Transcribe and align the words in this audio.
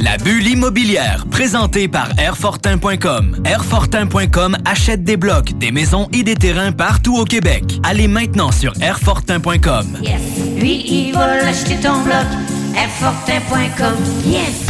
La 0.00 0.16
bulle 0.16 0.46
immobilière, 0.46 1.26
présentée 1.30 1.88
par 1.88 2.08
Airfortin.com. 2.18 3.42
Airfortin.com 3.44 4.56
achète 4.64 5.04
des 5.04 5.16
blocs, 5.16 5.56
des 5.58 5.70
maisons 5.70 6.08
et 6.12 6.22
des 6.22 6.34
terrains 6.34 6.72
partout 6.72 7.16
au 7.16 7.24
Québec. 7.24 7.64
Allez 7.84 8.08
maintenant 8.08 8.50
sur 8.52 8.72
Airfortin.com. 8.80 9.98
Yes. 10.02 10.20
Lui, 10.58 10.84
il 10.86 11.12
va 11.12 11.42
l'acheter 11.42 11.76
ton 11.76 12.02
bloc. 12.02 12.26
Airfortin.com. 12.74 13.96
Yes. 14.24 14.66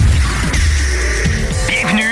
Bienvenue 1.69 2.12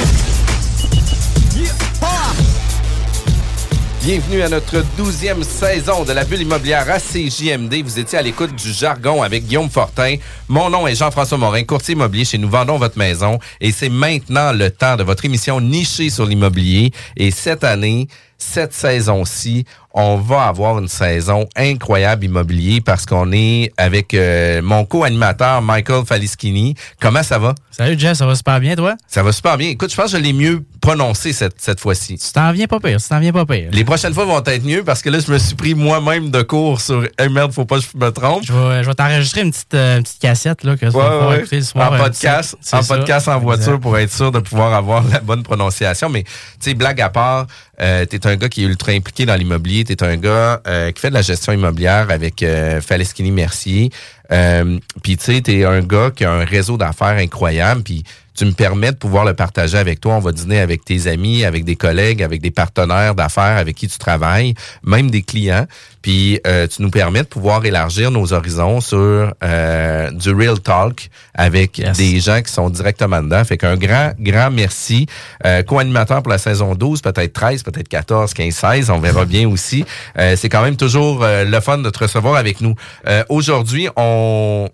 Bienvenue 4.03 4.41
à 4.41 4.49
notre 4.49 4.83
douzième 4.97 5.43
saison 5.43 6.03
de 6.03 6.11
la 6.11 6.25
bulle 6.25 6.41
immobilière 6.41 6.89
à 6.89 6.97
CJMD. 6.97 7.83
Vous 7.83 7.99
étiez 7.99 8.17
à 8.17 8.23
l'écoute 8.23 8.55
du 8.55 8.73
jargon 8.73 9.21
avec 9.21 9.45
Guillaume 9.45 9.69
Fortin. 9.69 10.15
Mon 10.47 10.71
nom 10.71 10.87
est 10.87 10.95
Jean-François 10.95 11.37
Morin, 11.37 11.63
courtier 11.65 11.93
immobilier 11.93 12.25
chez 12.25 12.39
Nous 12.39 12.49
Vendons 12.49 12.79
Votre 12.79 12.97
Maison. 12.97 13.37
Et 13.59 13.71
c'est 13.71 13.89
maintenant 13.89 14.53
le 14.53 14.71
temps 14.71 14.95
de 14.95 15.03
votre 15.03 15.23
émission 15.25 15.61
nichée 15.61 16.09
sur 16.09 16.25
l'immobilier. 16.25 16.89
Et 17.15 17.29
cette 17.29 17.63
année, 17.63 18.07
cette 18.41 18.73
saison-ci, 18.73 19.65
on 19.93 20.15
va 20.15 20.43
avoir 20.43 20.79
une 20.79 20.87
saison 20.87 21.47
incroyable 21.55 22.23
immobilier 22.25 22.79
parce 22.79 23.05
qu'on 23.05 23.31
est 23.33 23.73
avec 23.77 24.13
euh, 24.13 24.61
mon 24.61 24.85
co-animateur 24.85 25.61
Michael 25.61 26.05
Falischini. 26.05 26.75
Comment 27.01 27.23
ça 27.23 27.37
va? 27.39 27.55
Salut 27.71 27.99
Jeff, 27.99 28.17
ça 28.17 28.25
va 28.25 28.35
super 28.35 28.59
bien 28.61 28.75
toi? 28.75 28.95
Ça 29.07 29.21
va 29.21 29.31
super 29.33 29.57
bien. 29.57 29.69
Écoute, 29.69 29.91
je 29.91 29.95
pense 29.97 30.11
que 30.13 30.17
je 30.17 30.23
l'ai 30.23 30.31
mieux 30.31 30.63
prononcé 30.79 31.33
cette, 31.33 31.55
cette 31.59 31.79
fois-ci. 31.81 32.17
Tu 32.17 32.31
t'en 32.31 32.51
viens 32.53 32.67
pas 32.67 32.79
pire, 32.79 33.01
tu 33.01 33.07
t'en 33.09 33.19
viens 33.19 33.33
pas 33.33 33.45
pire. 33.45 33.69
Les 33.73 33.83
prochaines 33.83 34.13
fois 34.13 34.23
vont 34.25 34.41
être 34.43 34.63
mieux 34.65 34.83
parce 34.83 35.01
que 35.01 35.09
là, 35.09 35.19
je 35.19 35.29
me 35.31 35.37
suis 35.37 35.55
pris 35.55 35.75
moi-même 35.75 36.31
de 36.31 36.41
cours 36.41 36.79
sur 36.79 37.03
Hey 37.19 37.27
merde, 37.29 37.51
faut 37.51 37.65
pas 37.65 37.77
que 37.79 37.83
je 37.91 37.97
me 37.97 38.11
trompe. 38.11 38.43
Je 38.45 38.53
vais, 38.53 38.83
je 38.83 38.87
vais 38.87 38.95
t'enregistrer 38.95 39.41
une 39.41 39.51
petite, 39.51 39.73
euh, 39.73 39.97
une 39.97 40.03
petite 40.03 40.19
cassette 40.21 40.63
là, 40.63 40.75
que 40.75 40.85
tu 40.85 40.91
vas 40.91 40.97
Ouais, 40.99 41.09
pouvoir 41.11 41.29
ouais. 41.31 41.39
écouter 41.39 41.57
le 41.57 41.63
soir. 41.63 41.91
En 41.91 41.95
euh, 41.95 41.97
podcast, 41.97 42.55
en 42.71 42.81
ça. 42.81 42.95
podcast 42.95 43.27
en 43.27 43.39
voiture 43.39 43.67
Exact. 43.73 43.81
pour 43.81 43.97
être 43.97 44.11
sûr 44.13 44.31
de 44.31 44.39
pouvoir 44.39 44.73
avoir 44.73 45.03
la 45.07 45.19
bonne 45.19 45.43
prononciation. 45.43 46.07
Mais, 46.09 46.23
tu 46.23 46.29
sais, 46.61 46.73
blague 46.75 47.01
à 47.01 47.09
part, 47.09 47.47
euh, 47.81 48.05
t'es 48.05 48.27
un 48.27 48.35
gars 48.35 48.49
qui 48.49 48.63
est 48.63 48.67
ultra 48.67 48.91
impliqué 48.91 49.25
dans 49.25 49.35
l'immobilier. 49.35 49.83
T'es 49.83 50.03
un 50.03 50.15
gars 50.15 50.61
euh, 50.67 50.91
qui 50.91 51.01
fait 51.01 51.09
de 51.09 51.15
la 51.15 51.21
gestion 51.21 51.51
immobilière 51.51 52.09
avec 52.09 52.43
euh, 52.43 52.79
Faleschini 52.79 53.31
Mercier. 53.31 53.89
Euh, 54.31 54.77
puis, 55.01 55.17
tu 55.17 55.25
sais, 55.25 55.41
t'es 55.41 55.65
un 55.65 55.81
gars 55.81 56.11
qui 56.15 56.23
a 56.23 56.31
un 56.31 56.45
réseau 56.45 56.77
d'affaires 56.77 57.17
incroyable. 57.17 57.81
Puis, 57.83 58.03
tu 58.33 58.45
me 58.45 58.51
permets 58.51 58.91
de 58.91 58.97
pouvoir 58.97 59.25
le 59.25 59.33
partager 59.33 59.77
avec 59.77 59.99
toi. 59.99 60.13
On 60.15 60.19
va 60.19 60.31
dîner 60.31 60.59
avec 60.59 60.85
tes 60.85 61.07
amis, 61.07 61.43
avec 61.43 61.65
des 61.65 61.75
collègues, 61.75 62.23
avec 62.23 62.41
des 62.41 62.51
partenaires 62.51 63.13
d'affaires 63.13 63.57
avec 63.57 63.75
qui 63.75 63.87
tu 63.87 63.97
travailles, 63.97 64.53
même 64.83 65.11
des 65.11 65.21
clients. 65.21 65.67
Puis 66.01 66.39
euh, 66.47 66.65
tu 66.67 66.81
nous 66.81 66.89
permets 66.89 67.21
de 67.21 67.27
pouvoir 67.27 67.63
élargir 67.65 68.09
nos 68.09 68.33
horizons 68.33 68.79
sur 68.81 69.33
euh, 69.43 70.11
du 70.11 70.31
real 70.33 70.59
talk 70.59 71.09
avec 71.33 71.77
Yes. 71.77 71.97
des 71.97 72.19
gens 72.19 72.41
qui 72.41 72.51
sont 72.51 72.69
directement 72.69 73.21
dedans. 73.21 73.43
Fait 73.43 73.57
qu'un 73.57 73.75
grand, 73.77 74.13
grand 74.19 74.49
merci. 74.51 75.05
Euh, 75.45 75.61
Co-animateur 75.63 76.23
pour 76.23 76.31
la 76.31 76.37
saison 76.37 76.73
12, 76.75 77.01
peut-être 77.01 77.33
13, 77.33 77.63
peut-être 77.63 77.87
14, 77.87 78.33
15, 78.33 78.53
16. 78.53 78.89
On 78.89 78.99
verra 78.99 79.25
bien 79.25 79.47
aussi. 79.47 79.85
Euh, 80.17 80.35
C'est 80.35 80.49
quand 80.49 80.63
même 80.63 80.77
toujours 80.77 81.23
euh, 81.23 81.43
le 81.43 81.59
fun 81.59 81.77
de 81.79 81.89
te 81.89 81.99
recevoir 81.99 82.35
avec 82.35 82.61
nous. 82.61 82.75
Euh, 83.07 83.23
Aujourd'hui, 83.29 83.87
on... 83.95 84.69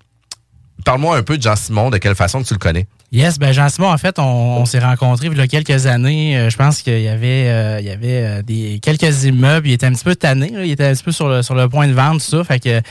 Parle-moi 0.85 1.17
un 1.17 1.23
peu 1.23 1.37
de 1.37 1.41
Jean-Simon, 1.43 1.89
de 1.89 1.97
quelle 1.97 2.15
façon 2.15 2.43
tu 2.43 2.53
le 2.53 2.59
connais. 2.59 2.87
Yes, 3.11 3.39
ben 3.39 3.53
Jean-Simon, 3.53 3.87
en 3.87 3.97
fait, 3.97 4.19
on, 4.19 4.23
on 4.23 4.65
s'est 4.65 4.79
rencontrés 4.79 5.27
il 5.27 5.37
y 5.37 5.39
a 5.39 5.47
quelques 5.47 5.85
années. 5.85 6.37
Euh, 6.37 6.49
je 6.49 6.57
pense 6.57 6.81
qu'il 6.81 6.99
y 6.99 7.07
avait, 7.07 7.47
euh, 7.47 7.79
il 7.79 7.85
y 7.85 7.89
avait 7.89 8.23
euh, 8.23 8.41
des, 8.41 8.79
quelques 8.81 9.23
immeubles. 9.23 9.67
Il 9.67 9.73
était 9.73 9.85
un 9.85 9.93
petit 9.93 10.03
peu 10.03 10.15
tanné. 10.15 10.49
là. 10.49 10.65
Il 10.65 10.71
était 10.71 10.85
un 10.85 10.93
petit 10.93 11.03
peu 11.03 11.13
sur 11.13 11.29
le, 11.29 11.41
sur 11.41 11.55
le 11.55 11.69
point 11.69 11.87
de 11.87 11.93
vendre, 11.93 12.19
tout 12.19 12.27
ça. 12.27 12.43
Fait 12.43 12.59
que 12.59 12.81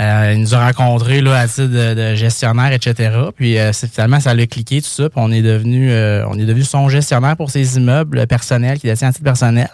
euh, 0.00 0.32
il 0.34 0.40
nous 0.40 0.54
a 0.54 0.66
rencontrés 0.66 1.22
là, 1.22 1.38
à 1.38 1.48
titre 1.48 1.68
de, 1.68 1.94
de 1.94 2.14
gestionnaire, 2.14 2.72
etc. 2.72 3.16
Puis 3.34 3.58
euh, 3.58 3.72
finalement, 3.72 4.20
ça 4.20 4.34
l'a 4.34 4.46
cliqué, 4.46 4.82
tout 4.82 4.88
ça. 4.88 5.08
Puis 5.08 5.18
on 5.18 5.32
est 5.32 5.40
devenu 5.42 5.90
on 6.26 6.38
est 6.38 6.44
devenu 6.44 6.64
son 6.64 6.90
gestionnaire 6.90 7.36
pour 7.36 7.50
ses 7.50 7.78
immeubles 7.78 8.26
personnels 8.26 8.78
qui 8.78 8.86
détient 8.86 9.08
à 9.08 9.12
titre 9.12 9.24
personnel. 9.24 9.70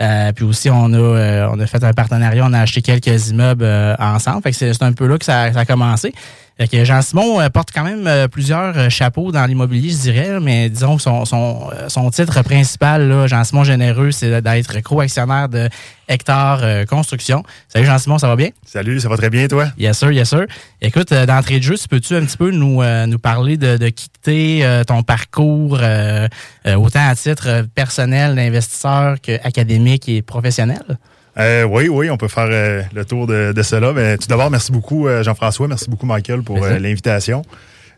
Euh, 0.00 0.32
puis 0.32 0.44
aussi, 0.44 0.68
on 0.70 0.92
a, 0.92 0.98
euh, 0.98 1.48
on 1.52 1.58
a 1.58 1.66
fait 1.66 1.82
un 1.82 1.92
partenariat, 1.92 2.44
on 2.46 2.52
a 2.52 2.60
acheté 2.60 2.82
quelques 2.82 3.28
immeubles 3.30 3.64
euh, 3.64 3.94
ensemble. 3.98 4.42
Fait 4.42 4.50
que 4.50 4.56
c'est 4.56 4.74
c'est 4.74 4.82
un 4.82 4.92
peu 4.92 5.06
là 5.06 5.16
que 5.18 5.24
ça, 5.24 5.52
ça 5.52 5.60
a 5.60 5.64
commencé. 5.64 6.12
Fait 6.58 6.68
que 6.68 6.84
Jean-Simon 6.86 7.38
euh, 7.38 7.50
porte 7.50 7.68
quand 7.70 7.84
même 7.84 8.06
euh, 8.06 8.28
plusieurs 8.28 8.78
euh, 8.78 8.88
chapeaux 8.88 9.30
dans 9.30 9.44
l'immobilier, 9.44 9.90
je 9.90 9.98
dirais, 9.98 10.40
mais 10.40 10.70
disons 10.70 10.96
que 10.96 11.02
son, 11.02 11.26
son, 11.26 11.68
son 11.88 12.10
titre 12.10 12.42
principal, 12.42 13.26
Jean-Simon 13.28 13.62
Généreux, 13.62 14.10
c'est 14.10 14.40
d'être 14.40 14.80
co-actionnaire 14.80 15.50
de 15.50 15.68
Hectare 16.08 16.60
euh, 16.62 16.84
Construction. 16.86 17.42
Salut 17.68 17.84
Jean-Simon, 17.84 18.16
ça 18.16 18.28
va 18.28 18.36
bien? 18.36 18.48
Salut, 18.64 19.00
ça 19.00 19.10
va 19.10 19.18
très 19.18 19.28
bien, 19.28 19.48
toi? 19.48 19.66
Yes 19.76 19.98
sir, 19.98 20.10
yes 20.12 20.30
sir. 20.30 20.46
Écoute, 20.80 21.12
d'entrée 21.12 21.58
de 21.58 21.62
jeu, 21.62 21.76
tu 21.76 21.88
peux-tu 21.88 22.16
un 22.16 22.24
petit 22.24 22.38
peu 22.38 22.50
nous, 22.50 22.80
euh, 22.80 23.04
nous 23.04 23.18
parler 23.18 23.58
de, 23.58 23.76
de 23.76 23.90
quitter 23.90 24.64
euh, 24.64 24.82
ton 24.82 25.02
parcours, 25.02 25.78
euh, 25.82 26.26
euh, 26.66 26.74
autant 26.76 27.06
à 27.06 27.14
titre 27.14 27.66
personnel 27.74 28.34
d'investisseur 28.34 29.16
qu'académique 29.20 30.08
et 30.08 30.22
professionnel? 30.22 30.98
Euh, 31.38 31.64
oui, 31.64 31.88
oui, 31.88 32.10
on 32.10 32.16
peut 32.16 32.28
faire 32.28 32.48
euh, 32.50 32.82
le 32.94 33.04
tour 33.04 33.26
de, 33.26 33.52
de 33.52 33.62
cela. 33.62 33.92
Mais 33.92 34.16
tout 34.16 34.28
d'abord, 34.28 34.50
merci 34.50 34.72
beaucoup, 34.72 35.06
euh, 35.06 35.22
Jean-François. 35.22 35.68
Merci 35.68 35.90
beaucoup, 35.90 36.06
Michael, 36.06 36.42
pour 36.42 36.58
l'invitation. 36.58 37.42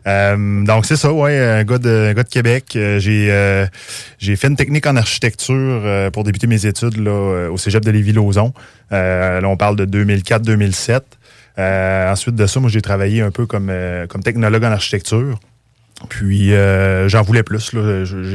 Euh, 0.07 0.63
donc, 0.63 0.85
c'est 0.85 0.95
ça, 0.95 1.11
ouais, 1.11 1.37
un 1.37 1.63
gars 1.63 1.77
de, 1.77 2.09
un 2.11 2.13
gars 2.13 2.23
de 2.23 2.29
Québec. 2.29 2.73
Euh, 2.75 2.99
j'ai 2.99 3.27
euh, 3.31 3.65
j'ai 4.17 4.35
fait 4.35 4.47
une 4.47 4.55
technique 4.55 4.87
en 4.87 4.95
architecture 4.95 5.55
euh, 5.55 6.09
pour 6.09 6.23
débuter 6.23 6.47
mes 6.47 6.65
études 6.65 6.97
là, 6.97 7.49
au 7.49 7.57
cégep 7.57 7.83
de 7.83 7.91
Lévis-Lauzon. 7.91 8.53
Euh, 8.91 9.41
là, 9.41 9.47
on 9.47 9.57
parle 9.57 9.75
de 9.75 9.85
2004-2007. 9.85 11.01
Euh, 11.57 12.11
ensuite 12.11 12.35
de 12.35 12.45
ça, 12.45 12.59
moi, 12.59 12.69
j'ai 12.69 12.81
travaillé 12.81 13.21
un 13.21 13.31
peu 13.31 13.45
comme, 13.45 13.69
euh, 13.69 14.07
comme 14.07 14.23
technologue 14.23 14.63
en 14.63 14.71
architecture. 14.71 15.39
Puis 16.07 16.53
euh, 16.53 17.09
j'en 17.09 17.21
voulais 17.23 17.43
plus. 17.43 17.71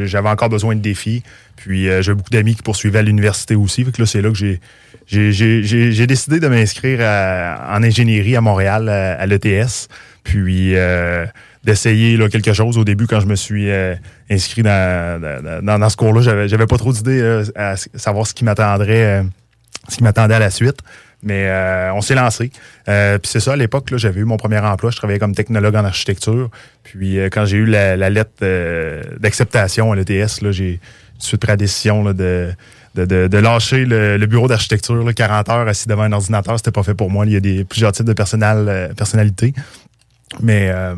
J'avais 0.04 0.28
encore 0.28 0.50
besoin 0.50 0.76
de 0.76 0.80
défis. 0.80 1.22
Puis 1.56 1.88
euh, 1.88 2.02
j'avais 2.02 2.16
beaucoup 2.16 2.30
d'amis 2.30 2.54
qui 2.54 2.62
poursuivaient 2.62 2.98
à 2.98 3.02
l'université 3.02 3.54
aussi. 3.54 3.84
Fait 3.84 3.92
que 3.92 4.02
là, 4.02 4.06
c'est 4.06 4.20
là 4.20 4.28
que 4.28 4.36
j'ai 4.36 4.60
j'ai- 5.06 6.06
décidé 6.06 6.40
de 6.40 6.48
m'inscrire 6.48 7.00
en 7.70 7.82
ingénierie 7.82 8.36
à 8.36 8.40
Montréal, 8.40 8.88
à, 8.88 9.14
à 9.14 9.26
l'ETS. 9.26 9.88
Puis 10.22 10.74
euh, 10.74 11.26
d'essayer 11.64 12.16
quelque 12.30 12.52
chose 12.54 12.78
au 12.78 12.84
début 12.84 13.06
quand 13.06 13.20
je 13.20 13.26
me 13.26 13.36
suis 13.36 13.70
euh, 13.70 13.94
inscrit 14.30 14.62
dans, 14.62 15.20
dans, 15.20 15.62
dans- 15.62 15.78
ce 15.90 15.96
cours-là. 15.96 16.22
J'avais 16.22 16.48
j'avais 16.48 16.66
pas 16.66 16.78
trop 16.78 16.92
d'idées 16.92 17.20
là, 17.20 17.42
à 17.56 17.76
savoir 17.76 18.26
ce 18.26 18.32
qui 18.34 18.44
m'attendrait, 18.44 19.20
euh, 19.20 19.22
ce 19.88 19.96
qui 19.96 20.02
m'attendait 20.02 20.34
à 20.34 20.38
la 20.38 20.50
suite. 20.50 20.78
Mais 21.22 21.46
euh, 21.48 21.92
on 21.94 22.02
s'est 22.02 22.14
lancé. 22.14 22.50
Euh, 22.88 23.18
puis 23.18 23.30
c'est 23.30 23.40
ça, 23.40 23.54
à 23.54 23.56
l'époque, 23.56 23.88
j'avais 23.96 24.20
eu 24.20 24.24
mon 24.24 24.36
premier 24.36 24.58
emploi. 24.58 24.90
Je 24.90 24.96
travaillais 24.98 25.18
comme 25.18 25.34
technologue 25.34 25.74
en 25.74 25.84
architecture. 25.84 26.50
Puis 26.82 27.18
euh, 27.18 27.28
quand 27.30 27.46
j'ai 27.46 27.56
eu 27.56 27.64
la, 27.64 27.96
la 27.96 28.10
lettre 28.10 28.32
euh, 28.42 29.02
d'acceptation 29.20 29.90
à 29.92 29.96
l'ETS, 29.96 30.40
j'ai 30.52 30.80
suite 31.18 31.40
pris 31.40 31.48
la 31.50 31.56
décision 31.56 32.04
là, 32.04 32.12
de, 32.12 32.50
de, 32.94 33.04
de, 33.04 33.26
de 33.28 33.38
lâcher 33.38 33.84
le, 33.84 34.16
le 34.16 34.26
bureau 34.26 34.46
d'architecture. 34.48 35.02
là, 35.04 35.12
40 35.12 35.48
heures 35.48 35.68
assis 35.68 35.88
devant 35.88 36.02
un 36.02 36.12
ordinateur, 36.12 36.56
c'était 36.58 36.70
pas 36.70 36.82
fait 36.82 36.94
pour 36.94 37.10
moi. 37.10 37.26
Il 37.26 37.32
y 37.32 37.36
a 37.36 37.40
des, 37.40 37.64
plusieurs 37.64 37.92
types 37.92 38.06
de 38.06 38.12
personnal, 38.12 38.66
euh, 38.68 38.88
personnalités. 38.94 39.52
Mais 40.40 40.68
euh, 40.70 40.94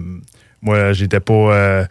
moi, 0.63 0.93
j'étais 0.93 1.21
pas... 1.21 1.33
euh, 1.35 1.85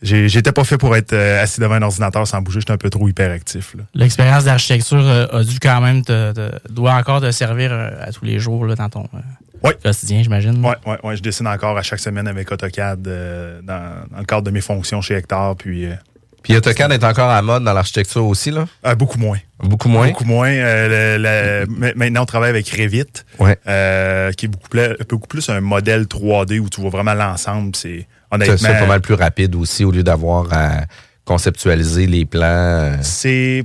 J'étais 0.00 0.52
pas 0.52 0.62
fait 0.62 0.78
pour 0.78 0.94
être 0.94 1.12
euh, 1.12 1.42
assis 1.42 1.60
devant 1.60 1.74
un 1.74 1.82
ordinateur 1.82 2.24
sans 2.24 2.40
bouger. 2.40 2.60
J'étais 2.60 2.70
un 2.72 2.76
peu 2.76 2.88
trop 2.88 3.08
hyperactif. 3.08 3.74
L'expérience 3.94 4.44
d'architecture 4.44 5.00
euh, 5.04 5.26
a 5.32 5.42
dû 5.42 5.58
quand 5.58 5.80
même 5.80 6.02
te, 6.04 6.30
te- 6.32 6.72
doit 6.72 6.92
encore 6.92 7.20
te 7.20 7.28
servir 7.32 7.72
à 7.72 8.12
tous 8.12 8.24
les 8.24 8.38
jours 8.38 8.64
là, 8.64 8.76
dans 8.76 8.88
ton 8.88 9.08
euh, 9.14 9.18
Ouais. 9.64 9.76
quotidien, 9.82 10.22
j'imagine. 10.22 10.64
Ouais, 10.64 10.76
ouais, 10.86 10.98
ouais, 11.02 11.16
je 11.16 11.20
dessine 11.22 11.48
encore 11.48 11.76
à 11.76 11.82
chaque 11.82 11.98
semaine 11.98 12.28
avec 12.28 12.52
AutoCAD 12.52 13.08
euh, 13.08 13.60
dans, 13.64 14.04
dans 14.12 14.18
le 14.20 14.24
cadre 14.24 14.42
de 14.42 14.52
mes 14.52 14.60
fonctions 14.60 15.00
chez 15.00 15.14
Hectare. 15.14 15.56
Puis 15.56 15.86
euh, 15.86 15.94
Puis 16.42 16.56
AutoCAD 16.56 16.92
est 16.92 17.04
encore 17.04 17.28
à 17.30 17.42
mode 17.42 17.64
dans 17.64 17.72
l'architecture 17.72 18.24
aussi, 18.24 18.50
là? 18.50 18.66
euh, 18.86 18.94
beaucoup 18.94 19.18
moins. 19.18 19.38
Beaucoup 19.62 19.88
moins? 19.88 20.06
Beaucoup 20.08 20.24
moins. 20.24 20.48
Euh, 20.48 21.16
le- 21.18 21.22
le- 21.22 21.66
ma- 21.74 21.94
maintenant, 21.94 22.22
on 22.22 22.26
travaille 22.26 22.50
avec 22.50 22.68
Revit, 22.70 23.04
Ouais. 23.38 23.58
euh, 23.66 24.30
qui 24.32 24.46
est 24.46 24.48
beaucoup 24.48 24.68
plus, 24.68 24.96
beaucoup 25.08 25.26
plus 25.26 25.48
un 25.50 25.60
modèle 25.60 26.06
3D 26.06 26.58
où 26.60 26.68
tu 26.68 26.80
vois 26.80 26.90
vraiment 26.90 27.14
l'ensemble. 27.14 27.74
C'est 27.74 28.06
honnêtement. 28.30 28.56
C'est 28.56 28.78
pas 28.78 28.86
mal 28.86 29.00
plus 29.00 29.14
rapide 29.14 29.54
aussi 29.56 29.84
au 29.84 29.90
lieu 29.90 30.02
d'avoir 30.04 30.46
à 30.52 30.82
conceptualiser 31.24 32.06
les 32.06 32.24
plans. 32.24 32.44
euh. 32.46 32.96
C'est 33.02 33.64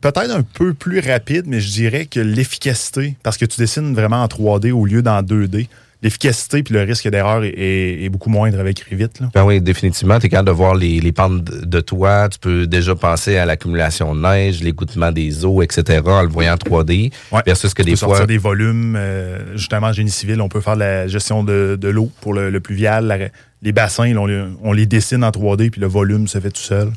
peut-être 0.00 0.30
un 0.30 0.42
peu 0.42 0.74
plus 0.74 1.00
rapide, 1.00 1.44
mais 1.46 1.60
je 1.60 1.70
dirais 1.70 2.06
que 2.06 2.18
l'efficacité, 2.20 3.16
parce 3.22 3.36
que 3.36 3.44
tu 3.44 3.60
dessines 3.60 3.94
vraiment 3.94 4.22
en 4.22 4.26
3D 4.26 4.72
au 4.72 4.86
lieu 4.86 5.02
d'en 5.02 5.22
2D, 5.22 5.68
l'efficacité 6.02 6.62
puis 6.62 6.72
le 6.74 6.82
risque 6.82 7.08
d'erreur 7.08 7.44
est, 7.44 7.48
est- 7.50 8.04
est 8.04 8.08
beaucoup 8.08 8.30
moindre 8.30 8.58
avec 8.58 8.80
Revit. 8.90 9.08
Là. 9.20 9.28
Ben 9.34 9.44
oui, 9.44 9.60
définitivement. 9.60 10.18
Tu 10.18 10.26
es 10.26 10.28
capable 10.28 10.48
de 10.48 10.52
voir 10.52 10.74
les, 10.74 11.00
les 11.00 11.12
pentes 11.12 11.44
de 11.44 11.80
toit. 11.80 12.28
Tu 12.28 12.38
peux 12.38 12.66
déjà 12.66 12.94
penser 12.94 13.36
à 13.36 13.44
l'accumulation 13.46 14.14
de 14.14 14.20
neige, 14.20 14.62
l'égouttement 14.62 15.12
des 15.12 15.44
eaux, 15.44 15.62
etc. 15.62 16.00
en 16.06 16.22
le 16.22 16.28
voyant 16.28 16.54
en 16.54 16.56
3D. 16.56 17.12
Ouais. 17.32 17.40
Versus 17.44 17.74
que 17.74 17.82
Tu 17.82 17.86
des 17.86 17.90
peux 17.92 17.96
fois. 17.98 18.08
sortir 18.08 18.26
des 18.26 18.38
volumes. 18.38 18.94
euh, 18.96 19.56
justement, 19.56 19.88
en 19.88 19.92
génie 19.92 20.10
civil, 20.10 20.40
on 20.40 20.48
peut 20.48 20.60
faire 20.60 20.74
de 20.74 20.80
la 20.80 21.06
gestion 21.08 21.44
de, 21.44 21.76
de 21.80 21.88
l'eau 21.88 22.10
pour 22.20 22.32
le, 22.34 22.50
le 22.50 22.60
pluvial. 22.60 23.06
La- 23.06 23.18
les 23.62 23.72
bassins, 23.72 24.12
là, 24.14 24.20
on, 24.20 24.26
les, 24.26 24.42
on 24.62 24.72
les 24.72 24.86
dessine 24.86 25.22
en 25.22 25.30
3D, 25.30 25.68
puis 25.70 25.82
le 25.82 25.86
volume 25.86 26.26
se 26.28 26.40
fait 26.40 26.50
tout 26.50 26.62
seul. 26.62 26.90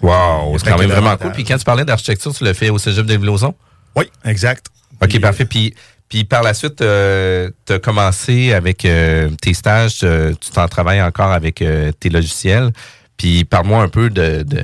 Wow, 0.00 0.56
c'est 0.58 0.68
quand 0.70 0.78
même 0.78 0.90
vraiment 0.90 1.16
cool. 1.16 1.32
Puis 1.32 1.44
quand 1.44 1.58
tu 1.58 1.64
parlais 1.64 1.84
d'architecture, 1.84 2.34
tu 2.34 2.44
le 2.44 2.52
fais 2.52 2.70
au 2.70 2.78
Cégep 2.78 3.06
de 3.06 3.14
Lauson? 3.24 3.54
Oui, 3.96 4.04
exact. 4.24 4.66
OK, 5.00 5.08
Puis, 5.08 5.18
parfait. 5.20 5.44
Puis, 5.44 5.74
puis 6.08 6.24
par 6.24 6.42
la 6.42 6.54
suite, 6.54 6.80
euh, 6.80 7.50
tu 7.66 7.74
as 7.74 7.78
commencé 7.78 8.52
avec 8.52 8.84
euh, 8.84 9.28
tes 9.40 9.54
stages, 9.54 10.00
euh, 10.02 10.32
tu 10.40 10.50
t'en 10.50 10.66
travailles 10.68 11.02
encore 11.02 11.32
avec 11.32 11.60
euh, 11.62 11.92
tes 11.92 12.08
logiciels. 12.08 12.70
Puis 13.16 13.44
parle-moi 13.44 13.82
un 13.82 13.88
peu 13.88 14.10
de, 14.10 14.42
de 14.42 14.60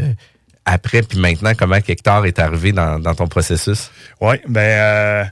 après 0.65 1.03
puis 1.03 1.19
maintenant, 1.19 1.53
comment 1.59 1.75
Hectare 1.77 2.25
est 2.27 2.39
arrivé 2.39 2.73
dans, 2.73 2.99
dans 2.99 3.15
ton 3.15 3.27
processus? 3.27 3.91
Oui, 4.21 4.37
ben 4.49 4.61
euh, 4.61 5.25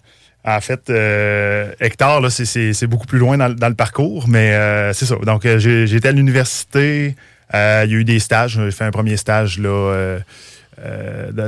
en 0.44 0.60
fait, 0.60 0.90
euh, 0.90 1.72
Hectare, 1.80 2.20
là, 2.20 2.28
c'est- 2.28 2.86
beaucoup 2.86 3.06
plus 3.06 3.18
loin 3.20 3.36
dans, 3.38 3.48
le- 3.48 3.54
dans 3.54 3.68
le 3.68 3.74
parcours, 3.76 4.26
mais 4.28 4.52
euh, 4.54 4.92
c'est 4.92 5.06
ça. 5.06 5.14
Donc, 5.24 5.44
été 5.46 6.08
à 6.08 6.12
l'université, 6.12 7.14
euh, 7.54 7.82
il 7.86 7.92
y 7.92 7.94
a 7.94 7.98
eu 7.98 8.04
des 8.04 8.18
stages. 8.18 8.58
J'ai 8.62 8.70
fait 8.72 8.84
un 8.84 8.90
premier 8.90 9.16
stage 9.16 9.58
là, 9.58 10.18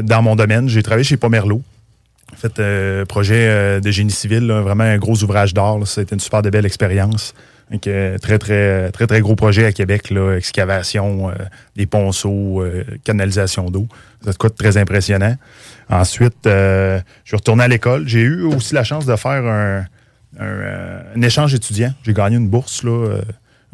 dans 0.02 0.22
mon 0.22 0.36
domaine. 0.36 0.68
J'ai 0.68 0.82
travaillé 0.82 1.04
chez 1.04 1.16
Pomerleau. 1.16 1.60
En 2.32 2.36
fait, 2.36 2.58
euh, 2.58 3.04
projet 3.04 3.48
euh, 3.48 3.80
de 3.80 3.90
génie 3.90 4.10
civil, 4.10 4.50
vraiment 4.50 4.84
un 4.84 4.98
gros 4.98 5.22
ouvrage 5.22 5.54
d'art. 5.54 5.78
été 5.82 6.14
une 6.14 6.20
super 6.20 6.42
belle 6.42 6.66
expérience. 6.66 7.34
Euh, 7.86 8.18
très, 8.18 8.38
très, 8.38 8.90
très, 8.92 9.06
très 9.06 9.20
gros 9.20 9.36
projet 9.36 9.64
à 9.64 9.72
Québec, 9.72 10.10
là, 10.10 10.36
excavation, 10.36 11.32
des 11.76 11.86
ponceaux, 11.86 12.64
canalisation 13.04 13.70
d'eau. 13.70 13.86
De 14.24 14.32
quoi 14.32 14.50
très 14.50 14.76
impressionnant. 14.76 15.36
Ensuite, 15.88 16.36
je 16.44 17.00
suis 17.24 17.36
retourné 17.36 17.64
à 17.64 17.68
l'école. 17.68 18.06
J'ai 18.06 18.20
eu 18.20 18.42
aussi 18.42 18.74
la 18.74 18.84
chance 18.84 19.06
de 19.06 19.16
faire 19.16 19.86
un, 20.38 21.22
échange 21.22 21.54
étudiant. 21.54 21.92
J'ai 22.04 22.12
gagné 22.12 22.36
une 22.36 22.48
bourse. 22.48 22.84
Là, 22.84 23.20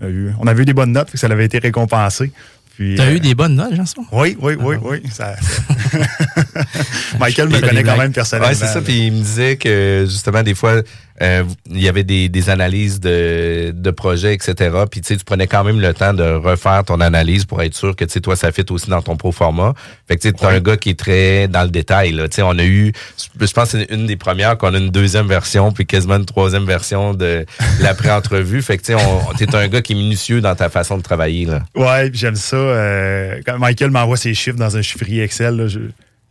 on 0.01 0.47
avait 0.47 0.63
eu 0.63 0.67
des 0.67 0.75
bonnes 0.75 0.93
notes, 0.93 1.09
fait 1.09 1.15
que 1.15 1.19
ça 1.19 1.27
avait 1.27 1.45
été 1.45 1.59
récompensé. 1.59 2.33
Puis, 2.81 2.95
T'as 2.97 3.09
euh, 3.09 3.17
eu 3.17 3.21
des 3.21 3.35
bonnes 3.35 3.57
notes, 3.57 3.75
Janson? 3.75 4.07
Oui, 4.11 4.39
oui, 4.41 4.55
oui, 4.59 4.77
Ah. 4.79 4.83
oui. 4.91 5.03
ça- 5.13 5.37
ça- 5.37 5.99
Michael 7.21 7.51
me 7.51 7.61
connaît 7.61 7.83
quand 7.83 7.99
même 7.99 8.11
personnellement. 8.11 8.49
Ouais, 8.49 8.55
c'est 8.55 8.69
ça. 8.69 8.81
Puis 8.81 9.09
il 9.09 9.13
me 9.13 9.19
disait 9.19 9.57
que 9.59 10.07
justement, 10.09 10.43
des 10.43 10.55
fois, 10.55 10.81
euh, 11.23 11.45
il 11.71 11.81
y 11.83 11.89
avait 11.89 12.05
des, 12.05 12.29
des 12.29 12.51
analyses 12.51 13.01
de, 13.01 13.73
de 13.75 13.91
projets, 13.91 14.35
etc. 14.35 14.55
Puis 14.91 15.01
tu 15.01 15.09
sais, 15.09 15.17
tu 15.17 15.25
prenais 15.25 15.47
quand 15.47 15.65
même 15.65 15.81
le 15.81 15.93
temps 15.95 16.15
de 16.15 16.23
refaire 16.25 16.83
ton 16.85 17.01
analyse 17.01 17.45
pour 17.45 17.61
être 17.63 17.75
sûr 17.75 17.95
que 17.95 18.05
tu 18.05 18.13
sais, 18.13 18.21
toi, 18.21 18.37
ça 18.37 18.53
fit 18.53 18.65
aussi 18.71 18.89
dans 18.91 19.03
ton 19.03 19.17
pro 19.17 19.31
format. 19.33 19.75
Fait 20.09 20.17
que 20.17 20.23
tu 20.23 20.29
sais, 20.29 20.35
t'es 20.35 20.47
un 20.47 20.61
gars 20.61 20.77
qui 20.77 20.91
est 20.91 20.99
très 20.99 21.47
dans 21.49 21.63
le 21.63 21.69
détail. 21.71 22.13
Là. 22.13 22.29
Tu 22.29 22.37
sais, 22.37 22.43
on 22.43 22.59
a 22.59 22.65
eu, 22.65 22.93
je 23.41 23.53
pense 23.53 23.73
que 23.73 23.79
c'est 23.81 23.95
une 23.95 24.07
des 24.07 24.17
premières 24.17 24.57
qu'on 24.59 24.75
a 24.75 24.79
une 24.79 24.91
deuxième 24.91 25.27
version, 25.27 25.73
puis 25.73 25.87
quasiment 25.87 26.17
une 26.17 26.25
troisième 26.27 26.65
version 26.65 27.15
de 27.15 27.45
l'après-entrevue. 27.81 28.63
Fait 28.63 28.79
que 28.79 28.83
tu 28.83 29.47
t'es 29.47 29.55
un 29.57 29.69
gars 29.69 29.83
qui 29.83 29.93
est 29.93 29.97
minutieux 29.97 30.41
dans 30.41 30.55
ta 30.55 30.69
façon 30.71 30.97
de 30.97 31.03
travailler. 31.03 31.45
Là. 31.47 31.61
Ouais, 31.75 32.11
j'aime 32.13 32.37
ça. 32.37 32.57
euh, 32.57 33.41
quand 33.47 33.59
Michael 33.59 33.91
m'envoie 33.91 34.17
ses 34.17 34.35
chiffres 34.35 34.57
dans 34.59 34.77
un 34.77 34.83
chiffrier 34.83 35.23
Excel, 35.23 35.57
là, 35.57 35.67
je- 35.67 35.79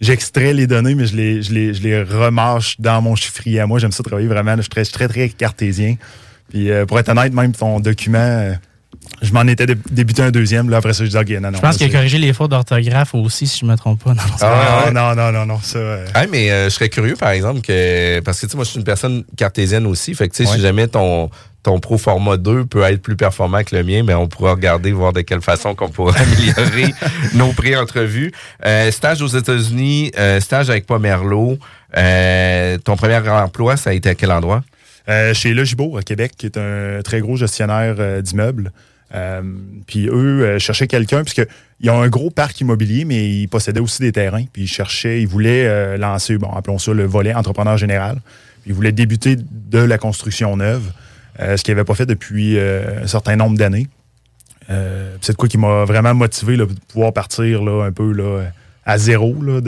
j'extrais 0.01 0.53
les 0.53 0.67
données, 0.67 0.95
mais 0.95 1.05
je 1.05 1.15
les, 1.15 1.41
je, 1.41 1.53
les, 1.53 1.73
je 1.73 1.81
les 1.81 2.03
remarche 2.03 2.75
dans 2.79 3.01
mon 3.01 3.15
chiffrier 3.15 3.59
à 3.59 3.67
moi. 3.67 3.79
J'aime 3.79 3.91
ça 3.91 4.03
travailler 4.03 4.27
vraiment. 4.27 4.51
là. 4.51 4.57
je 4.57 4.61
suis 4.63 4.69
très, 4.69 4.81
je 4.81 4.85
suis 4.89 4.93
très, 4.93 5.07
très 5.07 5.29
cartésien. 5.29 5.95
Puis 6.49 6.71
euh, 6.71 6.85
pour 6.85 6.99
être 6.99 7.09
honnête, 7.09 7.33
même 7.33 7.51
ton 7.53 7.79
document, 7.79 8.17
euh, 8.17 8.53
je 9.21 9.31
m'en 9.33 9.43
étais 9.43 9.65
dé- 9.65 9.75
débuté 9.91 10.21
un 10.23 10.31
deuxième. 10.31 10.69
Là, 10.69 10.77
après 10.77 10.93
ça, 10.93 11.05
je 11.05 11.09
dis, 11.09 11.17
OK, 11.17 11.29
non, 11.41 11.51
non. 11.51 11.57
Je 11.57 11.61
pense 11.61 11.77
qu'il 11.77 11.87
a 11.87 11.89
corrigé 11.91 12.17
les 12.17 12.33
fautes 12.33 12.51
d'orthographe 12.51 13.13
aussi, 13.13 13.45
si 13.47 13.59
je 13.59 13.65
me 13.65 13.75
trompe 13.75 14.03
pas. 14.03 14.13
Non, 14.13 14.23
non. 14.23 14.35
Ah, 14.41 14.89
non, 14.93 15.15
non, 15.15 15.31
non, 15.31 15.45
non, 15.45 15.59
ça. 15.61 15.77
euh, 15.77 16.05
Ah, 16.13 16.25
mais 16.27 16.49
euh, 16.51 16.65
je 16.65 16.69
serais 16.69 16.89
curieux, 16.89 17.15
par 17.15 17.29
exemple, 17.29 17.61
que. 17.61 18.19
Parce 18.21 18.39
que 18.39 18.45
tu 18.47 18.51
sais, 18.51 18.57
moi, 18.57 18.65
je 18.65 18.71
suis 18.71 18.79
une 18.79 18.85
personne 18.85 19.23
cartésienne 19.37 19.85
aussi. 19.85 20.15
Fait 20.15 20.27
que 20.27 20.35
tu 20.35 20.43
sais, 20.43 20.49
Ouais. 20.49 20.55
si 20.57 20.61
jamais 20.61 20.87
ton, 20.87 21.29
ton 21.63 21.79
Pro 21.79 21.97
Format 21.97 22.37
2 22.37 22.65
peut 22.65 22.83
être 22.83 23.01
plus 23.01 23.15
performant 23.15 23.63
que 23.63 23.75
le 23.75 23.83
mien, 23.83 24.03
ben, 24.03 24.15
on 24.15 24.27
pourra 24.27 24.51
regarder, 24.51 24.91
voir 24.91 25.13
de 25.13 25.21
quelle 25.21 25.41
façon 25.41 25.75
qu'on 25.75 25.89
pourra 25.89 26.13
améliorer 26.19 26.93
nos 27.33 27.51
pré-entrevues. 27.51 28.31
Euh, 28.65 28.91
stage 28.91 29.21
aux 29.21 29.27
États-Unis, 29.27 30.11
euh, 30.17 30.39
stage 30.39 30.69
avec 30.69 30.85
Pomerleau. 30.85 31.57
Euh, 31.97 32.77
ton 32.77 32.95
premier 32.95 33.17
emploi, 33.29 33.77
ça 33.77 33.89
a 33.89 33.93
été 33.93 34.09
à 34.09 34.15
quel 34.15 34.31
endroit? 34.31 34.63
Chez 35.33 35.55
Logibo 35.55 35.97
à 35.97 36.03
Québec, 36.03 36.33
qui 36.37 36.45
est 36.45 36.55
un 36.55 37.01
très 37.01 37.19
gros 37.19 37.35
gestionnaire 37.35 38.21
d'immeubles. 38.21 38.71
Puis 39.87 40.07
eux 40.07 40.59
cherchaient 40.59 40.85
quelqu'un, 40.85 41.23
puisque 41.23 41.47
ils 41.81 41.89
ont 41.89 41.99
un 41.99 42.09
gros 42.09 42.29
parc 42.29 42.61
immobilier, 42.61 43.05
mais 43.05 43.27
ils 43.27 43.47
possédaient 43.47 43.79
aussi 43.79 44.03
des 44.03 44.11
terrains. 44.11 44.45
Puis 44.53 44.65
ils 44.65 44.67
cherchaient, 44.67 45.19
ils 45.19 45.27
voulaient 45.27 45.97
lancer, 45.97 46.37
bon, 46.37 46.51
appelons 46.51 46.77
ça 46.77 46.93
le 46.93 47.05
volet 47.05 47.33
entrepreneur 47.33 47.75
général. 47.75 48.21
Puis 48.61 48.69
ils 48.69 48.73
voulaient 48.75 48.91
débuter 48.91 49.35
de 49.35 49.79
la 49.79 49.97
construction 49.97 50.55
neuve, 50.55 50.91
ce 51.39 51.63
qu'ils 51.63 51.73
n'avaient 51.73 51.85
pas 51.85 51.95
fait 51.95 52.05
depuis 52.05 52.57
euh, 52.57 53.03
un 53.03 53.07
certain 53.07 53.35
nombre 53.35 53.57
d'années. 53.57 53.87
Euh, 54.69 55.15
c'est 55.21 55.33
de 55.33 55.37
quoi 55.37 55.49
qui 55.49 55.57
m'a 55.57 55.85
vraiment 55.85 56.13
motivé 56.13 56.57
de 56.57 56.65
pouvoir 56.65 57.13
partir 57.13 57.63
là, 57.63 57.85
un 57.85 57.91
peu 57.91 58.11
là, 58.11 58.43
à 58.85 58.97
zéro, 58.97 59.35
là, 59.41 59.61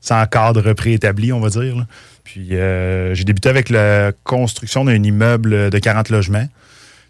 sans 0.00 0.26
cadre 0.26 0.72
préétabli, 0.72 1.32
on 1.32 1.40
va 1.40 1.48
dire. 1.48 1.86
Puis 2.24 2.56
euh, 2.56 3.14
j'ai 3.14 3.24
débuté 3.24 3.48
avec 3.48 3.70
la 3.70 4.12
construction 4.24 4.84
d'un 4.84 5.02
immeuble 5.02 5.70
de 5.70 5.78
40 5.78 6.10
logements. 6.10 6.48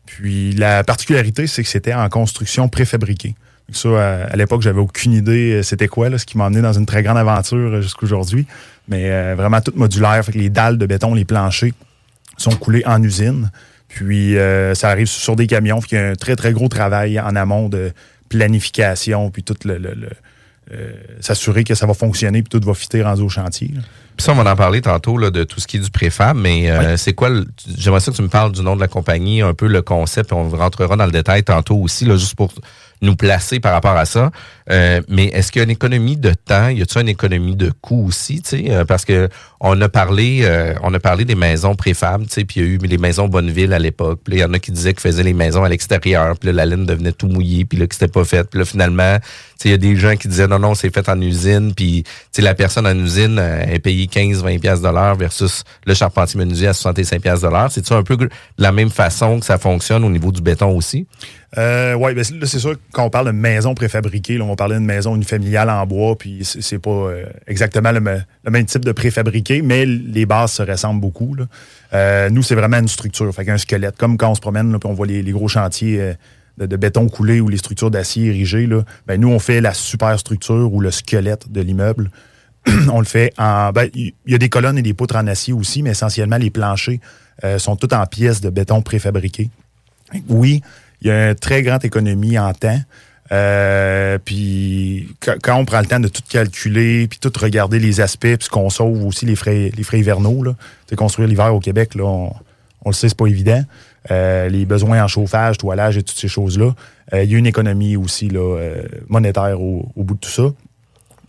Puis 0.04 0.52
la 0.52 0.84
particularité, 0.84 1.46
c'est 1.46 1.62
que 1.62 1.68
c'était 1.68 1.94
en 1.94 2.08
construction 2.08 2.68
préfabriquée. 2.68 3.34
Donc 3.68 3.76
Ça, 3.76 3.88
à, 3.88 4.24
à 4.26 4.36
l'époque, 4.36 4.62
j'avais 4.62 4.80
aucune 4.80 5.12
idée 5.12 5.54
euh, 5.54 5.62
c'était 5.62 5.88
quoi, 5.88 6.08
là, 6.08 6.18
ce 6.18 6.26
qui 6.26 6.38
m'a 6.38 6.46
amené 6.46 6.62
dans 6.62 6.72
une 6.72 6.86
très 6.86 7.02
grande 7.02 7.18
aventure 7.18 7.74
euh, 7.74 7.80
jusqu'aujourd'hui. 7.80 8.46
Mais 8.88 9.10
euh, 9.10 9.34
vraiment 9.36 9.60
tout 9.60 9.72
modulaire. 9.74 10.24
Fait 10.24 10.32
que 10.32 10.38
les 10.38 10.50
dalles 10.50 10.78
de 10.78 10.86
béton, 10.86 11.14
les 11.14 11.24
planchers 11.24 11.72
sont 12.36 12.52
coulés 12.52 12.84
en 12.86 13.02
usine. 13.02 13.50
Puis 13.88 14.36
euh, 14.36 14.74
ça 14.74 14.90
arrive 14.90 15.06
sur 15.06 15.36
des 15.36 15.46
camions. 15.46 15.80
Fait 15.80 15.88
qu'il 15.88 15.98
y 15.98 16.00
a 16.00 16.08
un 16.08 16.14
très, 16.14 16.36
très 16.36 16.52
gros 16.52 16.68
travail 16.68 17.18
en 17.20 17.36
amont 17.36 17.68
de 17.68 17.92
planification, 18.28 19.30
puis 19.30 19.42
tout 19.42 19.56
le. 19.64 19.78
euh, 20.72 20.92
s'assurer 21.20 21.62
que 21.62 21.74
ça 21.74 21.86
va 21.86 21.94
fonctionner 21.94 22.42
puis 22.42 22.58
tout 22.58 22.66
va 22.66 22.74
fitter 22.74 23.02
rendu 23.02 23.22
au 23.22 23.28
chantier. 23.28 23.70
Puis 24.16 24.24
ça, 24.24 24.32
on 24.32 24.42
va 24.42 24.50
en 24.50 24.56
parler 24.56 24.80
tantôt 24.80 25.18
là, 25.18 25.30
de 25.30 25.44
tout 25.44 25.60
ce 25.60 25.66
qui 25.66 25.76
est 25.76 25.80
du 25.80 25.90
préfab, 25.90 26.36
mais 26.36 26.70
euh, 26.70 26.96
c'est 26.96 27.12
quoi, 27.12 27.30
j'aimerais 27.76 28.00
ça 28.00 28.10
que 28.10 28.16
tu 28.16 28.22
me 28.22 28.28
parles 28.28 28.52
du 28.52 28.62
nom 28.62 28.74
de 28.74 28.80
la 28.80 28.88
compagnie, 28.88 29.42
un 29.42 29.54
peu 29.54 29.66
le 29.66 29.82
concept, 29.82 30.30
puis 30.30 30.38
on 30.38 30.48
rentrera 30.48 30.96
dans 30.96 31.06
le 31.06 31.12
détail 31.12 31.42
tantôt 31.42 31.76
aussi, 31.76 32.04
là, 32.04 32.16
juste 32.16 32.34
pour 32.34 32.52
nous 33.02 33.16
placer 33.16 33.60
par 33.60 33.72
rapport 33.72 33.96
à 33.96 34.04
ça. 34.04 34.30
Euh, 34.70 35.00
mais 35.08 35.26
est-ce 35.26 35.52
qu'il 35.52 35.60
y 35.60 35.62
a 35.62 35.64
une 35.64 35.70
économie 35.70 36.16
de 36.16 36.32
temps? 36.32 36.68
Y 36.68 36.82
a-t-il 36.82 37.02
une 37.02 37.08
économie 37.08 37.56
de 37.56 37.70
coût 37.80 38.06
aussi? 38.06 38.42
tu 38.42 38.50
sais? 38.50 38.64
Euh, 38.70 38.84
parce 38.84 39.04
que 39.04 39.28
on 39.60 39.80
a 39.80 39.88
parlé 39.88 40.40
euh, 40.42 40.74
on 40.82 40.92
a 40.92 40.98
parlé 40.98 41.24
des 41.24 41.34
maisons 41.34 41.74
préfab, 41.74 42.22
tu 42.26 42.32
sais, 42.32 42.44
puis 42.44 42.60
il 42.60 42.66
y 42.66 42.66
a 42.66 42.72
eu 42.74 42.78
les 42.78 42.98
maisons 42.98 43.28
Bonneville 43.28 43.72
à 43.72 43.78
l'époque. 43.78 44.20
Puis 44.24 44.34
là, 44.34 44.38
il 44.38 44.40
y 44.40 44.44
en 44.44 44.52
a 44.54 44.58
qui 44.58 44.72
disaient 44.72 44.92
qu'ils 44.92 45.02
faisaient 45.02 45.22
les 45.22 45.34
maisons 45.34 45.62
à 45.62 45.68
l'extérieur, 45.68 46.36
puis 46.38 46.48
là, 46.48 46.52
la 46.52 46.66
laine 46.66 46.86
devenait 46.86 47.12
tout 47.12 47.28
mouillée, 47.28 47.64
puis 47.64 47.78
là, 47.78 47.86
que 47.86 47.94
c'était 47.94 48.08
pas 48.08 48.24
fait. 48.24 48.48
Puis 48.48 48.58
là, 48.58 48.64
finalement, 48.64 49.18
tu 49.18 49.24
sais, 49.58 49.68
il 49.68 49.70
y 49.70 49.74
a 49.74 49.78
des 49.78 49.96
gens 49.96 50.16
qui 50.16 50.28
disaient 50.28 50.48
non, 50.48 50.58
non, 50.58 50.74
c'est 50.74 50.92
fait 50.92 51.08
en 51.08 51.20
usine, 51.20 51.74
puis 51.74 52.02
tu 52.04 52.10
sais, 52.32 52.42
la 52.42 52.54
personne 52.54 52.86
en 52.86 52.96
usine 52.96 53.38
euh, 53.38 53.62
est 53.66 53.78
payée 53.78 54.05
15, 54.06 54.42
20 54.42 54.58
pièces 54.58 54.80
dollars 54.80 55.16
versus 55.16 55.62
le 55.86 55.94
charpentier 55.94 56.38
menuisier 56.38 56.68
à 56.68 56.72
65 56.72 57.20
pièces 57.20 57.40
dollars. 57.40 57.70
C'est-tu 57.70 57.92
un 57.92 58.02
peu 58.02 58.16
de 58.16 58.28
la 58.58 58.72
même 58.72 58.90
façon 58.90 59.40
que 59.40 59.46
ça 59.46 59.58
fonctionne 59.58 60.04
au 60.04 60.10
niveau 60.10 60.32
du 60.32 60.40
béton 60.40 60.76
aussi? 60.76 61.06
Euh, 61.58 61.94
oui, 61.94 62.12
ben 62.12 62.22
c'est 62.24 62.58
sûr 62.58 62.74
quand 62.92 63.04
on 63.04 63.10
parle 63.10 63.26
de 63.26 63.30
maison 63.32 63.74
préfabriquée, 63.74 64.36
là, 64.36 64.44
on 64.44 64.56
parlait 64.56 64.76
d'une 64.76 64.84
maison 64.84 65.14
unifamiliale 65.14 65.70
en 65.70 65.86
bois, 65.86 66.16
puis 66.18 66.40
c'est 66.44 66.78
pas 66.78 66.90
euh, 66.90 67.24
exactement 67.46 67.92
le, 67.92 68.00
me- 68.00 68.20
le 68.44 68.50
même 68.50 68.66
type 68.66 68.84
de 68.84 68.92
préfabriqué, 68.92 69.62
mais 69.62 69.86
les 69.86 70.26
bases 70.26 70.52
se 70.52 70.62
ressemblent 70.62 71.00
beaucoup. 71.00 71.34
Euh, 71.94 72.28
nous, 72.30 72.42
c'est 72.42 72.56
vraiment 72.56 72.78
une 72.78 72.88
structure, 72.88 73.32
fait 73.34 73.44
qu'un 73.44 73.58
squelette. 73.58 73.96
Comme 73.96 74.18
quand 74.18 74.30
on 74.30 74.34
se 74.34 74.40
promène, 74.40 74.76
puis 74.78 74.90
on 74.90 74.94
voit 74.94 75.06
les, 75.06 75.22
gros 75.32 75.48
chantiers 75.48 76.14
de, 76.58 76.66
de 76.66 76.76
béton 76.76 77.08
coulé 77.08 77.40
ou 77.40 77.48
les 77.48 77.56
structures 77.58 77.90
d'acier 77.90 78.26
érigées, 78.26 78.66
là, 78.66 78.82
ben, 79.06 79.18
nous, 79.20 79.28
on 79.28 79.38
fait 79.38 79.60
la 79.60 79.72
superstructure 79.72 80.72
ou 80.74 80.80
le 80.80 80.90
squelette 80.90 81.50
de 81.50 81.60
l'immeuble. 81.60 82.10
on 82.92 82.98
le 82.98 83.06
fait 83.06 83.32
en. 83.38 83.72
ben, 83.72 83.88
Il 83.94 84.12
y 84.26 84.34
a 84.34 84.38
des 84.38 84.48
colonnes 84.48 84.78
et 84.78 84.82
des 84.82 84.94
poutres 84.94 85.16
en 85.16 85.26
acier 85.26 85.52
aussi, 85.52 85.82
mais 85.82 85.90
essentiellement, 85.90 86.36
les 86.36 86.50
planchers 86.50 86.98
euh, 87.44 87.58
sont 87.58 87.76
tous 87.76 87.94
en 87.94 88.06
pièces 88.06 88.40
de 88.40 88.50
béton 88.50 88.82
préfabriquées. 88.82 89.50
Oui, 90.28 90.62
il 91.02 91.08
y 91.08 91.10
a 91.10 91.30
une 91.30 91.34
très 91.34 91.62
grande 91.62 91.84
économie 91.84 92.38
en 92.38 92.52
temps. 92.52 92.80
Euh, 93.32 94.18
puis 94.24 95.08
quand, 95.20 95.56
on 95.56 95.64
prend 95.64 95.80
le 95.80 95.86
temps 95.86 95.98
de 95.98 96.08
tout 96.08 96.22
calculer, 96.28 97.08
puis 97.08 97.18
tout 97.18 97.32
regarder 97.40 97.78
les 97.80 98.00
aspects, 98.00 98.36
puis 98.36 98.48
qu'on 98.48 98.70
sauve 98.70 99.04
aussi 99.04 99.26
les 99.26 99.34
frais, 99.34 99.72
les 99.76 99.82
frais 99.82 99.98
hivernaux, 99.98 100.42
là. 100.42 100.54
Construire 100.96 101.28
l'hiver 101.28 101.54
au 101.54 101.60
Québec, 101.60 101.96
là, 101.96 102.04
on, 102.04 102.32
le 102.86 102.92
sait, 102.92 103.08
c'est 103.08 103.18
pas 103.18 103.26
évident. 103.26 103.62
Euh, 104.12 104.48
les 104.48 104.64
besoins 104.64 105.02
en 105.02 105.08
chauffage, 105.08 105.58
toilage 105.58 105.96
et 105.96 106.04
toutes 106.04 106.18
ces 106.18 106.28
choses-là. 106.28 106.74
Il 107.12 107.30
y 107.30 107.34
a 107.34 107.38
une 107.38 107.46
économie 107.46 107.96
aussi 107.96 108.28
là, 108.28 108.58
monétaire 109.08 109.60
au 109.60 109.92
bout 109.96 110.14
de 110.14 110.20
tout 110.20 110.30
ça. 110.30 110.50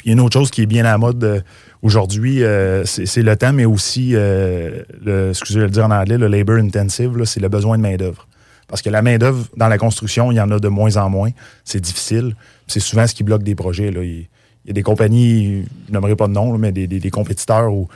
Il 0.07 0.11
y 0.11 0.13
a 0.13 0.13
une 0.13 0.21
autre 0.21 0.39
chose 0.39 0.51
qui 0.51 0.61
est 0.61 0.65
bien 0.67 0.85
à 0.85 0.91
la 0.91 0.97
mode 0.97 1.21
euh, 1.25 1.41
aujourd'hui, 1.81 2.41
euh, 2.41 2.85
c'est 2.85 3.21
le 3.23 3.35
temps, 3.35 3.51
mais 3.51 3.65
aussi, 3.65 4.11
euh, 4.15 4.83
le, 5.03 5.31
excusez 5.31 5.59
le 5.59 5.69
dire 5.69 5.83
en 5.85 5.91
anglais, 5.91 6.17
le 6.17 6.27
labor 6.27 6.55
intensive, 6.55 7.11
c'est 7.25 7.41
le 7.41 7.49
besoin 7.49 7.75
de 7.77 7.81
main-d'œuvre. 7.81 8.25
Parce 8.69 8.81
que 8.81 8.89
la 8.89 9.01
main-d'œuvre, 9.01 9.45
dans 9.57 9.67
la 9.67 9.77
construction, 9.77 10.31
il 10.31 10.35
y 10.35 10.39
en 10.39 10.49
a 10.51 10.59
de 10.59 10.67
moins 10.69 10.95
en 10.95 11.09
moins. 11.09 11.31
C'est 11.65 11.81
difficile. 11.81 12.37
C'est 12.67 12.79
souvent 12.79 13.05
ce 13.05 13.13
qui 13.13 13.25
bloque 13.25 13.43
des 13.43 13.53
projets. 13.53 13.91
Là. 13.91 14.01
Il, 14.01 14.27
il 14.63 14.67
y 14.67 14.69
a 14.69 14.73
des 14.73 14.81
compagnies, 14.81 15.65
je 15.89 15.93
nommerai 15.93 16.15
pas 16.15 16.27
de 16.27 16.33
nom, 16.33 16.53
là, 16.53 16.57
mais 16.57 16.71
des, 16.71 16.87
des- 16.87 17.01
des 17.01 17.09
compétiteurs 17.11 17.73
où 17.73 17.89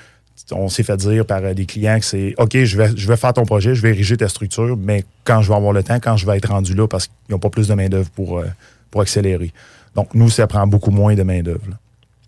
on 0.52 0.68
s'est 0.68 0.84
fait 0.84 0.98
dire 0.98 1.26
par 1.26 1.42
euh, 1.46 1.54
des 1.54 1.66
clients 1.66 1.98
que 1.98 2.06
c'est 2.06 2.34
OK, 2.40 2.58
je 2.62 2.78
vais, 2.78 2.90
je 2.94 3.08
vais 3.08 3.16
faire 3.16 3.32
ton 3.32 3.46
projet, 3.46 3.74
je 3.74 3.82
vais 3.82 3.92
ériger 3.92 4.18
ta 4.18 4.28
structure, 4.28 4.76
mais 4.78 5.06
quand 5.24 5.42
je 5.42 5.48
vais 5.48 5.56
avoir 5.56 5.72
le 5.72 5.82
temps, 5.82 6.00
quand 6.02 6.18
je 6.18 6.26
vais 6.26 6.36
être 6.36 6.50
rendu 6.50 6.74
là, 6.74 6.90
parce 6.90 7.08
qu'ils 7.08 7.16
n'ont 7.30 7.40
pas 7.40 7.50
plus 7.50 7.70
de 7.70 7.74
main-d'œuvre 7.74 8.10
pour, 8.10 8.40
euh, 8.40 8.46
pour 8.90 9.00
accélérer. 9.00 9.54
Donc, 9.96 10.14
nous, 10.14 10.30
ça 10.30 10.48
prend 10.48 10.68
beaucoup 10.68 10.92
moins 10.92 11.16
de 11.16 11.24
main-d'œuvre. 11.24 11.60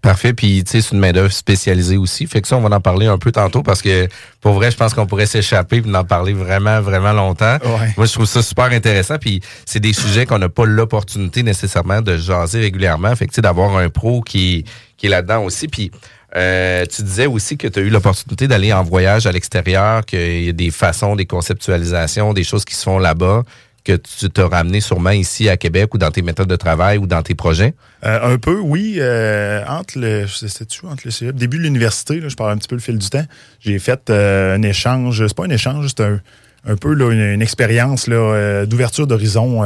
Parfait. 0.04 0.34
Puis, 0.34 0.66
tu 0.66 0.72
sais, 0.72 0.82
c'est 0.82 0.92
une 0.92 1.00
main-d'œuvre 1.00 1.32
spécialisée 1.32 1.96
aussi. 1.96 2.28
Fait 2.28 2.42
que 2.42 2.48
ça, 2.50 2.58
on 2.58 2.62
va 2.62 2.76
en 2.76 2.82
parler 2.82 3.08
un 3.08 3.18
peu 3.18 3.32
tantôt 3.32 3.64
parce 3.64 3.82
que, 3.82 4.10
pour 4.42 4.52
vrai, 4.52 4.70
je 4.70 4.76
pense 4.76 4.94
qu'on 4.94 5.06
pourrait 5.08 5.26
s'échapper 5.26 5.78
et 5.78 5.96
en 5.96 6.04
parler 6.04 6.34
vraiment, 6.34 6.82
vraiment 6.82 7.14
longtemps. 7.14 7.58
Ouais. 7.64 7.94
Moi, 7.96 8.06
je 8.06 8.12
trouve 8.12 8.26
ça 8.26 8.44
super 8.44 8.66
intéressant. 8.66 9.18
Puis, 9.18 9.40
c'est 9.66 9.80
des 9.80 9.94
sujets 9.94 10.26
qu'on 10.26 10.40
n'a 10.40 10.50
pas 10.50 10.66
l'opportunité 10.66 11.42
nécessairement 11.42 12.02
de 12.02 12.18
jaser 12.18 12.60
régulièrement. 12.60 13.16
Fait 13.16 13.28
que, 13.28 13.32
tu 13.32 13.36
sais, 13.36 13.42
d'avoir 13.42 13.78
un 13.78 13.88
pro 13.88 14.20
qui, 14.20 14.66
qui 14.98 15.06
est 15.06 15.10
là-dedans 15.10 15.46
aussi. 15.46 15.70
Puis, 15.70 15.90
euh, 16.36 16.86
tu 16.86 17.02
disais 17.04 17.28
aussi 17.28 17.56
que 17.56 17.70
tu 17.70 17.80
as 17.80 17.82
eu 17.84 17.90
l'opportunité 17.90 18.50
d'aller 18.50 18.74
en 18.74 18.84
voyage 18.84 19.26
à 19.26 19.32
l'extérieur, 19.32 20.06
qu'il 20.06 20.44
y 20.44 20.50
a 20.50 20.52
des 20.52 20.72
façons, 20.72 21.16
des 21.16 21.26
conceptualisations, 21.26 22.34
des 22.34 22.44
choses 22.44 22.66
qui 22.66 22.76
se 22.76 22.84
font 22.84 23.00
là-bas 23.00 23.44
que 23.84 23.98
tu 23.98 24.30
t'as 24.30 24.48
ramené 24.48 24.82
sûrement 24.82 25.12
ici 25.12 25.50
à 25.50 25.58
Québec 25.58 25.94
ou 25.94 25.98
dans 25.98 26.12
tes 26.12 26.22
méthodes 26.22 26.48
de 26.48 26.56
travail 26.56 26.98
ou 26.98 27.08
dans 27.08 27.22
tes 27.22 27.36
projets? 27.36 27.74
Euh, 28.06 28.34
un 28.34 28.38
peu, 28.38 28.60
oui. 28.60 28.98
euh, 29.00 29.64
entre 29.68 30.00
le, 30.00 30.28
c'était-tu 30.28 30.86
entre 30.86 31.04
le 31.06 31.32
début 31.34 31.58
de 31.58 31.64
l'université, 31.64 32.22
je 32.26 32.36
parle 32.36 32.52
un 32.52 32.58
petit 32.58 32.68
peu 32.68 32.76
le 32.76 32.82
fil 32.82 32.98
du 32.98 33.10
temps. 33.10 33.26
J'ai 33.60 33.80
fait 33.80 34.10
euh, 34.10 34.56
un 34.56 34.62
échange. 34.62 35.26
C'est 35.28 35.36
pas 35.36 35.46
un 35.46 35.50
échange, 35.50 35.88
c'est 35.96 36.04
un, 36.04 36.76
peu 36.76 36.94
là, 36.94 37.12
une, 37.12 37.42
expérience 37.42 38.08
d'ouverture 38.08 39.08
d'horizon 39.08 39.64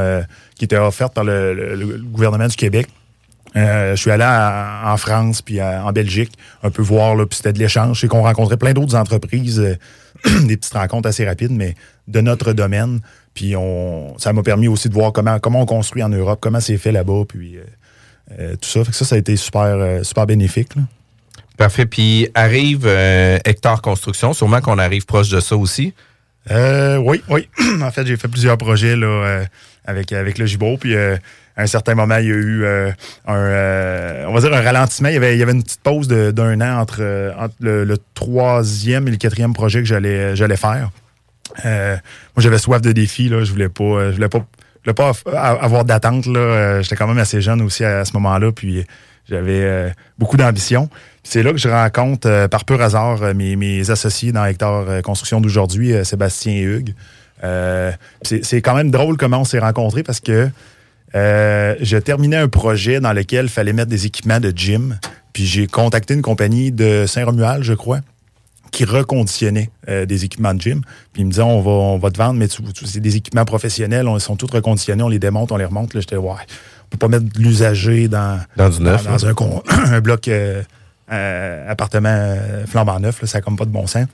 qui 0.56 0.66
était 0.66 0.78
offerte 0.78 1.14
par 1.14 1.24
le, 1.24 2.00
gouvernement 2.12 2.48
du 2.48 2.56
Québec. 2.56 2.88
Je 3.56 3.96
suis 3.96 4.12
allé 4.12 4.26
en 4.26 4.98
France 4.98 5.42
puis 5.42 5.62
en 5.62 5.92
Belgique 5.92 6.34
un 6.64 6.72
peu 6.72 6.82
voir 6.82 7.16
là, 7.16 7.26
puis 7.26 7.38
c'était 7.38 7.54
de 7.54 7.60
l'échange. 7.60 8.02
C'est 8.02 8.08
qu'on 8.08 8.24
rencontrait 8.24 8.58
plein 8.58 8.74
d'autres 8.74 8.96
entreprises, 8.96 9.78
des 10.46 10.58
petites 10.58 10.74
rencontres 10.74 11.10
assez 11.10 11.26
rapides, 11.26 11.52
mais 11.52 11.76
de 12.08 12.22
notre 12.22 12.54
domaine. 12.54 13.00
Puis 13.34 13.56
on, 13.56 14.18
ça 14.18 14.34
m'a 14.34 14.44
permis 14.44 14.68
aussi 14.68 14.90
de 14.90 14.94
voir 14.94 15.12
comment 15.12 15.40
comment 15.40 15.62
on 15.62 15.66
construit 15.66 16.04
en 16.04 16.10
Europe, 16.10 16.40
comment 16.42 16.60
c'est 16.60 16.78
fait 16.78 16.92
là-bas, 16.92 17.24
puis 17.28 17.58
euh, 17.58 17.64
euh, 18.40 18.56
tout 18.56 18.70
ça. 18.70 18.84
Fait 18.84 18.92
que 18.92 18.98
ça, 18.98 19.06
ça 19.06 19.16
a 19.16 19.18
été 19.18 19.36
super 19.36 19.62
euh, 19.62 20.04
super 20.04 20.26
bénéfique. 20.26 20.76
là. 20.76 20.84
Parfait. 21.58 21.88
Puis 21.88 22.30
arrive 22.36 22.86
euh, 22.86 23.40
Hectare 23.44 23.82
Construction. 23.82 24.34
Sûrement 24.34 24.62
qu'on 24.62 24.78
arrive 24.78 25.06
proche 25.06 25.30
de 25.30 25.40
ça 25.40 25.58
aussi. 25.58 25.94
Euh, 26.52 26.98
oui, 26.98 27.22
oui. 27.30 27.50
en 27.82 27.92
fait, 27.92 28.06
j'ai 28.06 28.16
fait 28.16 28.28
plusieurs 28.28 28.58
projets 28.58 28.96
là, 28.96 29.08
euh, 29.08 29.46
avec, 29.84 30.14
avec 30.14 30.38
le 30.38 30.46
Gibault. 30.46 30.78
Puis 30.78 30.96
à 31.58 31.64
un 31.64 31.68
certain 31.68 31.96
moment, 31.96 32.18
il 32.18 32.28
y 32.28 32.32
a 32.32 32.36
eu 32.36 32.64
euh, 32.64 32.92
un, 33.26 33.36
euh, 33.36 34.26
on 34.28 34.34
va 34.34 34.42
dire 34.42 34.54
un 34.54 34.62
ralentissement. 34.62 35.10
Il 35.10 35.16
y 35.16 35.18
avait, 35.18 35.36
il 35.36 35.40
y 35.40 35.44
avait 35.44 35.54
une 35.54 35.64
petite 35.64 35.82
pause 35.82 36.08
d'un 36.08 36.62
an 36.62 36.80
entre, 36.80 37.00
euh, 37.02 37.32
le, 37.60 37.98
troisième 38.14 39.08
et 39.08 39.12
le 39.12 39.18
quatrième 39.18 39.54
projet 39.54 39.82
que 39.82 39.88
j'allais 39.88 40.56
faire. 40.56 40.92
Moi, 41.66 42.00
j'avais 42.38 42.60
soif 42.60 42.82
de 42.82 42.92
défis. 42.92 43.30
Là. 43.30 43.44
Je 43.44 43.52
voulais 43.52 43.70
pas, 43.70 44.12
voulais 44.12 44.30
pas, 44.30 44.46
voulais 44.84 44.94
pas 44.94 45.12
avoir 45.34 45.84
d'attente. 45.84 46.26
J'étais 46.26 46.96
quand 46.96 47.08
même 47.08 47.18
assez 47.18 47.42
jeune 47.42 47.64
aussi 47.64 47.84
à, 47.84 48.06
ce 48.06 48.14
moment-là. 48.14 48.52
Puis 48.52 48.86
j'avais 49.28 49.92
beaucoup 50.20 50.38
d'ambition. 50.38 50.90
C'est 51.24 51.42
là 51.42 51.52
que 51.52 51.58
je 51.58 51.68
rencontre, 51.68 52.48
par 52.48 52.66
pur 52.66 52.80
hasard, 52.82 53.34
mes, 53.34 53.56
mes 53.56 53.90
associés 53.90 54.32
dans 54.32 54.46
Hectare 54.46 54.86
euh, 54.88 55.02
Construction 55.02 55.42
d'aujourd'hui, 55.42 55.94
Sébastien 56.06 56.54
et 56.54 56.62
Hugues. 56.62 56.94
C'est 58.22 58.62
quand 58.62 58.76
même 58.76 58.92
drôle 58.92 59.18
comment 59.18 59.42
on 59.42 59.44
s'est 59.44 59.60
rencontrés 59.60 60.04
parce 60.04 60.20
que 60.20 60.50
euh, 61.16 61.76
je 61.82 61.98
terminais 61.98 62.38
un 62.38 62.48
projet 62.48 63.00
dans 63.00 63.14
lequel 63.14 63.46
il 63.46 63.50
fallait 63.50 63.74
mettre 63.74 63.90
des 63.90 64.06
équipements 64.06 64.40
de 64.40 64.52
gym. 64.56 65.00
Puis 65.34 65.46
j'ai 65.46 65.68
contacté 65.68 66.14
une 66.14 66.22
compagnie 66.22 66.72
de 66.72 67.06
Saint-Romuald, 67.08 67.64
je 67.64 67.74
crois, 67.74 68.00
qui 68.72 68.86
reconditionnait 68.86 69.70
euh, 69.88 70.06
des 70.06 70.26
équipements 70.26 70.54
de 70.54 70.62
gym. 70.62 70.82
Puis 71.14 71.22
ils 71.22 71.26
me 71.26 71.32
disaient, 71.32 71.44
on 71.44 71.62
va, 71.62 71.72
on 71.72 71.98
va 71.98 72.12
te 72.12 72.18
vendre, 72.18 72.34
mais 72.34 72.48
c'est 72.50 73.00
des 73.00 73.16
équipements 73.16 73.46
professionnels, 73.46 74.08
on, 74.08 74.18
ils 74.18 74.22
sont 74.22 74.36
tous 74.36 74.52
reconditionnés, 74.52 75.04
on 75.04 75.10
les 75.10 75.20
démonte, 75.20 75.52
on 75.52 75.58
les 75.58 75.66
remonte. 75.66 75.94
Là, 75.94 76.02
j'étais, 76.02 76.18
ouais, 76.18 76.32
on 76.32 76.90
peut 76.90 76.98
pas 76.98 77.08
mettre 77.08 77.26
de 77.26 77.40
l'usager 77.40 78.08
dans, 78.08 78.40
Dans 78.56 78.70
du 78.70 78.82
neuf, 78.82 79.04
dans, 79.06 79.12
dans 79.12 79.26
un, 79.26 79.34
un 79.94 80.02
bloc 80.02 80.28
euh, 80.28 80.64
euh, 81.12 81.72
appartement 81.72 82.10
euh, 82.12 82.66
flambant 82.66 83.00
neuf. 83.00 83.22
Là, 83.22 83.28
ça 83.28 83.38
n'a 83.38 83.42
comme 83.42 83.56
pas 83.56 83.66
de 83.66 83.72
bon 83.72 83.88
sens. 83.88 84.08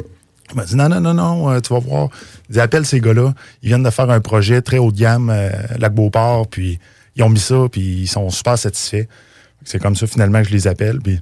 Il 0.52 0.56
m'a 0.56 0.66
dit, 0.66 0.76
non, 0.76 0.90
non, 0.90 1.00
non, 1.02 1.14
non, 1.14 1.50
euh, 1.52 1.60
tu 1.60 1.74
vas 1.74 1.80
voir. 1.80 2.10
Il 2.50 2.54
dit, 2.54 2.60
appelle 2.60 2.86
ces 2.86 3.00
gars-là. 3.00 3.34
Ils 3.62 3.70
viennent 3.70 3.84
de 3.84 3.90
faire 3.90 4.10
un 4.10 4.20
projet 4.20 4.62
très 4.62 4.78
haut 4.78 4.92
de 4.92 4.98
gamme, 4.98 5.30
euh, 5.30 5.50
Lac-Beauport, 5.80 6.48
puis 6.48 6.80
ils 7.16 7.24
ont 7.24 7.30
mis 7.30 7.40
ça, 7.40 7.68
puis 7.72 7.82
ils 7.82 8.08
sont 8.08 8.30
super 8.30 8.58
satisfaits. 8.58 9.06
C'est 9.64 9.80
comme 9.80 9.96
ça, 9.96 10.06
finalement, 10.08 10.42
que 10.42 10.50
je 10.50 10.54
les 10.54 10.68
appelle, 10.68 11.00
puis 11.00 11.20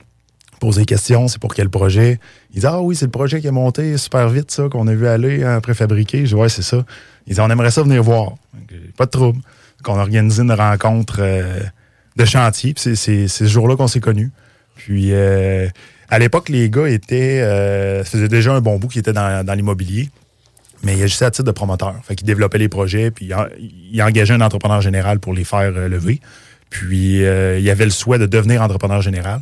pose 0.60 0.76
des 0.76 0.86
questions, 0.86 1.28
c'est 1.28 1.40
pour 1.40 1.56
quel 1.56 1.70
projet. 1.70 2.20
Ils 2.52 2.56
disent, 2.56 2.66
ah 2.66 2.82
oui, 2.82 2.96
c'est 2.96 3.06
le 3.06 3.12
projet 3.12 3.42
qui 3.42 3.48
est 3.48 3.52
monté 3.52 3.98
super 3.98 4.30
vite, 4.30 4.52
ça, 4.52 4.70
qu'on 4.70 4.88
a 4.88 4.94
vu 4.94 5.08
aller 5.08 5.46
en 5.46 5.60
préfabriqué. 5.60 6.20
Je 6.26 6.36
dis, 6.36 6.36
ouais, 6.36 6.50
c'est 6.50 6.62
ça. 6.62 6.86
Ils 7.26 7.32
disent, 7.32 7.40
on 7.40 7.50
aimerait 7.50 7.72
ça 7.72 7.82
venir 7.82 8.04
voir. 8.04 8.34
Pas 8.96 9.06
de 9.06 9.12
trouble. 9.12 9.40
Donc, 9.84 9.96
on 9.96 10.00
a 10.00 10.02
organisé 10.02 10.44
une 10.44 10.52
rencontre 10.52 11.18
euh, 11.20 11.60
de 12.16 12.26
chantier, 12.26 12.74
puis 12.76 12.96
c'est 12.96 13.28
ce 13.28 13.46
jour-là 13.46 13.76
qu'on 13.76 13.88
s'est 13.88 14.00
connus. 14.00 14.32
Puis, 14.76 15.14
euh, 15.14 15.68
à 16.12 16.20
l'époque, 16.20 16.50
les 16.50 16.70
gars 16.70 16.88
étaient. 16.88 17.42
Euh, 17.42 18.04
ça 18.04 18.12
faisait 18.12 18.28
déjà 18.28 18.54
un 18.54 18.60
bon 18.62 18.78
bout 18.78 18.90
qu'ils 18.90 19.00
étaient 19.00 19.14
dans, 19.14 19.56
l'immobilier, 19.56 20.10
mais 20.84 20.98
il 20.98 21.02
agissait 21.02 21.26
à 21.26 21.32
titre 21.32 21.46
de 21.46 21.52
promoteur. 21.52 21.96
Fait 22.04 22.16
qu'ils 22.16 22.28
développaient 22.28 22.58
les 22.58 22.70
projets, 22.70 23.12
puis 23.12 23.28
ils 23.28 23.34
en- 23.34 23.48
ils 23.60 24.02
engageaient 24.04 24.34
un 24.34 24.42
entrepreneur 24.42 24.82
général 24.82 25.20
pour 25.20 25.34
les 25.34 25.46
faire 25.46 25.72
euh, 25.76 25.88
lever. 25.88 26.20
Puis, 26.70 27.24
euh, 27.26 27.60
il 27.60 27.70
avait 27.70 27.86
le 27.86 27.92
souhait 27.92 28.20
de 28.20 28.26
devenir 28.26 28.62
entrepreneur 28.62 29.02
général. 29.02 29.42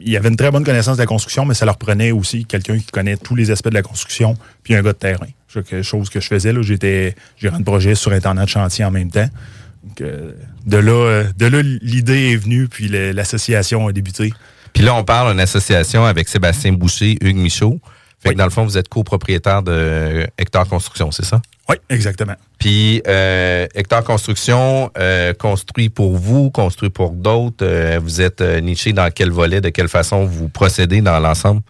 Il 0.00 0.16
avait 0.16 0.28
une 0.28 0.36
très 0.36 0.50
bonne 0.50 0.64
connaissance 0.64 0.96
de 0.96 1.02
la 1.02 1.06
construction, 1.06 1.44
mais 1.44 1.54
ça 1.54 1.66
leur 1.66 1.76
prenait 1.76 2.12
aussi 2.12 2.44
quelqu'un 2.44 2.78
qui 2.78 2.86
connaît 2.86 3.16
tous 3.16 3.34
les 3.34 3.50
aspects 3.50 3.68
de 3.68 3.74
la 3.74 3.82
construction, 3.82 4.36
puis 4.62 4.74
un 4.74 4.82
gars 4.82 4.92
de 4.92 4.98
terrain. 4.98 5.26
Quelque 5.52 5.82
chose 5.82 6.08
que 6.08 6.20
je 6.20 6.26
faisais. 6.28 6.52
J'étais 6.62 7.14
gérant 7.36 7.58
de 7.58 7.64
projet 7.64 7.94
sur 7.94 8.12
Internet 8.12 8.44
de 8.44 8.48
chantier 8.50 8.84
en 8.84 8.90
même 8.90 9.10
temps. 9.10 9.28
Euh, 10.00 10.32
de 10.66 10.76
là, 10.76 10.92
euh, 10.92 11.24
de 11.36 11.46
là 11.46 11.62
l'idée 11.62 12.32
est 12.32 12.36
venue, 12.36 12.68
puis 12.68 12.88
l'association 12.88 13.86
a 13.86 13.92
débuté. 13.92 14.32
Puis 14.74 14.82
là, 14.82 14.94
on 14.94 15.04
parle 15.04 15.30
d'une 15.30 15.40
association 15.40 16.04
avec 16.04 16.28
Sébastien 16.28 16.72
Boucher, 16.72 17.16
Hugues 17.22 17.36
Michaud. 17.36 17.80
Fait 18.20 18.30
Oui. 18.30 18.34
que 18.34 18.38
dans 18.38 18.44
le 18.44 18.50
fond, 18.50 18.64
vous 18.64 18.76
êtes 18.76 18.88
copropriétaire 18.88 19.62
de 19.62 20.26
Hectare 20.36 20.66
Construction, 20.68 21.10
c'est 21.10 21.24
ça? 21.24 21.40
Oui, 21.68 21.76
exactement. 21.88 22.34
Puis 22.58 23.02
euh, 23.06 23.66
Hectare 23.74 24.04
Construction, 24.04 24.90
euh, 24.98 25.32
construit 25.34 25.88
pour 25.90 26.16
vous, 26.16 26.50
construit 26.50 26.90
pour 26.90 27.10
d'autres. 27.12 27.64
euh, 27.64 27.98
vous 28.02 28.20
êtes 28.20 28.40
euh, 28.42 28.60
niché 28.60 28.92
dans 28.92 29.10
quel 29.10 29.30
volet, 29.30 29.60
de 29.62 29.68
quelle 29.70 29.88
façon 29.88 30.24
vous 30.26 30.48
procédez 30.48 31.00
dans 31.00 31.18
l'ensemble? 31.20 31.62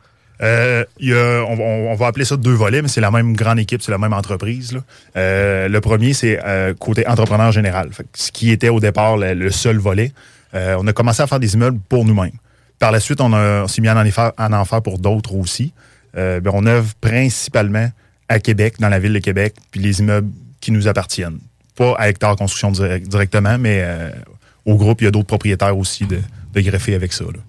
Euh, 0.42 0.84
y 0.98 1.12
a- 1.12 1.44
on, 1.48 1.94
va 1.94 2.06
appeler 2.08 2.24
ça 2.24 2.36
deux 2.36 2.52
volets, 2.54 2.82
mais 2.82 2.88
c'est 2.88 3.00
la 3.00 3.12
même 3.12 3.34
grande 3.36 3.58
équipe, 3.60 3.82
c'est 3.82 3.92
la 3.92 3.98
même 3.98 4.12
entreprise. 4.12 4.72
là. 4.72 4.80
Euh, 5.16 5.68
le 5.68 5.80
premier, 5.80 6.12
c'est 6.12 6.40
euh, 6.44 6.74
côté 6.74 7.06
entrepreneur 7.06 7.52
général. 7.52 7.92
Fait 7.92 8.06
ce 8.14 8.32
qui 8.32 8.50
était 8.50 8.68
au 8.68 8.80
départ 8.80 9.16
le, 9.16 9.34
le 9.34 9.50
seul 9.50 9.76
volet. 9.78 10.12
Euh, 10.54 10.76
on 10.80 10.86
a 10.88 10.92
commencé 10.92 11.22
à 11.22 11.26
faire 11.28 11.40
des 11.40 11.54
immeubles 11.54 11.78
pour 11.88 12.04
nous-mêmes. 12.04 12.32
Par 12.78 12.92
la 12.92 13.00
suite, 13.00 13.20
on, 13.20 13.68
s'est 13.68 13.80
mis 13.80 13.88
en, 13.88 14.04
faire, 14.10 14.32
à 14.36 14.48
en 14.50 14.64
faire 14.64 14.82
pour 14.82 14.98
d'autres 14.98 15.34
aussi. 15.34 15.72
Euh, 16.16 16.40
ben, 16.40 16.50
on 16.54 16.66
œuvre 16.66 16.92
principalement 17.00 17.88
à 18.28 18.38
Québec, 18.38 18.74
dans 18.78 18.88
la 18.88 18.98
ville 18.98 19.12
de 19.12 19.18
Québec, 19.18 19.54
puis 19.70 19.80
les 19.80 20.00
immeubles 20.00 20.30
qui 20.60 20.70
nous 20.70 20.88
appartiennent. 20.88 21.38
Pas 21.76 21.94
à 21.98 22.08
Hectare 22.08 22.36
Construction 22.36 22.70
direct- 22.70 23.08
directement, 23.08 23.58
mais 23.58 23.82
euh, 23.82 24.10
au 24.64 24.76
groupe, 24.76 25.00
il 25.00 25.04
y 25.04 25.08
a 25.08 25.10
d'autres 25.10 25.26
propriétaires 25.26 25.76
aussi 25.76 26.06
de, 26.06 26.20
de 26.52 26.60
greffer 26.60 26.94
avec 26.94 27.12
ça. 27.12 27.24
là. 27.24 27.40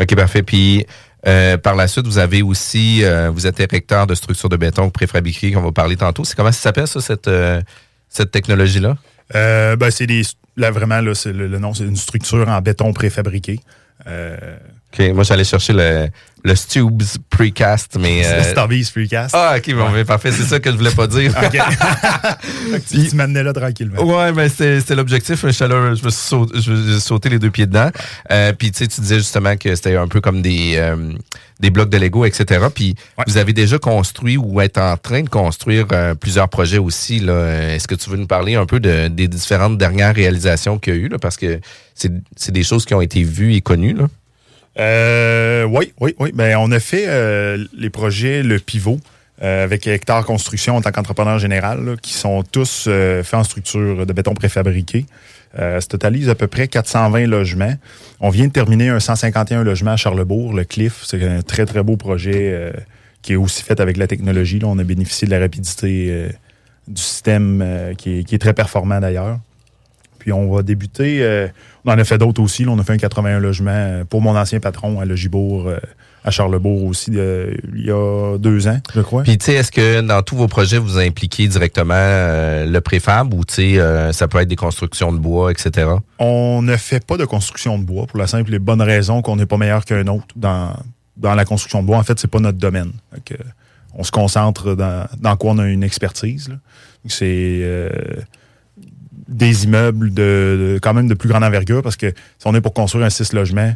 OK, 0.00 0.14
parfait. 0.14 0.42
Puis 0.42 0.86
euh, 1.26 1.56
par 1.58 1.74
la 1.74 1.88
suite, 1.88 2.06
vous 2.06 2.18
avez 2.18 2.42
aussi, 2.42 3.02
vous 3.32 3.46
êtes 3.46 3.60
érecteur 3.60 4.06
de 4.06 4.14
structures 4.14 4.48
de 4.48 4.56
béton 4.56 4.90
préfabriquées 4.90 5.52
qu'on 5.52 5.62
va 5.62 5.72
parler 5.72 5.96
tantôt. 5.96 6.24
C'est 6.24 6.36
comment 6.36 6.52
ça 6.52 6.60
s'appelle 6.60 6.86
ça, 6.86 7.00
cette, 7.00 7.30
cette 8.08 8.30
technologie-là? 8.30 8.96
Ben, 9.32 9.90
c'est 9.90 10.06
des. 10.06 10.22
Là, 10.56 10.70
vraiment, 10.70 11.00
là, 11.00 11.12
le 11.26 11.58
nom, 11.58 11.74
c'est 11.74 11.84
une 11.84 11.96
structure 11.96 12.48
en 12.48 12.60
béton 12.60 12.92
préfabriqué. 12.92 13.60
Euh, 14.06 14.56
OK, 14.92 15.00
moi 15.14 15.24
j'allais 15.24 15.44
chercher 15.44 15.72
le, 15.72 16.08
le 16.46 16.54
Stubes 16.54 17.02
Precast, 17.28 17.96
mais... 17.98 18.24
euh, 18.24 18.42
Starbies 18.44 18.84
Freecast. 18.84 19.34
Ah, 19.36 19.56
OK, 19.58 19.74
bon, 19.74 19.90
ben, 19.90 20.04
parfait, 20.04 20.30
c'est 20.30 20.44
ça 20.44 20.60
que 20.60 20.70
je 20.70 20.76
voulais 20.76 20.92
pas 20.92 21.08
dire. 21.08 21.34
OK. 21.44 21.58
tu 22.88 23.08
tu 23.08 23.16
m'amenais 23.16 23.42
là 23.42 23.52
tranquillement. 23.52 24.00
Ouais, 24.04 24.32
mais 24.32 24.48
c'est 24.48 24.80
c'est 24.80 24.94
l'objectif. 24.94 25.40
Je, 25.44 25.50
je 25.50 26.04
me 26.04 26.10
suis 26.10 27.00
sauté, 27.00 27.28
les 27.30 27.40
deux 27.40 27.50
pieds 27.50 27.66
dedans. 27.66 27.90
Euh, 28.30 28.52
puis 28.52 28.70
tu 28.70 28.78
sais, 28.78 28.86
tu 28.86 29.00
disais 29.00 29.16
justement 29.18 29.56
que 29.56 29.74
c'était 29.74 29.96
un 29.96 30.06
peu 30.06 30.20
comme 30.20 30.40
des 30.40 30.74
euh, 30.76 31.12
des 31.58 31.70
blocs 31.70 31.90
de 31.90 31.98
Lego, 31.98 32.24
etc. 32.24 32.66
Puis 32.72 32.94
Ouais. 33.18 33.24
vous 33.26 33.38
avez 33.38 33.52
déjà 33.52 33.78
construit 33.78 34.36
ou 34.36 34.60
êtes 34.60 34.78
en 34.78 34.96
train 34.96 35.22
de 35.22 35.28
construire 35.28 35.86
euh, 35.92 36.14
plusieurs 36.14 36.48
projets 36.48 36.78
aussi. 36.78 37.18
là. 37.18 37.74
Est-ce 37.74 37.88
que 37.88 37.94
tu 37.96 38.08
veux 38.08 38.18
nous 38.18 38.26
parler 38.28 38.54
un 38.54 38.66
peu 38.66 38.78
de, 38.78 39.08
des 39.08 39.26
différentes 39.26 39.78
dernières 39.78 40.14
réalisations 40.14 40.78
qu'il 40.78 40.94
y 40.94 40.96
a 40.96 41.00
eu 41.00 41.08
là, 41.08 41.18
parce 41.18 41.36
que 41.36 41.60
c'est 41.94 42.12
c'est 42.36 42.52
des 42.52 42.62
choses 42.62 42.84
qui 42.84 42.94
ont 42.94 43.00
été 43.00 43.22
vues 43.24 43.54
et 43.54 43.60
connues 43.62 43.94
là. 43.94 44.06
Euh, 44.78 45.64
oui, 45.64 45.92
oui, 46.00 46.14
oui. 46.18 46.32
Ben, 46.34 46.56
on 46.58 46.70
a 46.70 46.80
fait 46.80 47.04
euh, 47.06 47.64
les 47.76 47.90
projets 47.90 48.42
Le 48.42 48.58
Pivot 48.58 49.00
euh, 49.42 49.64
avec 49.64 49.86
Hectare 49.86 50.24
Construction 50.24 50.76
en 50.76 50.80
tant 50.82 50.92
qu'entrepreneur 50.92 51.38
général, 51.38 51.96
qui 52.02 52.12
sont 52.12 52.42
tous 52.42 52.88
faits 52.88 53.34
en 53.34 53.44
structure 53.44 54.06
de 54.06 54.12
béton 54.12 54.34
préfabriqué. 54.34 55.06
Ça 55.58 55.80
totalise 55.80 56.28
à 56.28 56.34
peu 56.34 56.48
près 56.48 56.68
420 56.68 57.26
logements. 57.26 57.74
On 58.20 58.28
vient 58.28 58.46
de 58.46 58.52
terminer 58.52 58.90
un 58.90 59.00
151 59.00 59.64
logements 59.64 59.92
à 59.92 59.96
Charlebourg, 59.96 60.52
le 60.52 60.64
Cliff. 60.64 61.02
C'est 61.06 61.26
un 61.26 61.40
très, 61.40 61.64
très 61.64 61.82
beau 61.82 61.96
projet 61.96 62.74
qui 63.22 63.32
est 63.32 63.36
aussi 63.36 63.62
fait 63.62 63.80
avec 63.80 63.96
la 63.96 64.06
technologie. 64.06 64.58
Là. 64.58 64.66
On 64.68 64.78
a 64.78 64.84
bénéficié 64.84 65.26
de 65.26 65.32
la 65.32 65.38
rapidité 65.38 66.28
du 66.86 67.00
système 67.00 67.94
qui 67.96 68.26
est 68.30 68.38
très 68.38 68.52
performant 68.52 69.00
d'ailleurs. 69.00 69.38
Puis 70.26 70.32
on 70.32 70.52
va 70.52 70.64
débuter. 70.64 71.18
euh, 71.22 71.46
on 71.84 71.92
en 71.92 71.98
a 71.98 72.02
fait 72.02 72.18
d'autres 72.18 72.42
aussi. 72.42 72.64
là. 72.64 72.72
on 72.72 72.78
a 72.80 72.82
fait 72.82 72.94
un 72.94 72.96
81 72.98 73.38
logements 73.38 73.70
euh, 73.70 74.04
pour 74.04 74.20
mon 74.22 74.36
ancien 74.36 74.58
patron 74.58 74.98
à 74.98 75.04
Logibourg, 75.04 75.68
euh, 75.68 75.78
à 76.24 76.32
Charlebourg 76.32 76.82
aussi, 76.82 77.12
de- 77.12 77.56
il 77.76 77.84
y 77.86 77.92
a 77.92 78.36
deux 78.36 78.66
ans, 78.66 78.80
je 78.92 79.02
crois. 79.02 79.22
Puis 79.22 79.38
tu 79.38 79.44
sais, 79.44 79.54
est-ce 79.54 79.70
que 79.70 80.00
dans 80.00 80.20
tous 80.22 80.34
vos 80.34 80.48
projets 80.48 80.78
vous 80.78 80.98
impliquez 80.98 81.46
directement 81.46 81.94
euh, 81.96 82.66
le 82.66 82.80
préfab 82.80 83.32
ou 83.34 83.44
tu 83.44 83.54
sais, 83.76 84.12
ça 84.12 84.26
peut 84.26 84.38
être 84.40 84.48
des 84.48 84.56
constructions 84.56 85.12
de 85.12 85.18
bois, 85.18 85.52
etc. 85.52 85.90
On 86.18 86.60
ne 86.60 86.76
fait 86.76 87.06
pas 87.06 87.16
de 87.16 87.24
construction 87.24 87.78
de 87.78 87.84
bois 87.84 88.06
pour 88.06 88.18
la 88.18 88.26
simple 88.26 88.52
et 88.52 88.58
bonne 88.58 88.82
raison 88.82 89.22
qu'on 89.22 89.36
n'est 89.36 89.46
pas 89.46 89.58
meilleur 89.58 89.84
qu'un 89.84 90.08
autre 90.08 90.26
dans, 90.34 90.72
dans 91.16 91.36
la 91.36 91.44
construction 91.44 91.82
de 91.82 91.86
bois. 91.86 91.98
En 91.98 92.02
fait, 92.02 92.18
c'est 92.18 92.26
pas 92.26 92.40
notre 92.40 92.58
domaine. 92.58 92.90
On 93.94 94.02
se 94.02 94.10
concentre 94.10 94.74
dans, 94.74 95.06
dans 95.20 95.36
quoi 95.36 95.52
on 95.52 95.58
a 95.58 95.66
une 95.68 95.84
expertise. 95.84 96.50
C'est 97.06 97.60
des 99.28 99.64
immeubles 99.64 100.10
de, 100.14 100.74
de- 100.74 100.78
quand 100.80 100.94
même 100.94 101.08
de 101.08 101.14
plus 101.14 101.28
grande 101.28 101.44
envergure 101.44 101.82
parce 101.82 101.96
que 101.96 102.08
si 102.10 102.46
on 102.46 102.54
est 102.54 102.60
pour 102.60 102.72
construire 102.74 103.06
un 103.06 103.10
6 103.10 103.32
logements, 103.32 103.74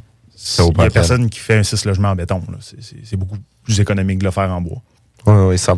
il 0.59 0.65
n'y 0.79 0.85
a 0.85 0.91
personne 0.91 1.29
qui 1.29 1.39
fait 1.41 1.59
un 1.59 1.63
6 1.63 1.85
logements 1.85 2.11
en 2.11 2.17
béton. 2.17 2.41
C'est- 2.61 3.17
beaucoup 3.17 3.37
plus 3.65 3.81
économique 3.81 4.19
de 4.21 4.25
le 4.25 4.31
faire 4.31 4.51
en 4.51 4.61
bois. 4.61 4.81
Oui, 5.27 5.35
oui, 5.51 5.59
100 5.59 5.77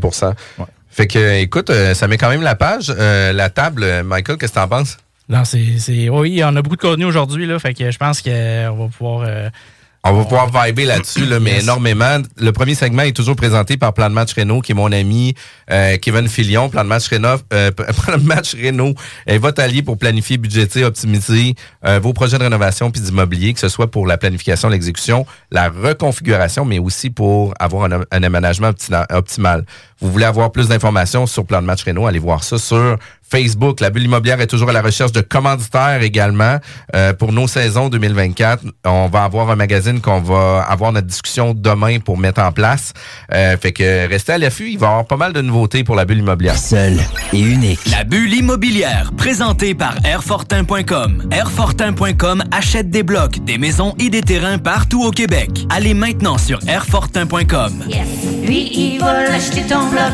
Ouais. 0.58 0.64
Fait 0.90 1.06
que, 1.06 1.40
écoute, 1.40 1.70
euh, 1.70 1.94
ça 1.94 2.06
met 2.06 2.18
quand 2.18 2.28
même 2.28 2.42
la 2.42 2.54
page, 2.54 2.92
euh, 2.96 3.32
la 3.32 3.48
table. 3.50 3.82
Euh, 3.82 4.02
Michael, 4.04 4.36
qu'est-ce 4.36 4.52
que 4.52 4.58
t'en 4.58 4.68
penses? 4.68 4.98
Non, 5.28 5.44
c'est. 5.44 5.78
c'est- 5.78 6.08
Oui, 6.10 6.42
on 6.44 6.54
a 6.54 6.60
beaucoup 6.62 6.76
de 6.76 6.80
contenu 6.82 7.06
aujourd'hui, 7.06 7.46
là. 7.46 7.58
Fait 7.58 7.72
que 7.72 7.90
je 7.90 7.96
pense 7.96 8.20
qu'on 8.20 8.30
va 8.76 8.88
pouvoir. 8.96 9.24
euh, 9.26 9.48
On 10.04 10.14
va 10.14 10.24
pouvoir 10.24 10.50
vibrer 10.66 10.84
là-dessus, 10.84 11.26
là, 11.26 11.38
mais 11.38 11.52
Yes. 11.52 11.62
énormément. 11.62 12.18
Le 12.36 12.50
premier 12.50 12.74
segment 12.74 13.02
est 13.02 13.12
toujours 13.14 13.36
présenté 13.36 13.76
par 13.76 13.94
Plan 13.94 14.10
de 14.10 14.14
match 14.14 14.32
Renault, 14.36 14.60
qui 14.60 14.72
est 14.72 14.74
mon 14.74 14.90
ami 14.90 15.36
euh, 15.70 15.96
Kevin 15.96 16.26
Filion. 16.26 16.68
Plan 16.68 16.82
de 16.82 16.88
match 16.88 17.08
Renault, 17.08 17.38
euh, 17.52 17.70
Plan 18.04 18.18
de 18.18 18.24
match 18.24 18.56
Renault 18.56 18.94
est 19.28 19.38
votre 19.38 19.62
allié 19.62 19.80
pour 19.82 19.96
planifier, 19.96 20.38
budgéter, 20.38 20.84
optimiser 20.84 21.54
euh, 21.86 22.00
vos 22.00 22.12
projets 22.12 22.36
de 22.38 22.42
rénovation 22.42 22.90
puis 22.90 23.00
d'immobilier, 23.00 23.54
que 23.54 23.60
ce 23.60 23.68
soit 23.68 23.92
pour 23.92 24.08
la 24.08 24.18
planification, 24.18 24.68
l'exécution, 24.68 25.24
la 25.52 25.68
reconfiguration, 25.68 26.64
mais 26.64 26.80
aussi 26.80 27.10
pour 27.10 27.54
avoir 27.60 27.84
un, 27.84 28.00
un 28.10 28.22
aménagement 28.24 28.70
opti- 28.70 29.06
optimal. 29.14 29.64
Vous 30.02 30.10
voulez 30.10 30.24
avoir 30.24 30.50
plus 30.50 30.68
d'informations 30.68 31.26
sur 31.26 31.46
Plan 31.46 31.62
de 31.62 31.66
match 31.66 31.84
Renault, 31.84 32.06
allez 32.06 32.18
voir 32.18 32.42
ça 32.42 32.58
sur 32.58 32.98
Facebook. 33.30 33.80
La 33.80 33.90
bulle 33.90 34.02
immobilière 34.02 34.40
est 34.40 34.48
toujours 34.48 34.68
à 34.68 34.72
la 34.72 34.82
recherche 34.82 35.12
de 35.12 35.20
commanditaires 35.20 36.02
également 36.02 36.58
euh, 36.94 37.14
pour 37.14 37.32
nos 37.32 37.46
saisons 37.46 37.88
2024. 37.88 38.64
On 38.84 39.08
va 39.08 39.22
avoir 39.22 39.48
un 39.50 39.56
magazine 39.56 40.00
qu'on 40.00 40.20
va 40.20 40.66
avoir 40.68 40.92
notre 40.92 41.06
discussion 41.06 41.54
demain 41.54 42.00
pour 42.00 42.18
mettre 42.18 42.42
en 42.42 42.50
place. 42.50 42.92
Euh, 43.32 43.56
fait 43.56 43.72
que 43.72 44.08
restez 44.08 44.32
à 44.32 44.38
l'affût. 44.38 44.70
Il 44.70 44.78
va 44.78 44.86
y 44.86 44.90
avoir 44.90 45.06
pas 45.06 45.16
mal 45.16 45.32
de 45.32 45.40
nouveautés 45.40 45.84
pour 45.84 45.94
la 45.94 46.04
bulle 46.04 46.18
immobilière. 46.18 46.58
Seul 46.58 46.98
et 47.32 47.40
unique. 47.40 47.80
La 47.90 48.02
bulle 48.04 48.34
immobilière, 48.34 49.12
présentée 49.16 49.74
par 49.74 49.94
Airfortin.com. 50.04 51.28
Airfortin.com 51.30 52.42
achète 52.50 52.90
des 52.90 53.04
blocs, 53.04 53.42
des 53.44 53.56
maisons 53.56 53.94
et 53.98 54.10
des 54.10 54.22
terrains 54.22 54.58
partout 54.58 55.04
au 55.04 55.10
Québec. 55.12 55.64
Allez 55.70 55.94
maintenant 55.94 56.38
sur 56.38 56.58
Airfortin.com. 56.66 57.84
Yes. 57.88 58.41
Lui, 58.52 58.68
il 58.74 58.98
va 59.00 59.30
l'acheter 59.30 59.62
ton 59.62 59.86
bloc. 59.88 60.12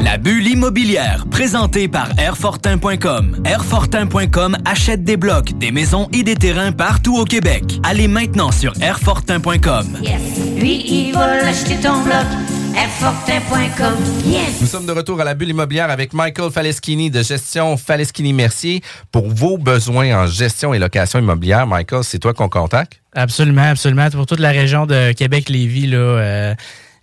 La 0.00 0.16
bulle 0.16 0.46
immobilière, 0.46 1.26
présentée 1.30 1.88
par 1.88 2.08
Airfortin.com. 2.18 3.42
Airfortin.com 3.44 4.56
achète 4.64 5.04
des 5.04 5.18
blocs, 5.18 5.52
des 5.58 5.70
maisons 5.70 6.08
et 6.14 6.22
des 6.22 6.36
terrains 6.36 6.72
partout 6.72 7.18
au 7.18 7.26
Québec. 7.26 7.64
Allez 7.82 8.08
maintenant 8.08 8.50
sur 8.50 8.72
Airfortin.com. 8.80 9.98
Yes. 10.00 10.22
L'acheter 11.44 11.76
ton 11.82 12.00
bloc. 12.00 12.59
Nous 14.60 14.66
sommes 14.66 14.86
de 14.86 14.92
retour 14.92 15.20
à 15.20 15.24
la 15.24 15.34
bulle 15.34 15.48
immobilière 15.48 15.90
avec 15.90 16.12
Michael 16.12 16.50
Faleschini 16.50 17.10
de 17.10 17.22
Gestion 17.22 17.76
Faleschini 17.76 18.32
Mercier. 18.32 18.82
Pour 19.10 19.28
vos 19.28 19.58
besoins 19.58 20.16
en 20.22 20.26
gestion 20.26 20.72
et 20.72 20.78
location 20.78 21.18
immobilière, 21.18 21.66
Michael, 21.66 22.04
c'est 22.04 22.18
toi 22.18 22.32
qu'on 22.32 22.48
contacte? 22.48 23.00
Absolument, 23.14 23.70
absolument. 23.70 24.08
Pour 24.10 24.26
toute 24.26 24.40
la 24.40 24.50
région 24.50 24.86
de 24.86 25.12
Québec-Lévis, 25.12 25.88
là, 25.88 25.96
euh, 25.98 26.54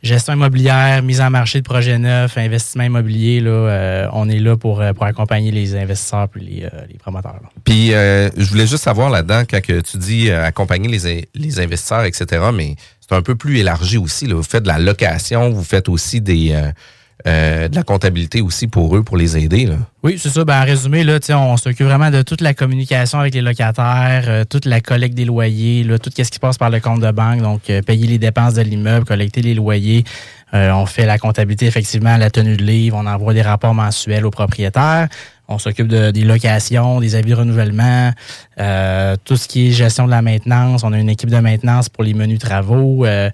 gestion 0.03 0.34
immobilière, 0.34 1.03
mise 1.03 1.19
en 1.19 1.30
marché 1.30 1.60
de 1.60 1.65
projets 1.65 1.97
neufs, 1.97 2.38
investissement 2.38 2.84
immobilier, 2.84 3.41
là, 3.41 3.49
euh, 3.49 4.08
on 4.13 4.30
est 4.30 4.39
là 4.39 4.56
pour, 4.56 4.80
euh, 4.82 4.93
pour 4.93 5.03
accompagner 5.03 5.51
les 5.51 5.75
investisseurs 5.75 6.30
puis 6.30 6.41
les, 6.45 6.63
euh, 6.63 6.69
les 6.89 6.97
promoteurs. 6.97 7.34
là. 7.41 7.49
Puis, 7.65 7.93
euh, 7.93 8.30
je 8.38 8.47
voulais 8.49 8.67
juste 8.67 8.84
savoir 8.84 9.10
là-dedans, 9.10 9.43
quand 9.49 9.62
que 9.62 9.82
tu 9.82 9.97
dis 9.97 10.32
accompagner 10.32 10.88
les, 10.88 11.27
les 11.34 11.60
investisseurs, 11.60 12.06
etc., 12.06 12.25
mais 12.53 12.75
c'est 13.07 13.15
un 13.15 13.21
peu 13.21 13.35
plus 13.35 13.57
élargi 13.59 13.97
aussi. 13.97 14.27
Là. 14.27 14.35
Vous 14.35 14.43
faites 14.43 14.63
de 14.63 14.67
la 14.67 14.79
location, 14.79 15.49
vous 15.49 15.63
faites 15.63 15.89
aussi 15.89 16.21
des, 16.21 16.51
euh, 16.51 16.71
euh, 17.25 17.67
de 17.67 17.75
la 17.75 17.83
comptabilité 17.83 18.41
aussi 18.41 18.67
pour 18.67 18.95
eux, 18.95 19.03
pour 19.03 19.17
les 19.17 19.37
aider. 19.37 19.65
Là. 19.65 19.75
Oui, 20.03 20.17
c'est 20.19 20.29
ça. 20.29 20.45
Ben, 20.45 20.61
en 20.61 20.65
résumé, 20.65 21.03
là, 21.03 21.17
on 21.31 21.57
s'occupe 21.57 21.87
vraiment 21.87 22.11
de 22.11 22.21
toute 22.21 22.41
la 22.41 22.53
communication 22.53 23.19
avec 23.19 23.33
les 23.33 23.41
locataires, 23.41 24.25
euh, 24.27 24.43
toute 24.47 24.65
la 24.65 24.81
collecte 24.81 25.15
des 25.15 25.25
loyers, 25.25 25.83
là, 25.83 25.97
tout 25.97 26.11
ce 26.15 26.21
qui 26.21 26.39
passe 26.39 26.57
par 26.57 26.69
le 26.69 26.79
compte 26.79 27.01
de 27.01 27.11
banque, 27.11 27.41
donc 27.41 27.69
euh, 27.69 27.81
payer 27.81 28.07
les 28.07 28.19
dépenses 28.19 28.53
de 28.53 28.61
l'immeuble, 28.61 29.05
collecter 29.05 29.41
les 29.41 29.55
loyers. 29.55 30.03
Euh, 30.53 30.71
on 30.71 30.85
fait 30.85 31.05
la 31.05 31.17
comptabilité, 31.17 31.65
effectivement, 31.65 32.15
la 32.17 32.29
tenue 32.29 32.55
de 32.55 32.63
livre, 32.63 32.97
on 32.97 33.05
envoie 33.07 33.33
des 33.33 33.41
rapports 33.41 33.73
mensuels 33.73 34.25
aux 34.25 34.31
propriétaires. 34.31 35.09
On 35.47 35.57
s'occupe 35.60 35.88
de- 35.88 36.12
des 36.12 36.23
locations, 36.23 36.99
des 36.99 37.15
avis 37.15 37.31
de 37.31 37.36
renouvellement, 37.36 38.12
euh, 38.60 39.15
tout 39.23 39.38
ce 39.38 39.47
qui 39.47 39.67
est 39.67 39.71
gestion 39.71 40.05
de 40.05 40.12
la 40.12 40.21
maintenance. 40.21 40.83
On 40.83 40.91
a 40.93 40.99
une 40.99 41.10
équipe 41.10 41.29
de 41.29 41.38
maintenance 41.39 41.88
pour 41.89 42.03
les 42.03 42.13
menus 42.13 42.39
travaux. 42.39 43.05
Euh, 43.05 43.29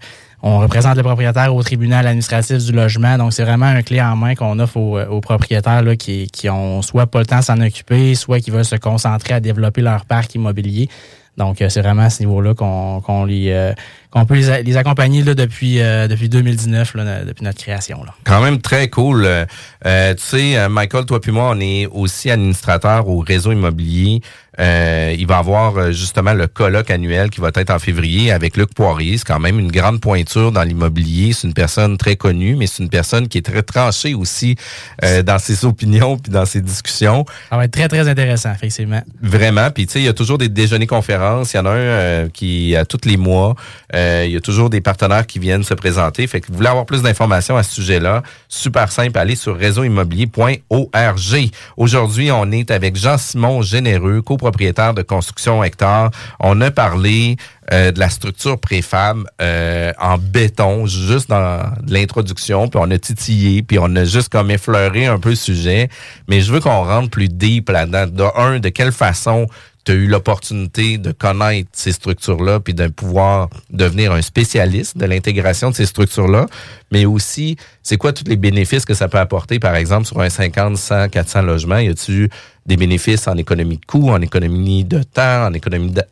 on 0.45 0.59
représente 0.59 0.97
le 0.97 1.03
propriétaire 1.03 1.55
au 1.55 1.63
tribunal 1.63 2.05
administratif 2.05 2.57
du 2.65 2.71
logement. 2.73 3.17
Donc, 3.17 3.31
c'est 3.33 3.43
vraiment 3.43 3.65
un 3.65 3.81
clé 3.81 4.01
en 4.01 4.15
main 4.15 4.35
qu'on 4.35 4.59
offre 4.59 4.77
aux, 4.77 4.99
aux 4.99 5.21
propriétaires 5.21 5.81
là, 5.81 5.95
qui, 5.95 6.27
qui 6.27 6.49
ont 6.49 6.81
soit 6.81 7.07
pas 7.07 7.19
le 7.19 7.25
temps 7.25 7.41
s'en 7.41 7.59
occuper, 7.61 8.13
soit 8.13 8.41
qui 8.41 8.51
veulent 8.51 8.65
se 8.65 8.75
concentrer 8.75 9.33
à 9.35 9.39
développer 9.39 9.81
leur 9.81 10.05
parc 10.05 10.35
immobilier. 10.35 10.89
Donc, 11.37 11.61
euh, 11.61 11.69
c'est 11.69 11.81
vraiment 11.81 12.03
à 12.03 12.09
ce 12.11 12.19
niveau-là 12.21 12.53
qu'on 12.53 13.01
qu'on 13.01 13.23
les, 13.25 13.49
euh, 13.51 13.73
qu'on 14.13 14.25
peut 14.25 14.35
les, 14.35 14.61
les 14.61 14.77
accompagner 14.77 15.23
là, 15.23 15.33
depuis, 15.33 15.81
euh, 15.81 16.07
depuis 16.07 16.29
2019, 16.29 16.93
là, 16.93 17.25
depuis 17.25 17.43
notre 17.43 17.57
création. 17.57 18.03
Là. 18.03 18.13
Quand 18.23 18.41
même 18.41 18.61
très 18.61 18.87
cool. 18.87 19.25
Euh, 19.25 20.13
tu 20.13 20.21
sais, 20.21 20.69
Michael, 20.69 21.05
toi 21.05 21.19
puis 21.19 21.31
moi, 21.31 21.49
on 21.49 21.59
est 21.59 21.87
aussi 21.87 22.29
administrateur 22.29 23.07
au 23.09 23.19
réseau 23.19 23.51
immobilier. 23.51 24.21
Euh, 24.59 25.15
il 25.17 25.25
va 25.25 25.37
avoir 25.37 25.77
euh, 25.77 25.91
justement 25.91 26.33
le 26.33 26.47
colloque 26.47 26.91
annuel 26.91 27.29
qui 27.31 27.41
va 27.41 27.49
être 27.55 27.71
en 27.71 27.79
février 27.79 28.31
avec 28.31 28.55
Luc 28.55 28.73
Poirier. 28.73 29.17
C'est 29.17 29.25
quand 29.25 29.39
même 29.39 29.59
une 29.59 29.71
grande 29.71 29.99
pointure 29.99 30.51
dans 30.51 30.61
l'immobilier. 30.61 31.33
C'est 31.33 31.47
une 31.47 31.53
personne 31.53 31.97
très 31.97 32.15
connue, 32.15 32.55
mais 32.55 32.67
c'est 32.67 32.83
une 32.83 32.89
personne 32.89 33.27
qui 33.27 33.39
est 33.39 33.43
très 33.43 33.63
tranchée 33.63 34.13
aussi 34.13 34.55
euh, 35.03 35.23
dans 35.23 35.39
ses 35.39 35.65
opinions 35.65 36.17
puis 36.17 36.31
dans 36.31 36.45
ses 36.45 36.61
discussions. 36.61 37.25
Ça 37.49 37.57
va 37.57 37.65
être 37.65 37.71
très, 37.71 37.87
très 37.87 38.07
intéressant, 38.07 38.51
effectivement. 38.53 39.01
Vraiment. 39.21 39.71
Puis, 39.71 39.87
tu 39.87 39.93
sais, 39.93 39.99
il 40.01 40.05
y 40.05 40.09
a 40.09 40.13
toujours 40.13 40.37
des 40.37 40.49
déjeuners 40.49 40.87
conférences. 40.87 41.53
Il 41.53 41.57
y 41.57 41.59
en 41.59 41.65
a 41.65 41.71
un 41.71 42.29
qui, 42.29 42.75
à 42.75 42.85
tous 42.85 43.05
les 43.05 43.17
mois, 43.17 43.55
il 43.93 44.29
y 44.29 44.37
a 44.37 44.41
toujours 44.41 44.69
des 44.69 44.81
partenaires 44.81 45.25
qui 45.25 45.39
viennent 45.39 45.63
se 45.63 45.73
présenter. 45.73 46.27
Fait 46.27 46.41
que 46.41 46.47
vous 46.47 46.55
voulez 46.55 46.67
avoir 46.67 46.85
plus 46.85 47.01
d'informations 47.01 47.57
à 47.57 47.63
ce 47.63 47.73
sujet-là, 47.73 48.23
super 48.47 48.91
simple, 48.91 49.17
allez 49.17 49.35
sur 49.35 49.57
réseauimmobilier.org. 49.57 51.49
Aujourd'hui, 51.77 52.31
on 52.31 52.51
est 52.51 52.71
avec 52.71 52.95
Jean-Simon 52.95 53.61
Généreux, 53.61 54.21
propriétaire 54.43 54.93
de 54.93 55.01
construction 55.01 55.63
hectare. 55.63 56.11
On 56.39 56.59
a 56.59 56.69
parlé 56.69 57.37
euh, 57.71 57.91
de 57.91 57.99
la 57.99 58.09
structure 58.09 58.59
préfab 58.59 59.23
euh, 59.41 59.93
en 59.97 60.17
béton, 60.17 60.85
juste 60.85 61.29
dans 61.29 61.63
l'introduction, 61.87 62.67
puis 62.67 62.79
on 62.83 62.91
a 62.91 62.97
titillé, 62.97 63.63
puis 63.63 63.79
on 63.79 63.95
a 63.95 64.03
juste 64.03 64.29
comme 64.29 64.51
effleuré 64.51 65.05
un 65.05 65.17
peu 65.17 65.29
le 65.29 65.35
sujet. 65.35 65.89
Mais 66.27 66.41
je 66.41 66.51
veux 66.51 66.59
qu'on 66.59 66.83
rentre 66.83 67.09
plus 67.09 67.29
deep 67.29 67.69
là-dedans. 67.69 68.07
De 68.07 68.23
un, 68.37 68.59
de 68.59 68.69
quelle 68.69 68.91
façon 68.91 69.47
tu 69.85 69.91
as 69.91 69.95
eu 69.95 70.07
l'opportunité 70.07 70.97
de 70.97 71.11
connaître 71.11 71.69
ces 71.73 71.91
structures-là, 71.91 72.59
puis 72.59 72.73
de 72.73 72.87
pouvoir 72.87 73.49
devenir 73.69 74.11
un 74.13 74.21
spécialiste 74.21 74.97
de 74.97 75.05
l'intégration 75.05 75.71
de 75.71 75.75
ces 75.75 75.85
structures-là, 75.85 76.47
mais 76.91 77.05
aussi, 77.05 77.57
c'est 77.81 77.97
quoi 77.97 78.13
tous 78.13 78.27
les 78.27 78.37
bénéfices 78.37 78.85
que 78.85 78.93
ça 78.93 79.07
peut 79.07 79.19
apporter, 79.19 79.59
par 79.59 79.75
exemple, 79.75 80.05
sur 80.05 80.19
un 80.21 80.29
50, 80.29 80.77
100, 80.77 81.09
400 81.09 81.41
logements? 81.41 81.79
Y 81.79 81.89
a-tu 81.89 82.29
des 82.65 82.77
bénéfices 82.77 83.27
en 83.27 83.35
économie 83.35 83.77
de 83.77 83.85
coût, 83.85 84.09
en 84.09 84.21
économie 84.21 84.85
de 84.85 85.03
temps, 85.03 85.47
en 85.47 85.53
économie 85.53 85.91
de, 85.91 86.03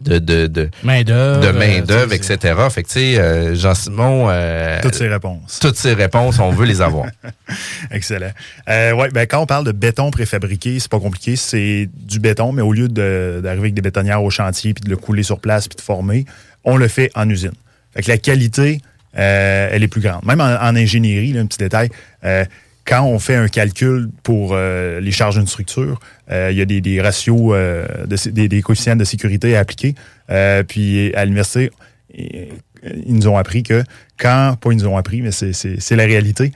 de, 0.00 0.18
de, 0.18 0.46
de 0.46 0.70
main-d'œuvre, 0.84 1.40
de 1.40 1.50
main 1.50 1.80
d'œuvre 1.80 2.12
etc. 2.12 2.54
Fait 2.70 2.82
que, 2.82 2.88
tu 2.88 2.94
sais, 2.94 3.18
euh, 3.18 3.54
Jean-Simon... 3.54 4.28
Euh, 4.30 4.80
toutes 4.80 4.94
ces 4.94 5.08
réponses. 5.08 5.58
Toutes 5.60 5.76
ces 5.76 5.94
réponses, 5.94 6.38
on 6.38 6.50
veut 6.50 6.66
les 6.66 6.80
avoir. 6.80 7.06
Excellent. 7.90 8.30
Euh, 8.68 8.92
ouais, 8.92 9.10
ben, 9.10 9.26
quand 9.26 9.40
on 9.40 9.46
parle 9.46 9.64
de 9.64 9.72
béton 9.72 10.10
préfabriqué, 10.10 10.78
c'est 10.78 10.90
pas 10.90 11.00
compliqué. 11.00 11.36
C'est 11.36 11.88
du 11.92 12.20
béton, 12.20 12.52
mais 12.52 12.62
au 12.62 12.72
lieu 12.72 12.88
d'arriver 12.88 13.62
avec 13.62 13.74
des 13.74 13.82
bétonnières 13.82 14.22
au 14.22 14.30
chantier, 14.30 14.74
puis 14.74 14.84
de 14.84 14.90
le 14.90 14.96
couler 14.96 15.22
sur 15.22 15.40
place, 15.40 15.66
puis 15.66 15.76
de 15.76 15.82
former, 15.82 16.24
on 16.64 16.76
le 16.76 16.88
fait 16.88 17.10
en 17.14 17.28
usine. 17.28 17.52
Fait 17.94 18.02
que 18.02 18.08
la 18.08 18.18
qualité, 18.18 18.80
euh, 19.18 19.68
elle 19.72 19.82
est 19.82 19.88
plus 19.88 20.00
grande. 20.00 20.24
Même 20.24 20.40
en, 20.40 20.76
ingénierie, 20.76 21.32
là, 21.32 21.40
un 21.40 21.46
petit 21.46 21.58
détail, 21.58 21.88
quand 22.88 23.04
on 23.04 23.18
fait 23.18 23.36
un 23.36 23.48
calcul 23.48 24.08
pour 24.22 24.52
euh, 24.52 24.98
les 25.00 25.10
charges 25.12 25.36
d'une 25.36 25.46
structure, 25.46 26.00
euh, 26.30 26.48
il 26.50 26.56
y 26.56 26.62
a 26.62 26.64
des, 26.64 27.00
ratios, 27.02 27.52
euh, 27.52 27.86
des, 28.06 28.62
coefficients 28.62 28.96
de 28.96 29.04
sécurité 29.04 29.56
à 29.56 29.60
appliquer. 29.60 29.94
puis 30.66 31.12
à 31.14 31.24
l'université, 31.26 31.70
ils 32.14 33.14
nous 33.14 33.28
ont 33.28 33.36
appris 33.36 33.62
que 33.62 33.84
quand, 34.16 34.56
pas 34.58 34.72
ils 34.72 34.78
nous 34.78 34.86
ont 34.86 34.96
appris, 34.96 35.20
mais 35.20 35.32
c'est 35.32 35.96
la 35.96 36.04
réalité, 36.04 36.52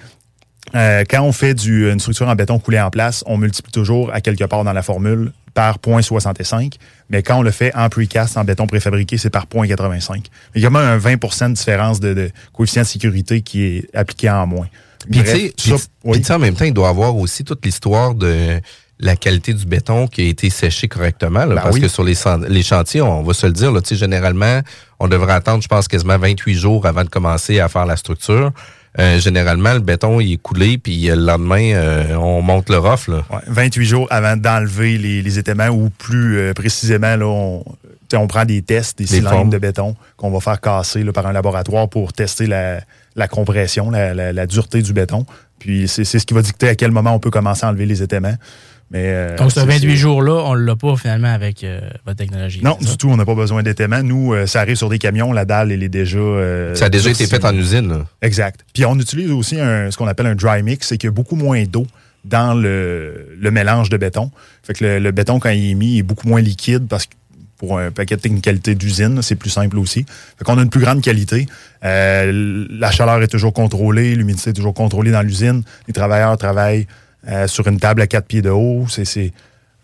quand 0.72 1.22
on 1.22 1.32
fait 1.32 1.52
une 1.66 2.00
structure 2.00 2.28
en 2.28 2.34
béton 2.34 2.58
coulé 2.58 2.80
en 2.80 2.90
place, 2.90 3.22
on 3.26 3.36
multiplie 3.36 3.72
toujours 3.72 4.12
à 4.14 4.22
quelque 4.22 4.44
part 4.44 4.64
dans 4.64 4.72
la 4.72 4.82
formule 4.82 5.32
par 5.52 5.76
0.65, 5.78 6.76
mais 7.10 7.22
quand 7.22 7.40
on 7.40 7.42
le 7.42 7.50
fait 7.50 7.74
en 7.74 7.90
precast, 7.90 8.38
en 8.38 8.44
béton 8.44 8.66
préfabriqué, 8.66 9.18
c'est 9.18 9.28
par 9.28 9.44
0.85. 9.44 10.24
Il 10.54 10.62
y 10.62 10.66
a 10.66 10.70
même 10.70 10.82
un 10.82 10.96
20% 10.96 11.50
de 11.50 11.52
différence 11.52 12.00
de 12.00 12.30
coefficient 12.54 12.82
de 12.82 12.86
sécurité 12.86 13.42
qui 13.42 13.64
est 13.64 13.94
appliqué 13.94 14.30
en 14.30 14.46
moins. 14.46 14.68
Puis 15.10 15.22
tu 15.56 15.72
sais, 16.24 16.32
en 16.32 16.38
même 16.38 16.54
temps, 16.54 16.64
il 16.64 16.74
doit 16.74 16.88
avoir 16.88 17.16
aussi 17.16 17.44
toute 17.44 17.64
l'histoire 17.64 18.14
de 18.14 18.60
la 19.02 19.16
qualité 19.16 19.52
du 19.52 19.66
béton 19.66 20.06
qui 20.06 20.22
a 20.22 20.24
été 20.26 20.48
séché 20.48 20.88
correctement. 20.88 21.46
Ben 21.46 21.56
parce 21.56 21.78
que 21.78 21.88
sur 21.88 22.04
les, 22.04 22.14
les 22.48 22.62
chantiers, 22.62 23.02
on 23.02 23.22
va 23.22 23.34
se 23.34 23.46
le 23.46 23.52
dire, 23.52 23.72
là, 23.72 23.80
généralement, 23.90 24.60
on 25.00 25.08
devrait 25.08 25.32
attendre, 25.32 25.62
je 25.62 25.68
pense, 25.68 25.88
quasiment 25.88 26.18
28 26.18 26.54
jours 26.54 26.86
avant 26.86 27.02
de 27.02 27.08
commencer 27.08 27.58
à 27.58 27.68
faire 27.68 27.84
la 27.84 27.96
structure. 27.96 28.52
Euh, 28.98 29.18
généralement, 29.18 29.72
le 29.72 29.80
béton 29.80 30.20
il 30.20 30.34
est 30.34 30.36
coulé, 30.36 30.76
puis 30.78 31.06
le 31.06 31.14
lendemain, 31.14 31.72
euh, 31.72 32.14
on 32.14 32.42
monte 32.42 32.68
le 32.68 32.78
rough. 32.78 33.08
Là. 33.08 33.24
28 33.46 33.84
jours 33.86 34.06
avant 34.10 34.36
d'enlever 34.36 34.98
les, 34.98 35.22
les 35.22 35.38
étéments, 35.38 35.68
ou 35.68 35.90
plus 35.90 36.38
euh, 36.38 36.52
précisément, 36.52 37.16
là, 37.16 37.26
on, 37.26 37.64
on 38.14 38.26
prend 38.26 38.44
des 38.44 38.62
tests, 38.62 38.98
des 38.98 39.06
cylindres 39.06 39.50
de 39.50 39.58
béton 39.58 39.96
qu'on 40.16 40.30
va 40.30 40.40
faire 40.40 40.60
casser 40.60 41.02
là, 41.02 41.12
par 41.12 41.26
un 41.26 41.32
laboratoire 41.32 41.88
pour 41.88 42.12
tester 42.12 42.46
la, 42.46 42.80
la 43.16 43.28
compression, 43.28 43.90
la, 43.90 44.46
dureté 44.46 44.82
du 44.82 44.92
béton. 44.92 45.26
Puis 45.58 45.88
c'est 45.88 46.04
ce 46.04 46.26
qui 46.26 46.34
va 46.34 46.42
dicter 46.42 46.68
à 46.68 46.74
quel 46.74 46.90
moment 46.90 47.14
on 47.14 47.18
peut 47.18 47.30
commencer 47.30 47.64
à 47.64 47.68
enlever 47.68 47.86
les 47.86 48.02
étéments. 48.02 48.34
Mais, 48.90 49.04
euh, 49.06 49.36
Donc, 49.38 49.52
ce 49.52 49.60
28 49.60 49.96
jours-là, 49.96 50.32
on 50.44 50.54
ne 50.54 50.60
l'a 50.60 50.76
pas 50.76 50.94
finalement 50.96 51.32
avec 51.32 51.64
euh, 51.64 51.80
votre 52.04 52.18
technologie. 52.18 52.60
Non, 52.62 52.76
du 52.78 52.98
tout, 52.98 53.08
on 53.08 53.16
n'a 53.16 53.24
pas 53.24 53.34
besoin 53.34 53.62
d'étéments. 53.62 54.02
Nous, 54.02 54.34
euh, 54.34 54.46
ça 54.46 54.60
arrive 54.60 54.76
sur 54.76 54.90
des 54.90 54.98
camions, 54.98 55.32
la 55.32 55.46
dalle, 55.46 55.72
elle 55.72 55.82
est 55.82 55.88
déjà. 55.88 56.18
ça 56.74 56.86
a 56.86 56.88
déjà 56.90 57.10
été 57.10 57.26
fait 57.26 57.42
en 57.44 57.54
usine. 57.54 58.04
Exact. 58.20 58.60
Puis 58.74 58.84
on 58.84 58.98
utilise 58.98 59.30
aussi 59.30 59.56
ce 59.56 59.96
qu'on 59.96 60.08
appelle 60.08 60.26
un 60.26 60.34
dry 60.34 60.62
mix, 60.62 60.88
c'est 60.88 60.98
qu'il 60.98 61.08
y 61.08 61.08
a 61.08 61.12
beaucoup 61.12 61.36
moins 61.36 61.62
d'eau 61.64 61.86
dans 62.24 62.54
le, 62.54 63.38
mélange 63.40 63.88
de 63.88 63.96
béton. 63.96 64.30
Fait 64.62 64.74
que 64.74 64.84
le, 64.84 64.98
le, 64.98 65.10
béton, 65.10 65.40
quand 65.40 65.50
il 65.50 65.70
est 65.70 65.74
mis, 65.74 65.98
est 65.98 66.02
beaucoup 66.02 66.28
moins 66.28 66.40
liquide 66.40 66.86
parce 66.86 67.06
que 67.06 67.14
pour 67.62 67.78
un 67.78 67.92
paquet 67.92 68.16
de 68.16 68.20
technicalité 68.20 68.74
d'usine, 68.74 69.22
c'est 69.22 69.36
plus 69.36 69.48
simple 69.48 69.78
aussi. 69.78 70.04
Fait 70.36 70.44
qu'on 70.44 70.58
a 70.58 70.62
une 70.62 70.68
plus 70.68 70.80
grande 70.80 71.00
qualité. 71.00 71.46
Euh, 71.84 72.66
la 72.68 72.90
chaleur 72.90 73.22
est 73.22 73.28
toujours 73.28 73.52
contrôlée, 73.52 74.16
l'humidité 74.16 74.50
est 74.50 74.52
toujours 74.52 74.74
contrôlée 74.74 75.12
dans 75.12 75.22
l'usine. 75.22 75.62
Les 75.86 75.94
travailleurs 75.94 76.36
travaillent 76.36 76.88
euh, 77.28 77.46
sur 77.46 77.68
une 77.68 77.78
table 77.78 78.02
à 78.02 78.08
quatre 78.08 78.26
pieds 78.26 78.42
de 78.42 78.50
haut. 78.50 78.86
C'est 78.88 79.32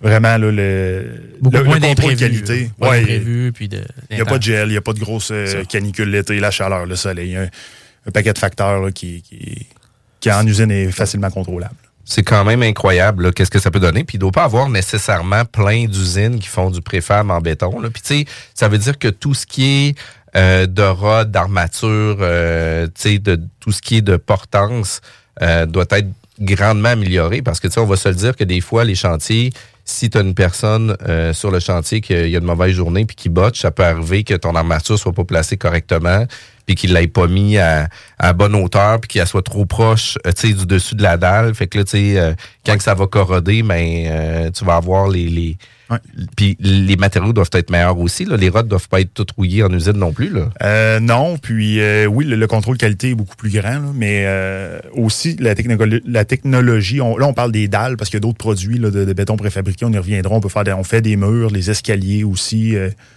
vraiment 0.01 0.37
là, 0.37 0.51
le, 0.51 1.05
Beaucoup 1.41 1.59
le, 1.59 1.65
moins 1.67 1.79
de 1.79 2.17
qualité. 2.19 2.69
Ouais, 2.81 3.05
il 3.05 3.53
n'y 4.11 4.21
a 4.21 4.25
pas 4.25 4.39
de 4.39 4.43
gel, 4.43 4.71
il 4.71 4.73
n'y 4.73 4.77
a 4.77 4.81
pas 4.81 4.93
de 4.93 4.99
grosse 4.99 5.31
euh, 5.31 5.63
canicule 5.63 6.11
l'été, 6.11 6.41
la 6.41 6.51
chaleur, 6.51 6.85
le 6.85 6.97
soleil. 6.97 7.37
Un, 7.37 7.49
un 8.09 8.11
paquet 8.11 8.33
de 8.33 8.39
facteurs 8.39 8.93
qui, 8.93 9.23
qui, 9.23 9.69
qui 10.19 10.33
en 10.33 10.45
usine 10.45 10.73
est 10.73 10.91
facilement 10.91 11.31
contrôlable 11.31 11.77
c'est 12.09 12.23
quand 12.23 12.43
même 12.43 12.63
incroyable 12.63 13.35
qu'est-ce 13.35 13.51
que 13.51 13.59
ça 13.59 13.71
peut 13.71 13.81
donner. 13.81 14.03
Puis 14.03 14.17
il 14.17 14.19
ne 14.19 14.23
doit 14.23 14.33
pas 14.33 14.45
avoir 14.45 14.71
nécessairement 14.71 15.45
plein 15.45 15.85
d'usines 15.85 16.39
qui 16.39 16.49
font 16.49 16.71
du 16.71 16.81
préfab 16.81 17.31
en 17.31 17.41
béton. 17.41 17.81
Là. 17.81 17.91
Puis 17.91 18.03
tu 18.03 18.19
sais, 18.21 18.25
ça 18.55 18.69
veut 18.69 18.79
dire 18.79 18.99
que 18.99 19.09
tout 19.09 19.35
ce 19.35 19.47
qui 19.47 19.89
est 19.89 19.95
euh, 20.35 20.67
de 20.67 20.83
rod, 20.83 21.31
d'armature, 21.31 22.17
euh, 22.21 22.87
tu 22.87 22.93
sais, 22.95 23.19
de 23.19 23.39
tout 23.61 23.73
ce 23.73 23.83
qui 23.83 23.99
est 23.99 24.03
de 24.03 24.17
portance 24.17 25.03
euh, 25.43 25.67
doit 25.67 25.85
être 25.91 26.09
grandement 26.41 26.91
amélioré 26.91 27.43
parce 27.43 27.61
que 27.61 27.69
tu 27.69 27.75
sais, 27.75 27.81
on 27.81 27.87
va 27.87 27.97
se 27.97 28.09
le 28.09 28.15
dire 28.15 28.37
que 28.37 28.45
des 28.45 28.63
fois 28.63 28.85
les 28.85 28.95
chantiers, 28.95 29.51
si 29.85 30.09
tu 30.09 30.17
as 30.17 30.23
une 30.23 30.35
personne 30.35 30.97
euh, 31.07 31.35
sur 31.35 31.51
le 31.51 31.61
chantier 31.61 32.01
qui 32.01 32.15
a 32.15 32.25
une 32.25 32.41
mauvaise 32.41 32.73
journée 32.73 33.05
puis 33.05 33.17
qui 33.17 33.29
botche, 33.29 33.61
ça 33.61 33.71
peut 33.71 33.85
arriver 33.85 34.25
que 34.25 34.35
ton 34.35 34.55
armature 34.55 34.99
soit 34.99 35.13
pas 35.13 35.25
placée 35.25 35.59
correctement 35.59 36.27
puis 36.69 36.75
qu'il 36.75 36.93
l'ait 36.93 37.09
pas 37.09 37.27
mis 37.27 37.57
à, 37.57 37.89
à 38.19 38.35
bonne 38.35 38.55
hauteur, 38.55 39.01
puis 39.01 39.09
qu'il 39.09 39.27
soit 39.27 39.43
trop 39.43 39.65
proche 39.65 40.19
euh, 40.27 40.33
du 40.33 40.67
dessus 40.67 40.95
de 40.95 41.03
la 41.03 41.17
dalle. 41.17 41.55
Fait 41.55 41.67
que 41.67 41.79
là, 41.79 41.85
tu 41.85 41.93
sais, 41.93 42.19
euh, 42.19 42.35
quand 42.67 42.79
ça 42.83 42.93
va 42.93 43.07
corroder, 43.07 43.63
ben, 43.63 44.07
euh, 44.07 44.51
tu 44.51 44.67
vas 44.67 44.77
avoir 44.77 45.09
les, 45.09 45.31
les 45.31 45.57
puis 46.37 46.57
les 46.61 46.97
matériaux 46.97 47.33
doivent 47.33 47.51
être 47.53 47.71
meilleurs 47.71 47.99
aussi. 47.99 48.25
Là. 48.25 48.37
Les 48.37 48.49
rods 48.49 48.65
doivent 48.65 48.89
pas 48.89 49.01
être 49.01 49.15
tout 49.15 49.27
rouillés 49.37 49.63
en 49.63 49.71
usine 49.71 49.97
non 49.97 50.13
plus. 50.13 50.29
Là. 50.29 50.51
Euh, 50.63 51.01
non, 51.01 51.39
puis 51.39 51.81
euh, 51.81 52.07
oui, 52.07 52.25
le, 52.27 52.47
contrôle 52.47 52.77
qualité 52.77 53.11
est 53.11 53.15
beaucoup 53.15 53.37
plus 53.37 53.51
grand, 53.51 53.81
mais 53.95 54.25
euh, 54.27 54.81
aussi 54.93 55.37
la, 55.37 55.55
technologie, 55.55 56.03
la 56.07 56.25
technologie 56.25 57.01
on, 57.01 57.17
là 57.17 57.27
on 57.27 57.33
parle 57.33 57.53
des 57.53 57.69
dalles 57.69 57.97
parce 57.97 58.11
qu'il 58.11 58.17
y 58.17 58.21
a 58.21 58.27
d'autres 58.27 58.39
produits 58.39 58.79
là, 58.79 58.91
de, 58.91 59.13
béton 59.13 59.37
préfabriqué, 59.37 59.85
on 59.87 59.93
y 59.93 59.99
reviendra, 59.99 60.35
on 60.35 60.41
peut 60.41 60.49
faire 60.49 60.65
des, 60.65 60.73
on 60.73 60.85
fait 60.85 61.01
des 61.01 61.17
murs, 61.17 61.51
les 61.51 61.71
escaliers 61.71 62.25
aussi, 62.25 62.75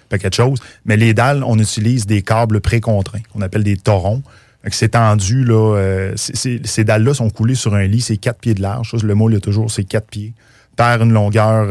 paquet 0.09 0.29
de 0.29 0.33
choses. 0.33 0.59
Mais 0.85 0.95
les 0.95 1.13
dalles, 1.13 1.43
on 1.45 1.59
utilise 1.59 2.05
des 2.05 2.21
câbles 2.21 2.61
précontraints, 2.61 3.21
qu'on 3.33 3.41
appelle 3.41 3.63
des 3.63 3.77
torons. 3.77 4.23
C'est 4.69 4.89
tendu, 4.89 5.43
là. 5.43 6.13
ces 6.15 6.83
dalles-là 6.83 7.15
sont 7.15 7.29
coulées 7.29 7.55
sur 7.55 7.73
un 7.73 7.85
lit, 7.85 8.01
c'est 8.01 8.17
quatre 8.17 8.39
pieds 8.39 8.53
de 8.53 8.61
large. 8.61 8.93
le 9.01 9.15
mot, 9.15 9.29
il 9.29 9.39
toujours, 9.41 9.71
c'est 9.71 9.83
quatre 9.83 10.07
pieds. 10.07 10.33
Par 10.75 11.01
une 11.01 11.11
longueur 11.11 11.67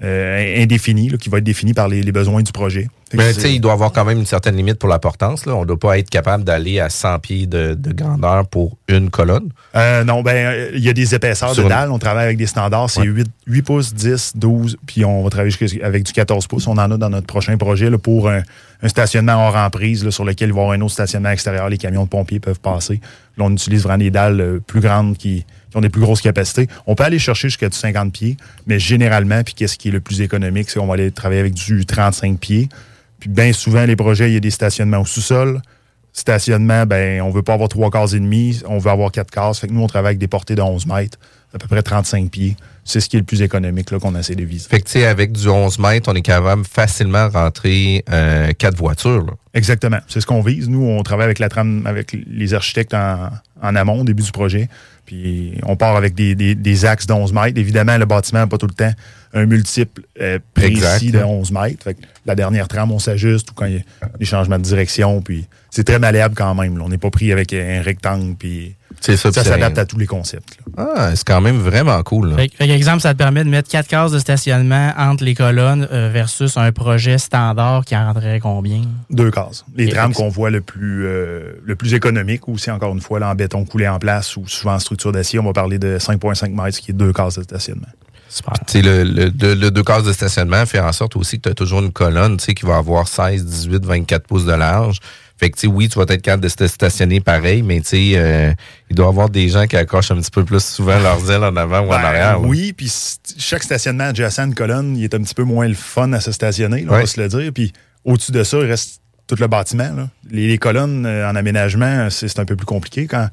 euh, 0.00 0.62
indéfini, 0.62 1.10
qui 1.18 1.28
va 1.28 1.38
être 1.38 1.44
défini 1.44 1.74
par 1.74 1.88
les, 1.88 2.12
besoins 2.12 2.42
du 2.42 2.52
projet. 2.52 2.88
Mais 3.14 3.34
tu 3.34 3.40
sais, 3.40 3.54
il 3.54 3.60
doit 3.60 3.72
avoir 3.72 3.90
quand 3.90 4.04
même 4.04 4.18
une 4.18 4.26
certaine 4.26 4.54
limite 4.54 4.78
pour 4.78 4.88
la 4.88 5.00
portance. 5.00 5.44
Là. 5.44 5.56
On 5.56 5.62
ne 5.62 5.66
doit 5.66 5.78
pas 5.78 5.98
être 5.98 6.08
capable 6.08 6.44
d'aller 6.44 6.78
à 6.78 6.88
100 6.88 7.18
pieds 7.18 7.46
de, 7.48 7.76
grandeur 7.92 8.46
pour 8.46 8.76
une 8.86 9.10
colonne. 9.10 9.48
Euh, 9.74 10.04
non, 10.04 10.22
ben 10.22 10.68
il 10.72 10.84
y 10.84 10.88
a 10.88 10.92
des 10.92 11.16
épaisseurs 11.16 11.54
de 11.56 11.62
dalles. 11.64 11.90
On 11.90 11.98
travaille 11.98 12.26
avec 12.26 12.36
des 12.36 12.46
standards. 12.46 12.90
C'est 12.90 13.02
8, 13.02 13.62
pouces, 13.62 13.92
10, 13.92 14.34
12, 14.36 14.76
puis 14.86 15.04
on 15.04 15.24
va 15.24 15.30
travailler 15.30 15.52
avec 15.82 16.04
du 16.04 16.12
14 16.12 16.46
pouces. 16.46 16.68
On 16.68 16.78
en 16.78 16.90
a 16.92 16.96
dans 16.96 17.10
notre 17.10 17.26
prochain 17.26 17.56
projet 17.56 17.90
là, 17.90 17.98
pour 17.98 18.28
un, 18.28 18.42
stationnement 18.86 19.48
hors 19.48 19.56
emprise 19.56 20.08
sur 20.10 20.24
lequel 20.24 20.50
il 20.50 20.52
va 20.52 20.60
y 20.60 20.62
avoir 20.62 20.76
un 20.76 20.80
autre 20.82 20.92
stationnement 20.92 21.30
extérieur. 21.30 21.68
Les 21.68 21.78
camions 21.78 22.04
de 22.04 22.08
pompiers 22.08 22.38
peuvent 22.38 22.60
passer. 22.60 23.00
Là, 23.36 23.44
on 23.46 23.52
utilise 23.52 23.82
vraiment 23.82 23.98
des 23.98 24.12
dalles 24.12 24.40
euh, 24.40 24.60
plus 24.64 24.80
grandes 24.80 25.16
qui, 25.16 25.44
qui 25.70 25.76
ont 25.76 25.80
des 25.80 25.88
plus 25.88 26.00
grosses 26.00 26.20
capacités. 26.20 26.68
On 26.86 26.94
peut 26.94 27.04
aller 27.04 27.18
chercher 27.18 27.48
jusqu'à 27.48 27.68
du 27.68 27.76
50 27.76 28.12
pieds, 28.12 28.36
mais 28.66 28.78
généralement, 28.78 29.42
puis 29.42 29.54
qu'est-ce 29.54 29.76
qui 29.76 29.88
est 29.88 29.92
le 29.92 30.00
plus 30.00 30.20
économique, 30.20 30.70
c'est 30.70 30.78
qu'on 30.78 30.86
va 30.86 30.94
aller 30.94 31.10
travailler 31.10 31.40
avec 31.40 31.54
du 31.54 31.84
35 31.84 32.38
pieds. 32.38 32.68
Puis 33.20 33.28
bien 33.28 33.52
souvent, 33.52 33.84
les 33.84 33.96
projets, 33.96 34.30
il 34.30 34.34
y 34.34 34.36
a 34.36 34.40
des 34.40 34.50
stationnements 34.50 35.00
au 35.00 35.04
sous-sol. 35.04 35.60
Stationnement, 36.12 36.86
ben, 36.86 37.20
on 37.22 37.30
veut 37.30 37.42
pas 37.42 37.54
avoir 37.54 37.68
trois 37.68 37.90
cases 37.90 38.12
et 38.12 38.20
demie, 38.20 38.60
on 38.66 38.78
veut 38.78 38.90
avoir 38.90 39.12
quatre 39.12 39.30
cases. 39.30 39.60
Fait 39.60 39.68
que 39.68 39.72
nous, 39.72 39.82
on 39.82 39.86
travaille 39.86 40.10
avec 40.10 40.18
des 40.18 40.26
portées 40.26 40.54
de 40.54 40.62
11 40.62 40.86
mètres, 40.86 41.18
à 41.54 41.58
peu 41.58 41.68
près 41.68 41.82
35 41.82 42.30
pieds. 42.30 42.56
C'est 42.84 43.00
ce 43.00 43.08
qui 43.08 43.16
est 43.16 43.20
le 43.20 43.26
plus 43.26 43.42
économique 43.42 43.90
là, 43.90 43.98
qu'on 43.98 44.16
essaie 44.16 44.34
de 44.34 44.44
viser. 44.44 44.68
Fait 44.68 44.80
que, 44.80 44.86
tu 44.86 44.92
sais, 44.92 45.06
avec 45.06 45.32
du 45.32 45.46
11 45.46 45.78
mètres, 45.78 46.10
on 46.10 46.14
est 46.14 46.22
capable 46.22 46.64
facilement 46.64 47.28
rentrer 47.28 48.02
euh, 48.10 48.52
quatre 48.52 48.76
voitures. 48.76 49.26
Là. 49.26 49.32
Exactement. 49.52 49.98
C'est 50.08 50.20
ce 50.20 50.26
qu'on 50.26 50.40
vise. 50.40 50.68
Nous, 50.68 50.82
on 50.82 51.02
travaille 51.02 51.26
avec 51.26 51.38
la 51.38 51.48
trame, 51.48 51.86
avec 51.86 52.16
les 52.26 52.54
architectes 52.54 52.94
en, 52.94 53.28
en 53.62 53.74
amont, 53.76 54.00
au 54.00 54.04
début 54.04 54.22
du 54.22 54.32
projet. 54.32 54.68
Puis 55.06 55.54
on 55.64 55.74
part 55.76 55.96
avec 55.96 56.14
des, 56.14 56.34
des, 56.34 56.54
des 56.54 56.84
axes 56.84 57.06
de 57.06 57.12
11 57.12 57.32
mètres. 57.32 57.58
Évidemment, 57.58 57.96
le 57.96 58.04
bâtiment 58.04 58.40
n'a 58.40 58.46
pas 58.46 58.58
tout 58.58 58.66
le 58.66 58.74
temps 58.74 58.92
un 59.34 59.46
multiple 59.46 60.02
euh, 60.20 60.38
précis 60.54 60.72
Exact. 61.08 61.10
de 61.12 61.22
11 61.22 61.52
mètres. 61.52 61.82
Fait 61.84 61.94
que 61.94 62.00
la 62.26 62.34
dernière 62.34 62.68
trame, 62.68 62.92
on 62.92 62.98
s'ajuste 62.98 63.50
ou 63.50 63.54
quand 63.54 63.66
il 63.66 63.74
y 63.74 63.78
a 63.78 64.08
des 64.18 64.24
changements 64.24 64.58
de 64.58 64.62
direction. 64.64 65.20
Puis 65.22 65.46
c'est 65.70 65.84
très 65.84 65.98
malléable 65.98 66.34
quand 66.34 66.54
même. 66.54 66.76
là. 66.78 66.84
On 66.84 66.88
n'est 66.88 66.98
pas 66.98 67.10
pris 67.10 67.32
avec 67.32 67.52
un 67.52 67.82
rectangle. 67.82 68.34
Puis 68.36 68.74
C'est 69.00 69.16
ça, 69.16 69.30
ça 69.32 69.40
puis 69.42 69.50
s'adapte 69.50 69.78
à 69.78 69.84
tous 69.86 69.98
les 69.98 70.06
concepts. 70.06 70.58
là. 70.76 70.84
Ah, 70.96 71.10
c'est 71.16 71.24
quand 71.26 71.40
même 71.40 71.58
vraiment 71.58 72.02
cool. 72.02 72.30
là. 72.30 72.36
Fait, 72.36 72.50
fait 72.54 72.68
exemple, 72.70 73.00
ça 73.00 73.12
te 73.14 73.18
permet 73.18 73.44
de 73.44 73.48
mettre 73.48 73.68
quatre 73.70 73.86
cases 73.88 74.12
de 74.12 74.18
stationnement 74.18 74.92
entre 74.96 75.24
les 75.24 75.34
colonnes 75.34 75.86
euh, 75.92 76.10
versus 76.12 76.56
un 76.56 76.72
projet 76.72 77.16
standard 77.18 77.84
qui 77.84 77.96
en 77.96 78.06
rendrait 78.12 78.40
combien? 78.40 78.82
Deux 79.10 79.30
cases. 79.30 79.64
Les 79.76 79.84
Et 79.86 79.88
trames 79.90 80.10
ex- 80.10 80.18
qu'on 80.18 80.28
voit 80.28 80.50
le 80.50 80.60
plus, 80.60 81.06
euh, 81.06 81.52
le 81.64 81.76
plus 81.76 81.94
économique 81.94 82.48
aussi, 82.48 82.70
encore 82.70 82.92
une 82.92 83.00
fois, 83.00 83.18
là, 83.20 83.30
en 83.30 83.34
béton 83.34 83.64
coulé 83.64 83.86
en 83.88 83.98
place 83.98 84.36
ou 84.36 84.46
souvent 84.48 84.74
en 84.74 84.78
structure 84.78 85.12
d'acier, 85.12 85.38
on 85.38 85.44
va 85.44 85.52
parler 85.52 85.78
de 85.78 85.98
5,5 85.98 86.50
mètres, 86.54 86.76
ce 86.76 86.80
qui 86.80 86.90
est 86.90 86.94
deux 86.94 87.12
cases 87.12 87.36
de 87.38 87.42
stationnement. 87.44 87.86
Sais, 88.66 88.82
le, 88.82 89.04
le, 89.04 89.32
le- 89.40 89.54
le 89.54 89.70
deux 89.70 89.82
cases 89.82 90.04
de 90.04 90.12
stationnement 90.12 90.66
fait 90.66 90.80
en 90.80 90.92
sorte 90.92 91.16
aussi 91.16 91.38
que 91.38 91.44
tu 91.44 91.48
as 91.48 91.54
toujours 91.54 91.80
une 91.80 91.92
colonne 91.92 92.36
tu 92.36 92.44
sais, 92.44 92.54
qui 92.54 92.66
va 92.66 92.76
avoir 92.76 93.08
16, 93.08 93.44
18, 93.46 93.86
24 93.86 94.26
pouces 94.26 94.44
de 94.44 94.52
large. 94.52 94.98
Fait 95.38 95.50
que, 95.50 95.56
tu 95.56 95.60
sais, 95.62 95.66
oui, 95.68 95.88
tu 95.88 95.98
vas 95.98 96.04
être 96.08 96.20
capable 96.20 96.42
de 96.42 96.48
te 96.48 96.66
stationner 96.66 97.20
pareil, 97.20 97.62
mais 97.62 97.80
tu 97.80 97.88
sais, 97.88 98.12
euh, 98.16 98.52
il 98.90 98.96
doit 98.96 99.06
y 99.06 99.08
avoir 99.08 99.30
des 99.30 99.48
gens 99.48 99.66
qui 99.66 99.76
accrochent 99.76 100.10
un 100.10 100.16
petit 100.16 100.30
peu 100.30 100.44
plus 100.44 100.64
souvent 100.64 100.98
leurs 100.98 101.30
ailes 101.30 101.44
en 101.44 101.54
avant 101.56 101.80
ou 101.80 101.86
en 101.86 101.88
Ben, 101.90 102.04
arrière. 102.04 102.40
là. 102.40 102.46
Oui, 102.46 102.72
puis 102.72 102.92
chaque 103.38 103.62
stationnement 103.62 104.04
adjacent 104.04 104.40
à 104.40 104.44
une 104.46 104.54
colonne, 104.54 104.96
il 104.96 105.04
est 105.04 105.14
un 105.14 105.22
petit 105.22 105.34
peu 105.34 105.44
moins 105.44 105.68
le 105.68 105.74
fun 105.74 106.12
à 106.12 106.20
se 106.20 106.32
stationner, 106.32 106.80
là, 106.82 106.88
on 106.90 106.98
va 106.98 107.06
se 107.06 107.20
le 107.20 107.28
dire. 107.28 107.52
Puis 107.54 107.72
au-dessus 108.04 108.32
de 108.32 108.42
ça, 108.42 108.58
il 108.58 108.66
reste 108.66 109.00
tout 109.28 109.36
le 109.38 109.46
bâtiment. 109.46 109.92
là. 109.94 110.08
Les, 110.30 110.48
les 110.48 110.58
colonnes 110.58 111.04
euh, 111.06 111.30
en 111.30 111.36
aménagement, 111.36 112.08
c'est 112.10 112.38
un 112.38 112.44
peu 112.44 112.56
plus 112.56 112.66
compliqué. 112.66 113.06
Quand 113.06 113.28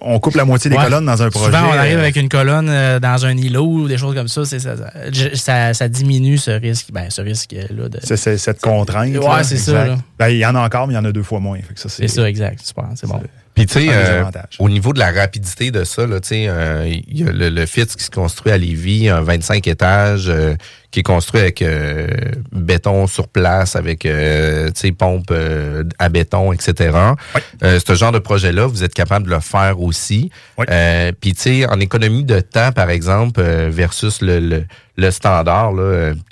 on 0.00 0.18
coupe 0.20 0.34
la 0.36 0.44
moitié 0.44 0.70
des 0.70 0.76
Ouais. 0.76 0.84
colonnes 0.84 1.06
dans 1.06 1.22
un 1.22 1.30
projet. 1.30 1.46
Souvent, 1.46 1.68
on 1.70 1.76
arrive 1.78 1.98
avec 1.98 2.16
une 2.16 2.28
colonne 2.28 2.68
euh, 2.68 3.00
dans 3.00 3.24
un 3.26 3.36
îlot 3.36 3.64
ou 3.66 3.88
des 3.88 3.98
choses 3.98 4.14
comme 4.14 4.28
ça. 4.28 4.44
c'est 4.44 4.58
Ça, 4.58 4.76
ça, 4.76 4.90
je- 5.12 5.34
ça, 5.34 5.74
ça 5.74 5.88
diminue 5.88 6.38
ce 6.38 6.50
risque. 6.50 6.88
Ben, 6.92 7.10
ce 7.10 7.20
risque-là. 7.22 7.88
de- 7.88 7.98
c'est- 8.02 8.38
cette 8.38 8.60
contrainte. 8.60 9.12
Ouais, 9.16 9.24
là, 9.26 9.44
c'est 9.44 9.56
ça. 9.56 9.96
Ben, 10.18 10.28
il 10.28 10.38
y 10.38 10.46
en 10.46 10.54
a 10.54 10.60
encore, 10.60 10.86
mais 10.86 10.94
il 10.94 10.96
y 10.96 11.00
en 11.00 11.04
a 11.04 11.12
deux 11.12 11.22
fois 11.22 11.40
moins. 11.40 11.58
C'est 11.74 12.08
ça, 12.08 12.28
exact. 12.28 12.60
C'est 12.94 13.06
bon. 13.06 13.20
Puis 13.54 13.66
tu 13.66 13.80
sais, 13.80 13.86
euh, 13.90 14.22
au 14.60 14.68
niveau 14.68 14.92
de 14.92 15.00
la 15.00 15.10
rapidité 15.10 15.72
de 15.72 15.82
ça, 15.82 16.06
là, 16.06 16.20
tu 16.20 16.28
sais, 16.28 16.44
euh, 16.46 16.86
il 17.08 17.18
y 17.18 17.28
a 17.28 17.32
le, 17.32 17.48
le 17.48 17.66
FITS 17.66 17.96
qui 17.96 18.04
se 18.04 18.10
construit 18.10 18.52
à 18.52 18.56
Lévis, 18.58 19.08
un 19.08 19.20
25 19.20 19.66
étages, 19.66 20.28
euh, 20.28 20.54
qui 20.90 21.00
est 21.00 21.02
construit 21.02 21.40
avec 21.40 21.60
euh, 21.60 22.08
béton 22.50 23.06
sur 23.06 23.28
place, 23.28 23.76
avec 23.76 24.06
euh, 24.06 24.68
tu 24.68 24.72
sais, 24.80 24.92
pompe 24.92 25.30
euh, 25.30 25.84
à 25.98 26.08
béton, 26.08 26.52
etc. 26.52 26.96
Euh, 27.62 27.78
ce 27.86 27.94
genre 27.94 28.12
de 28.12 28.18
projet-là, 28.18 28.66
vous 28.66 28.84
êtes 28.84 28.94
capable 28.94 29.26
de 29.26 29.30
le 29.30 29.40
faire 29.40 29.80
aussi. 29.80 30.30
Oui. 30.56 30.64
Puis 31.20 31.34
tu 31.34 31.40
sais, 31.40 31.66
en 31.68 31.78
économie 31.78 32.24
de 32.24 32.40
temps, 32.40 32.72
par 32.72 32.88
exemple, 32.88 33.42
versus 33.42 34.22
le, 34.22 34.40
le, 34.40 34.64
le 34.96 35.10
standard, 35.10 35.74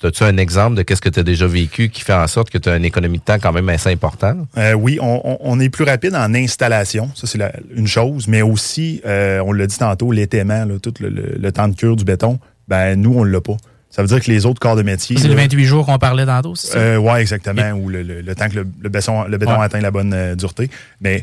as-tu 0.03 0.25
un 0.25 0.39
exemple 0.39 0.77
de 0.77 0.83
qu'est-ce 0.83 1.03
que 1.03 1.11
tu 1.11 1.21
as 1.21 1.23
déjà 1.23 1.47
vécu 1.47 1.91
qui 1.91 2.01
fait 2.01 2.15
en 2.15 2.27
sorte 2.27 2.49
que 2.49 2.59
tu 2.59 2.71
as 2.71 2.77
une 2.77 2.85
économie 2.85 3.19
de 3.19 3.25
temps 3.25 3.39
quand 3.41 3.53
même 3.53 3.69
assez 3.69 3.91
importante? 3.91 4.39
Oui, 4.77 4.99
on, 5.03 5.61
est 5.61 5.69
plus 5.69 5.85
rapide 5.85 6.15
en 6.15 6.33
installation, 6.35 7.11
ça 7.15 7.27
c'est 7.27 7.39
une 7.75 7.87
chose, 7.87 8.27
mais 8.27 8.41
aussi, 8.43 9.03
on 9.05 9.53
l'a 9.53 9.67
dit 9.67 9.79
tantôt, 9.79 10.13
l'étaiement, 10.13 10.65
là, 10.65 10.79
tout 10.83 10.95
le, 11.01 11.11
le- 11.11 11.53
temps 11.53 11.69
de 11.69 11.77
cure 11.77 11.97
du 11.97 12.05
béton, 12.05 12.39
ben 12.69 13.01
nous, 13.01 13.15
on 13.19 13.25
l'a 13.25 13.41
pas. 13.41 13.57
Ça 13.91 14.03
veut 14.03 14.09
dire 14.09 14.21
que 14.21 14.31
les 14.31 14.45
autres 14.45 14.61
corps 14.61 14.77
de 14.77 14.83
métier... 14.83 15.17
C'est 15.17 15.29
le 15.29 15.35
là, 15.35 15.43
28 15.43 15.65
jours 15.65 15.87
qu'on 15.87 15.99
parlait 15.99 16.27
tantôt, 16.27 16.55
c'est 16.55 16.67
ça? 16.73 16.79
euh, 16.79 16.97
ouais, 16.99 17.21
exactement, 17.23 17.71
ou 17.73 17.89
le, 17.89 18.03
le- 18.03 18.21
le 18.21 18.35
temps 18.35 18.49
que 18.49 18.57
le, 18.57 18.67
le 18.81 18.89
béton, 18.91 19.25
le 19.25 19.39
béton 19.39 19.53
Ouais. 19.59 19.65
atteint 19.65 19.81
la 19.81 19.91
bonne 19.91 20.13
euh, 20.13 20.35
dureté. 20.35 20.69
Mais 21.01 21.23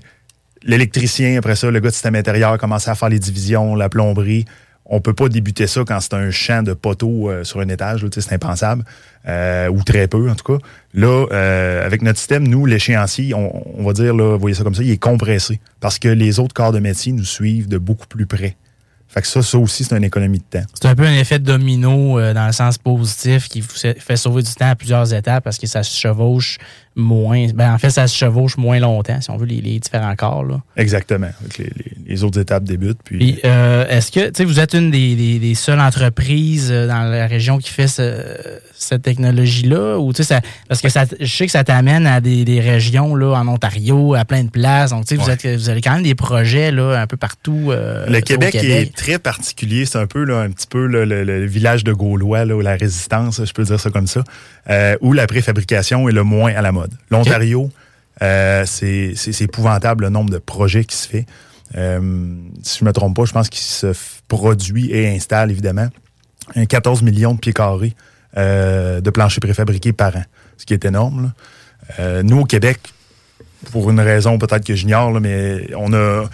l'électricien, 0.63 1.37
après 1.37 1.55
ça, 1.55 1.69
le 1.69 1.79
gars 1.79 1.89
de 1.89 1.93
système 1.93 2.15
intérieur 2.15 2.57
commence 2.57 2.87
à 2.87 2.95
faire 2.95 3.09
les 3.09 3.19
divisions, 3.19 3.75
la 3.75 3.89
plomberie. 3.89 4.45
On 4.85 4.99
peut 5.01 5.13
pas 5.13 5.29
débuter 5.29 5.65
ça 5.67 5.81
quand 5.87 5.99
c'est 6.01 6.13
un 6.13 6.29
champ 6.31 6.61
de 6.63 6.73
poteaux 6.73 7.29
euh, 7.29 7.43
sur 7.43 7.59
un 7.61 7.69
étage, 7.69 8.05
c'est 8.11 8.33
impensable, 8.33 8.83
ou 9.27 9.83
très 9.83 10.07
peu 10.07 10.29
en 10.29 10.35
tout 10.35 10.57
cas. 10.57 10.65
Là, 10.93 11.25
avec 11.85 12.01
notre 12.01 12.17
système, 12.19 12.47
nous, 12.47 12.65
l'échéancier, 12.65 13.33
on, 13.33 13.79
on 13.79 13.83
va 13.83 13.93
dire, 13.93 14.13
là, 14.13 14.33
vous 14.33 14.39
voyez 14.39 14.55
ça 14.55 14.63
comme 14.63 14.75
ça, 14.75 14.83
il 14.83 14.91
est 14.91 14.97
compressé 14.97 15.59
parce 15.79 15.99
que 15.99 16.09
les 16.09 16.39
autres 16.39 16.53
corps 16.53 16.71
de 16.73 16.79
métier 16.79 17.11
nous 17.13 17.23
suivent 17.23 17.67
de 17.69 17.77
beaucoup 17.77 18.07
plus 18.07 18.25
près. 18.25 18.57
Fait 19.13 19.21
que 19.21 19.27
ça, 19.27 19.43
ça 19.43 19.59
aussi, 19.59 19.83
c'est 19.83 19.95
une 19.95 20.03
économie 20.03 20.39
de 20.39 20.59
temps. 20.59 20.65
C'est 20.73 20.87
un 20.87 20.95
peu 20.95 21.05
un 21.05 21.13
effet 21.13 21.37
domino 21.37 22.17
euh, 22.17 22.33
dans 22.33 22.47
le 22.47 22.51
sens 22.51 22.79
positif 22.79 23.47
qui 23.47 23.61
vous 23.61 23.67
fait 23.69 24.17
sauver 24.17 24.41
du 24.41 24.51
temps 24.53 24.69
à 24.69 24.75
plusieurs 24.75 25.13
étapes 25.13 25.43
parce 25.43 25.59
que 25.59 25.67
ça 25.67 25.83
se 25.83 25.95
chevauche 25.95 26.57
moins. 26.95 27.47
Ben, 27.53 27.73
en 27.73 27.77
fait, 27.77 27.89
ça 27.89 28.07
se 28.07 28.15
chevauche 28.15 28.57
moins 28.57 28.79
longtemps, 28.79 29.19
si 29.21 29.29
on 29.31 29.37
veut, 29.37 29.45
les, 29.45 29.61
les 29.61 29.79
différents 29.79 30.15
corps. 30.15 30.43
Là. 30.43 30.61
Exactement. 30.77 31.29
Les, 31.57 31.65
les- 31.65 31.71
les 32.05 32.23
autres 32.23 32.39
étapes 32.39 32.63
débutent. 32.65 32.99
Puis, 33.03 33.17
Puis, 33.17 33.39
euh, 33.45 33.87
est-ce 33.87 34.11
que, 34.11 34.43
vous 34.43 34.59
êtes 34.59 34.73
une 34.73 34.91
des, 34.91 35.15
des- 35.15 35.39
des 35.39 35.55
seules 35.55 35.79
entreprises 35.79 36.69
euh, 36.71 36.87
dans 36.87 37.03
la 37.09 37.25
région 37.27 37.57
qui 37.57 37.69
fait 37.71 37.87
ce- 37.87 38.59
cette 38.75 39.01
technologie-là? 39.03 39.97
Ou, 39.97 40.11
tu 40.13 40.17
sais, 40.17 40.35
ça, 40.35 40.41
parce 40.67 40.81
que 40.81 40.89
ça, 40.89 41.05
je 41.19 41.25
sais 41.25 41.45
que 41.45 41.51
ça 41.51 41.63
t'amène 41.63 42.05
à 42.05 42.21
des, 42.21 42.43
des 42.45 42.59
régions, 42.59 43.15
là, 43.15 43.33
en 43.39 43.47
Ontario, 43.47 44.13
à 44.15 44.25
plein 44.25 44.43
de 44.43 44.49
places. 44.49 44.91
Donc, 44.91 45.05
vous, 45.11 45.29
êtes, 45.29 45.45
vous 45.47 45.69
avez 45.69 45.81
quand 45.81 45.93
même 45.93 46.03
des 46.03 46.15
projets, 46.15 46.71
là, 46.71 46.99
un 47.01 47.07
peu 47.07 47.17
partout. 47.17 47.69
euh, 47.71 48.05
Le 48.07 48.19
Québec, 48.21 48.53
est 48.55 48.93
très 48.95 49.17
particulier. 49.17 49.85
C'est 49.85 49.97
un 49.97 50.07
peu 50.07 50.23
là, 50.25 50.39
un 50.41 50.49
petit 50.51 50.67
peu 50.67 50.85
là, 50.85 51.05
le, 51.05 51.23
le 51.23 51.45
village 51.45 51.83
de 51.83 51.93
Gaulois, 51.93 52.45
là, 52.45 52.55
ou 52.55 52.61
la 52.61 52.75
résistance, 52.75 53.41
je 53.43 53.51
peux 53.53 53.63
dire 53.63 53.79
ça 53.79 53.89
comme 53.89 54.07
ça, 54.07 54.23
euh, 54.69 54.95
où 55.01 55.13
la 55.13 55.25
préfabrication 55.27 56.09
est 56.09 56.13
le 56.13 56.23
moins 56.23 56.53
à 56.53 56.61
la 56.61 56.71
mode. 56.71 56.82
L'Ontario, 57.09 57.69
euh, 58.21 58.63
c'est 58.65 59.41
épouvantable 59.41 60.05
le 60.05 60.09
nombre 60.09 60.29
de 60.29 60.37
projets 60.37 60.85
qui 60.85 60.95
se 60.95 61.07
fait. 61.07 61.25
Euh, 61.75 62.35
si 62.61 62.79
je 62.79 62.85
me 62.85 62.91
trompe 62.91 63.15
pas, 63.15 63.25
je 63.25 63.33
pense 63.33 63.49
qu'il 63.49 63.61
se 63.61 63.93
produit 64.27 64.91
et 64.91 65.09
installe 65.09 65.49
évidemment 65.49 65.87
un 66.55 66.65
14 66.65 67.01
millions 67.01 67.33
de 67.33 67.39
pieds 67.39 67.53
carrés 67.53 67.95
euh, 68.37 69.01
de 69.01 69.09
planchers 69.09 69.39
préfabriqués 69.39 69.93
par 69.93 70.15
an, 70.15 70.23
ce 70.57 70.65
qui 70.65 70.73
est 70.73 70.85
énorme. 70.85 71.33
nous, 72.23 72.39
au 72.41 72.45
Québec, 72.45 72.79
pour 73.71 73.89
une 73.89 73.99
raison 73.99 74.37
peut-être 74.37 74.65
que 74.65 74.75
j'ignore, 74.75 75.19
mais 75.19 75.69
on 75.75 75.93
a, 75.93 76.27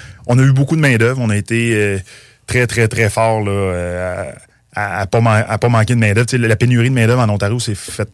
eu 0.43 0.51
beaucoup 0.51 0.75
de 0.75 0.81
main-d'œuvre. 0.81 1.21
On 1.21 1.29
a 1.29 1.38
été 1.38 2.01
très, 2.49 2.67
très, 2.67 2.88
très 2.88 3.09
fort 3.09 3.43
euh, 3.47 4.31
à, 4.75 5.01
à, 5.01 5.05
pas 5.05 5.19
à 5.19 5.57
pas 5.57 5.69
manquer 5.69 5.95
de 5.95 5.99
main-d'œuvre. 5.99 6.35
La 6.35 6.55
pénurie 6.55 6.89
de 6.89 6.95
main-d'œuvre 6.95 7.21
en 7.21 7.29
Ontario 7.29 7.59
s'est 7.59 7.75
fait, 7.75 8.09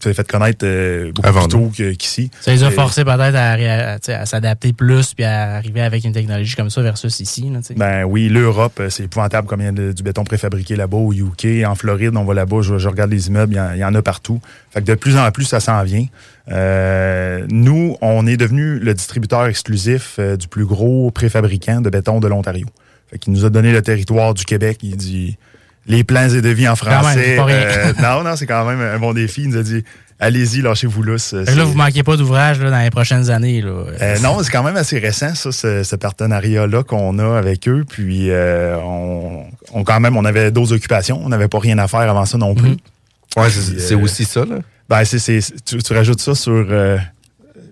s'est 0.00 0.14
fait 0.14 0.26
connaître 0.26 0.64
euh, 0.64 1.12
beaucoup 1.12 1.28
Avant 1.28 1.48
plus 1.48 1.48
tôt 1.48 1.72
qu'ici. 1.98 2.30
Ça 2.40 2.52
les 2.52 2.62
a 2.62 2.70
forcés 2.70 3.04
peut-être 3.04 3.34
à, 3.34 3.98
tu 3.98 4.12
s'adapter 4.26 4.72
plus 4.72 5.14
puis 5.14 5.24
à 5.24 5.54
arriver 5.56 5.80
avec 5.80 6.04
une 6.04 6.12
technologie 6.12 6.54
comme 6.56 6.70
ça 6.70 6.82
versus 6.82 7.20
ici. 7.20 7.50
Là, 7.52 7.60
tu. 7.66 7.74
Ben 7.74 8.04
oui, 8.04 8.28
l'Europe, 8.28 8.78
euh, 8.80 8.90
c'est 8.90 9.04
épouvantable 9.04 9.46
comme 9.48 9.60
il 9.60 9.64
y 9.64 9.68
a 9.68 9.72
de- 9.72 9.92
du 9.92 10.02
béton 10.02 10.24
préfabriqué 10.24 10.76
là-bas, 10.76 10.96
au 10.96 11.12
UK, 11.12 11.64
en 11.66 11.74
Floride, 11.74 12.16
on 12.16 12.24
va 12.24 12.34
là-bas, 12.34 12.62
je, 12.62 12.78
je 12.78 12.88
regarde 12.88 13.10
les 13.10 13.28
immeubles, 13.28 13.54
il 13.54 13.56
y 13.56 13.60
en- 13.60 13.72
il 13.72 13.78
y, 13.78 13.84
en 13.84 13.94
a 13.94 14.02
partout. 14.02 14.40
Fait 14.70 14.80
que 14.80 14.86
de 14.86 14.94
plus 14.94 15.16
en 15.16 15.30
plus, 15.30 15.44
ça 15.44 15.60
s'en 15.60 15.82
vient. 15.82 16.06
Euh, 16.50 17.46
nous, 17.50 17.96
on 18.00 18.26
est 18.26 18.36
devenu 18.36 18.78
le 18.78 18.94
distributeur 18.94 19.46
exclusif 19.46 20.16
euh, 20.18 20.36
du 20.36 20.48
plus 20.48 20.64
gros 20.64 21.10
préfabricant 21.10 21.80
de 21.80 21.90
béton 21.90 22.20
de 22.20 22.28
l'Ontario. 22.28 22.66
Fait 23.10 23.18
qu'il 23.18 23.32
nous 23.32 23.44
a 23.44 23.50
donné 23.50 23.72
le 23.72 23.82
territoire 23.82 24.34
du 24.34 24.44
Québec. 24.44 24.78
Il 24.82 24.96
dit 24.96 25.36
les 25.88 26.04
plans 26.04 26.28
et 26.28 26.40
devis 26.40 26.68
en 26.68 26.76
français. 26.76 27.18
c'est 27.24 27.36
pas 27.36 27.44
rien. 27.44 27.56
euh, 27.60 27.92
non, 28.00 28.22
non, 28.22 28.36
c'est 28.36 28.46
quand 28.46 28.64
même 28.64 28.80
un 28.80 28.98
bon 28.98 29.12
défi. 29.12 29.42
Il 29.42 29.48
nous 29.50 29.56
a 29.58 29.62
dit 29.62 29.82
allez-y, 30.20 30.62
lâchez-vous 30.62 31.02
lousse. 31.02 31.32
Là, 31.32 31.64
vous 31.64 31.74
manquez 31.74 32.02
pas 32.02 32.16
d'ouvrage 32.16 32.60
là, 32.60 32.70
dans 32.70 32.80
les 32.82 32.90
prochaines 32.90 33.30
années. 33.30 33.60
Là. 33.62 33.84
Euh, 34.00 34.18
non, 34.20 34.38
c'est 34.42 34.50
quand 34.50 34.62
même 34.64 34.76
assez 34.76 34.98
récent, 34.98 35.34
ça, 35.34 35.52
ce, 35.52 35.82
ce 35.84 35.96
partenariat-là 35.96 36.82
qu'on 36.82 37.18
a 37.18 37.38
avec 37.38 37.68
eux. 37.68 37.84
Puis, 37.88 38.30
euh, 38.30 38.76
on, 38.82 39.44
on- 39.72 39.84
quand 39.84 40.00
même, 40.00 40.16
on 40.16 40.24
avait 40.24 40.50
d'autres 40.50 40.72
occupations. 40.74 41.20
On 41.24 41.28
n'avait 41.28 41.48
pas 41.48 41.58
rien 41.60 41.78
à 41.78 41.86
faire 41.88 42.00
avant 42.00 42.24
ça 42.24 42.36
non 42.38 42.54
plus. 42.54 42.70
Mhm. 42.70 42.76
Ouais, 43.36 43.48
c'est 43.50 43.94
euh, 43.94 43.98
aussi 43.98 44.24
ça, 44.24 44.40
là. 44.44 44.56
Ben, 44.88 45.04
c'est, 45.04 45.18
c'est- 45.18 45.64
tu, 45.64 45.78
tu 45.78 45.92
rajoutes 45.92 46.20
ça 46.20 46.34
sur 46.34 46.66
euh, 46.70 46.96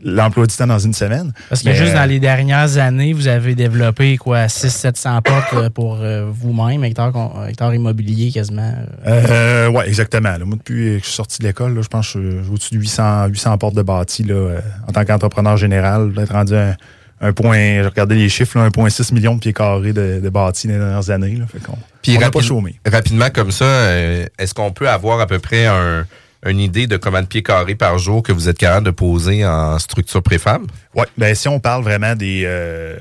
l'emploi 0.02 0.46
du 0.46 0.54
temps 0.56 0.66
dans 0.66 0.78
une 0.78 0.92
semaine. 0.94 1.32
Parce 1.48 1.62
que 1.62 1.68
Mais, 1.68 1.74
juste 1.74 1.92
euh, 1.92 1.96
dans 1.96 2.04
les 2.08 2.20
dernières 2.20 2.78
années, 2.78 3.12
vous 3.12 3.28
avez 3.28 3.54
développé 3.54 4.16
quoi 4.16 4.46
600-700 4.46 5.22
portes 5.22 5.54
euh, 5.54 5.70
pour 5.70 5.98
euh, 6.00 6.26
vous-même, 6.30 6.84
Hector, 6.84 7.12
con- 7.12 7.32
Hector 7.48 7.74
Immobilier 7.74 8.30
quasiment. 8.32 8.72
Euh, 9.06 9.68
ouais, 9.68 9.88
exactement. 9.88 10.30
là. 10.36 10.44
Moi, 10.44 10.56
depuis 10.56 10.74
que 10.74 10.98
je 11.00 11.04
suis 11.04 11.14
sorti 11.14 11.38
de 11.40 11.46
l'école, 11.46 11.74
là, 11.74 11.82
je 11.82 11.88
pense 11.88 12.12
que 12.12 12.20
je 12.38 12.42
suis 12.42 12.52
au-dessus 12.52 12.74
de 12.74 12.80
800, 12.80 13.26
800 13.28 13.58
portes 13.58 13.74
de 13.74 13.82
bâtis 13.82 14.22
là, 14.24 14.34
euh, 14.34 14.60
en 14.88 14.92
tant 14.92 15.04
qu'entrepreneur 15.04 15.56
général. 15.56 16.12
D'être 16.12 16.32
rendu 16.32 16.54
un, 16.56 16.74
un 17.20 17.32
point, 17.32 17.56
j'ai 17.56 17.82
regardé 17.86 18.14
les 18.14 18.28
chiffres, 18.28 18.58
là, 18.58 18.68
1,6 18.68 19.14
million 19.14 19.34
de 19.34 19.40
pieds 19.40 19.52
carrés 19.52 19.92
de, 19.92 20.20
de 20.22 20.28
bâtis 20.28 20.66
dans 20.68 20.74
les 20.74 20.78
dernières 20.80 21.10
années. 21.10 21.36
Là, 21.36 21.46
fait 21.50 21.58
qu'on 21.60 21.76
Puis 22.02 22.16
on 22.16 22.20
n'a 22.20 22.30
pas 22.30 22.40
chômé. 22.42 22.78
rapidement 22.90 23.30
comme 23.32 23.50
ça, 23.50 23.64
euh, 23.64 24.26
est-ce 24.38 24.52
qu'on 24.54 24.70
peut 24.72 24.88
avoir 24.88 25.20
à 25.20 25.26
peu 25.26 25.38
près 25.38 25.66
un, 25.66 26.04
une 26.44 26.60
idée 26.60 26.86
de 26.86 26.96
combien 26.96 27.22
de 27.22 27.26
pieds 27.26 27.42
carrés 27.42 27.74
par 27.74 27.98
jour 27.98 28.22
que 28.22 28.32
vous 28.32 28.48
êtes 28.48 28.58
capable 28.58 28.86
de 28.86 28.90
poser 28.90 29.44
en 29.46 29.78
structure 29.78 30.22
préfab? 30.22 30.62
Oui, 30.94 31.04
ben 31.18 31.34
si 31.34 31.48
on 31.48 31.58
parle 31.60 31.82
vraiment 31.82 32.14
des, 32.14 32.42
euh, 32.44 32.96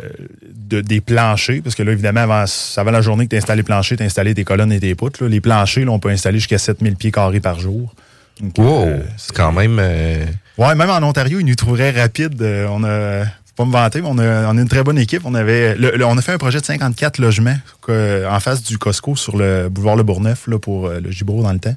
de, 0.53 0.81
des 0.81 1.01
planchers, 1.01 1.61
parce 1.63 1.75
que 1.75 1.83
là, 1.83 1.91
évidemment, 1.91 2.21
avant, 2.21 2.45
avant 2.77 2.91
la 2.91 3.01
journée 3.01 3.25
que 3.25 3.31
tu 3.31 3.35
as 3.35 3.39
installé 3.39 3.57
les 3.59 3.63
planchers, 3.63 3.97
tu 3.97 4.03
as 4.03 4.05
installé 4.05 4.33
tes 4.33 4.43
colonnes 4.43 4.71
et 4.71 4.79
tes 4.79 4.95
poutres. 4.95 5.21
là. 5.23 5.29
les 5.29 5.41
planchers, 5.41 5.85
là, 5.85 5.91
on 5.91 5.99
peut 5.99 6.09
installer 6.09 6.39
jusqu'à 6.39 6.57
7000 6.57 6.95
pieds 6.95 7.11
carrés 7.11 7.39
par 7.39 7.59
jour. 7.59 7.93
Donc, 8.41 8.57
Wow! 8.57 8.83
euh, 8.87 8.99
c'est 9.17 9.33
quand 9.35 9.51
même. 9.51 9.77
euh, 9.79 10.25
Ouais, 10.57 10.73
même 10.75 10.89
en 10.89 11.03
Ontario, 11.03 11.39
ils 11.39 11.45
nous 11.45 11.55
trouveraient 11.55 11.91
rapide. 11.91 12.41
On 12.69 12.83
a, 12.83 13.25
faut 13.25 13.53
pas 13.57 13.65
me 13.65 13.71
vanter, 13.71 14.01
mais 14.01 14.07
on 14.09 14.17
a, 14.17 14.47
on 14.51 14.57
a 14.57 14.61
une 14.61 14.67
très 14.67 14.83
bonne 14.83 14.97
équipe. 14.97 15.21
On 15.25 15.35
avait, 15.35 15.75
le- 15.75 15.91
le- 15.95 16.05
on 16.05 16.17
a 16.17 16.21
fait 16.21 16.33
un 16.33 16.37
projet 16.37 16.59
de 16.59 16.65
54 16.65 17.19
logements 17.19 17.57
que- 17.81 18.25
en 18.29 18.39
face 18.39 18.63
du 18.63 18.77
Costco 18.77 19.15
sur 19.15 19.37
le 19.37 19.69
boulevard 19.69 19.95
Le 19.97 20.03
Bourgneuf 20.03 20.47
là, 20.47 20.57
pour 20.59 20.89
le 20.89 21.11
Gibro 21.11 21.43
dans 21.43 21.53
le 21.53 21.59
temps. 21.59 21.75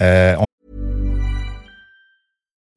Euh, 0.00 0.34
on- 0.38 0.44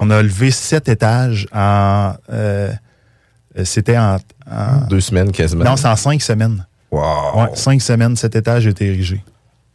On 0.00 0.10
a 0.10 0.20
levé 0.22 0.50
sept 0.50 0.88
étages 0.88 1.46
en. 1.52 2.14
euh, 2.32 2.72
C'était 3.64 3.96
en, 3.98 4.16
en- 4.50 4.86
deux 4.88 5.00
semaines 5.00 5.30
quasiment. 5.32 5.64
Non, 5.64 5.76
c'est 5.76 5.88
en 5.88 5.96
cinq 5.96 6.20
semaines. 6.22 6.66
Wow! 6.90 7.02
Ouais, 7.36 7.50
cinq 7.54 7.80
semaines, 7.82 8.16
sept 8.16 8.34
étages 8.34 8.66
a 8.66 8.70
été 8.70 8.86
érigé. 8.86 9.22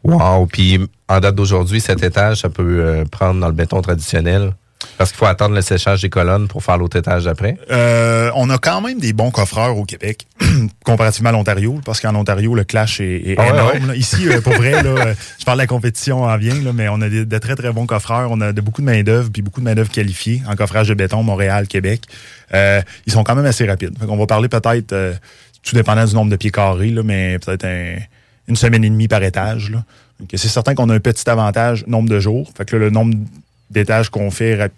Wow! 0.03 0.45
Puis 0.47 0.79
en 1.07 1.19
date 1.19 1.35
d'aujourd'hui, 1.35 1.79
cet 1.81 2.03
étage, 2.03 2.41
ça 2.41 2.49
peut 2.49 2.79
euh, 2.81 3.05
prendre 3.05 3.39
dans 3.39 3.47
le 3.47 3.53
béton 3.53 3.81
traditionnel. 3.81 4.53
Parce 4.97 5.09
qu'il 5.11 5.17
faut 5.17 5.25
attendre 5.25 5.55
le 5.55 5.61
séchage 5.61 6.01
des 6.03 6.09
colonnes 6.09 6.47
pour 6.47 6.63
faire 6.63 6.77
l'autre 6.77 6.97
étage 6.97 7.27
après. 7.27 7.57
Euh, 7.71 8.29
on 8.35 8.49
a 8.49 8.57
quand 8.57 8.81
même 8.81 8.99
des 8.99 9.13
bons 9.13 9.31
coffreurs 9.31 9.75
au 9.77 9.83
Québec, 9.83 10.27
comparativement 10.85 11.29
à 11.29 11.31
l'Ontario, 11.33 11.79
parce 11.83 11.99
qu'en 11.99 12.13
Ontario, 12.15 12.53
le 12.55 12.63
clash 12.63 12.99
est, 13.01 13.29
est 13.31 13.35
Ah 13.37 13.43
ouais, 13.43 13.49
énorme. 13.49 13.89
ouais. 13.89 13.97
Ici, 13.97 14.27
euh, 14.29 14.41
pour 14.41 14.53
vrai, 14.53 14.71
là, 14.83 14.89
euh, 14.89 15.13
je 15.39 15.45
parle 15.45 15.57
de 15.57 15.63
la 15.63 15.67
compétition 15.67 16.23
en 16.23 16.37
vient, 16.37 16.61
là, 16.61 16.71
mais 16.73 16.87
on 16.89 17.01
a 17.01 17.09
de 17.09 17.37
très, 17.39 17.55
très 17.55 17.71
bons 17.71 17.85
coffreurs. 17.85 18.29
On 18.31 18.39
a 18.41 18.53
de, 18.53 18.61
beaucoup 18.61 18.81
de 18.81 18.85
main-d'œuvre, 18.85 19.29
puis 19.31 19.41
beaucoup 19.41 19.59
de 19.59 19.65
main-d'œuvre 19.65 19.89
qualifiée 19.91 20.41
en 20.47 20.55
coffrage 20.55 20.87
de 20.87 20.93
béton, 20.93 21.23
Montréal, 21.23 21.67
Québec. 21.67 22.03
Euh, 22.53 22.81
ils 23.05 23.13
sont 23.13 23.23
quand 23.23 23.35
même 23.35 23.45
assez 23.45 23.65
rapides. 23.65 23.95
on 24.07 24.17
va 24.17 24.27
parler 24.27 24.49
peut-être, 24.49 24.93
euh, 24.93 25.13
tout 25.63 25.75
dépendant 25.75 26.05
du 26.05 26.13
nombre 26.13 26.31
de 26.31 26.35
pieds 26.35 26.51
carrés, 26.51 26.91
là, 26.91 27.01
mais 27.03 27.39
peut-être 27.39 27.65
un- 27.65 27.97
une 28.47 28.55
semaine 28.55 28.83
et 28.83 28.89
demie 28.89 29.07
par 29.07 29.23
étage. 29.23 29.71
là. 29.71 29.83
Donc, 30.19 30.29
c'est 30.35 30.47
certain 30.47 30.75
qu'on 30.75 30.89
a 30.89 30.93
un 30.95 30.99
petit 30.99 31.27
avantage, 31.29 31.85
nombre 31.87 32.07
de 32.09 32.19
jours. 32.19 32.49
Fait 32.55 32.63
que 32.65 32.75
là, 32.75 32.85
le 32.85 32.89
nombre 32.91 33.15
d'étages 33.69 34.09
qu'on 34.09 34.31
fait 34.31 34.71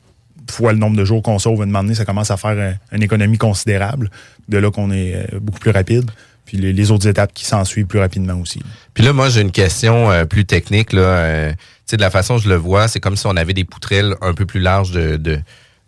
fois 0.52 0.73
le 0.73 0.80
nombre 0.80 0.97
de 0.97 1.06
jours 1.06 1.21
qu'on 1.21 1.39
sauve, 1.39 1.62
à 1.62 1.63
un 1.63 1.67
moment 1.67 1.93
ça 1.93 2.06
commence 2.06 2.32
à 2.32 2.38
faire 2.38 2.78
une 2.91 3.04
économie 3.04 3.38
considérable. 3.38 4.10
De 4.47 4.58
là 4.58 4.71
qu'on 4.71 4.91
est 4.91 5.15
euh, 5.15 5.39
beaucoup 5.39 5.60
plus 5.60 5.71
rapide. 5.71 6.10
Puis 6.45 6.58
les, 6.58 6.91
autres 6.91 7.08
étapes 7.08 7.34
qui 7.34 7.43
s'en 7.43 7.65
suivent 7.65 7.88
plus 7.88 8.00
rapidement 8.00 8.36
aussi. 8.36 8.62
Puis 8.93 9.04
là, 9.04 9.12
moi, 9.12 9.28
j'ai 9.28 9.41
une 9.41 9.52
question 9.52 10.10
euh, 10.10 10.23
plus 10.23 10.45
technique. 10.45 10.93
Là, 10.93 11.02
Euh, 11.02 11.54
de 11.91 12.02
la 12.02 12.10
façon 12.10 12.36
dont 12.36 12.41
je 12.41 12.50
le 12.50 12.56
vois, 12.56 12.88
c'est 12.88 13.00
comme 13.00 13.15
si 13.15 13.28
on 13.28 13.36
avait 13.36 13.54
des 13.54 13.63
poutrelles 13.63 14.15
un 14.21 14.34
peu 14.34 14.45
plus 14.45 14.60
larges 14.60 14.91
de, 14.91 15.17
de, 15.17 15.39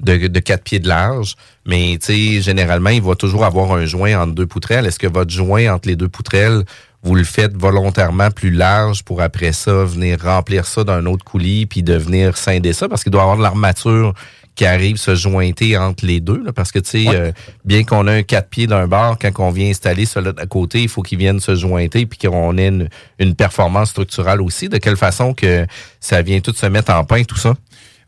de, 0.02 0.28
de 0.28 0.40
4 0.40 0.64
pieds 0.64 0.80
de 0.80 0.88
large. 0.88 1.36
Mais 1.66 1.98
généralement, 2.42 2.90
il 2.90 3.02
va 3.02 3.16
toujours 3.16 3.46
avoir 3.46 3.72
un 3.74 3.86
joint 3.86 4.22
entre 4.22 4.34
deux 4.34 4.48
poutrelles. 4.48 4.86
Est-ce 4.86 5.00
que 5.00 5.08
votre 5.08 5.32
joint 5.32 5.74
entre 5.74 5.88
les 5.88 5.96
deux 5.96 6.08
poutrelles, 6.10 6.64
vous 7.04 7.16
le 7.16 7.24
faites 7.24 7.56
volontairement 7.56 8.30
plus 8.32 8.52
large 8.52 9.04
pour 9.04 9.22
après 9.22 9.54
ça 9.54 9.86
venir 9.86 10.22
remplir 10.22 10.66
ça 10.66 10.84
d'un 10.84 11.06
autre 11.06 11.24
coulis 11.24 11.66
puis 11.66 11.82
de 11.84 11.94
venir 11.96 12.36
scinder 12.38 12.74
ça? 12.74 12.90
Parce 12.90 13.04
qu'il 13.04 13.12
doit 13.12 13.22
y 13.22 13.24
avoir 13.24 13.38
de 13.38 13.44
l'armature 13.44 14.14
qui 14.56 14.66
arrive 14.66 14.98
se 14.98 15.16
jointer 15.16 15.78
entre 15.78 16.06
les 16.06 16.20
deux. 16.20 16.44
là, 16.44 16.52
parce 16.52 16.74
que, 16.74 16.80
tu 16.80 16.90
sais, 16.90 17.08
Ouais. 17.08 17.16
euh, 17.16 17.32
bien 17.64 17.86
qu'on 17.86 18.06
ait 18.10 18.18
un 18.20 18.24
quatre 18.24 18.50
pieds 18.50 18.68
d'un 18.68 18.88
bord, 18.88 19.18
quand 19.18 19.32
on 19.40 19.52
vient 19.52 19.70
installer 19.70 20.06
celui 20.06 20.32
à 20.38 20.46
côté, 20.48 20.82
il 20.82 20.90
faut 20.90 21.02
qu'ils 21.02 21.18
viennent 21.18 21.40
se 21.40 21.56
jointer 21.56 22.06
puis 22.06 22.20
qu'on 22.20 22.58
ait 22.58 22.68
une, 22.68 22.90
une 23.20 23.36
performance 23.36 23.92
structurale 23.92 24.42
aussi. 24.42 24.68
De 24.68 24.78
quelle 24.78 24.98
façon 24.98 25.34
que 25.34 25.66
ça 26.02 26.22
vient 26.22 26.42
tout 26.42 26.54
se 26.54 26.66
mettre 26.66 26.92
en 26.92 27.06
pain, 27.06 27.24
tout 27.24 27.38
ça? 27.38 27.54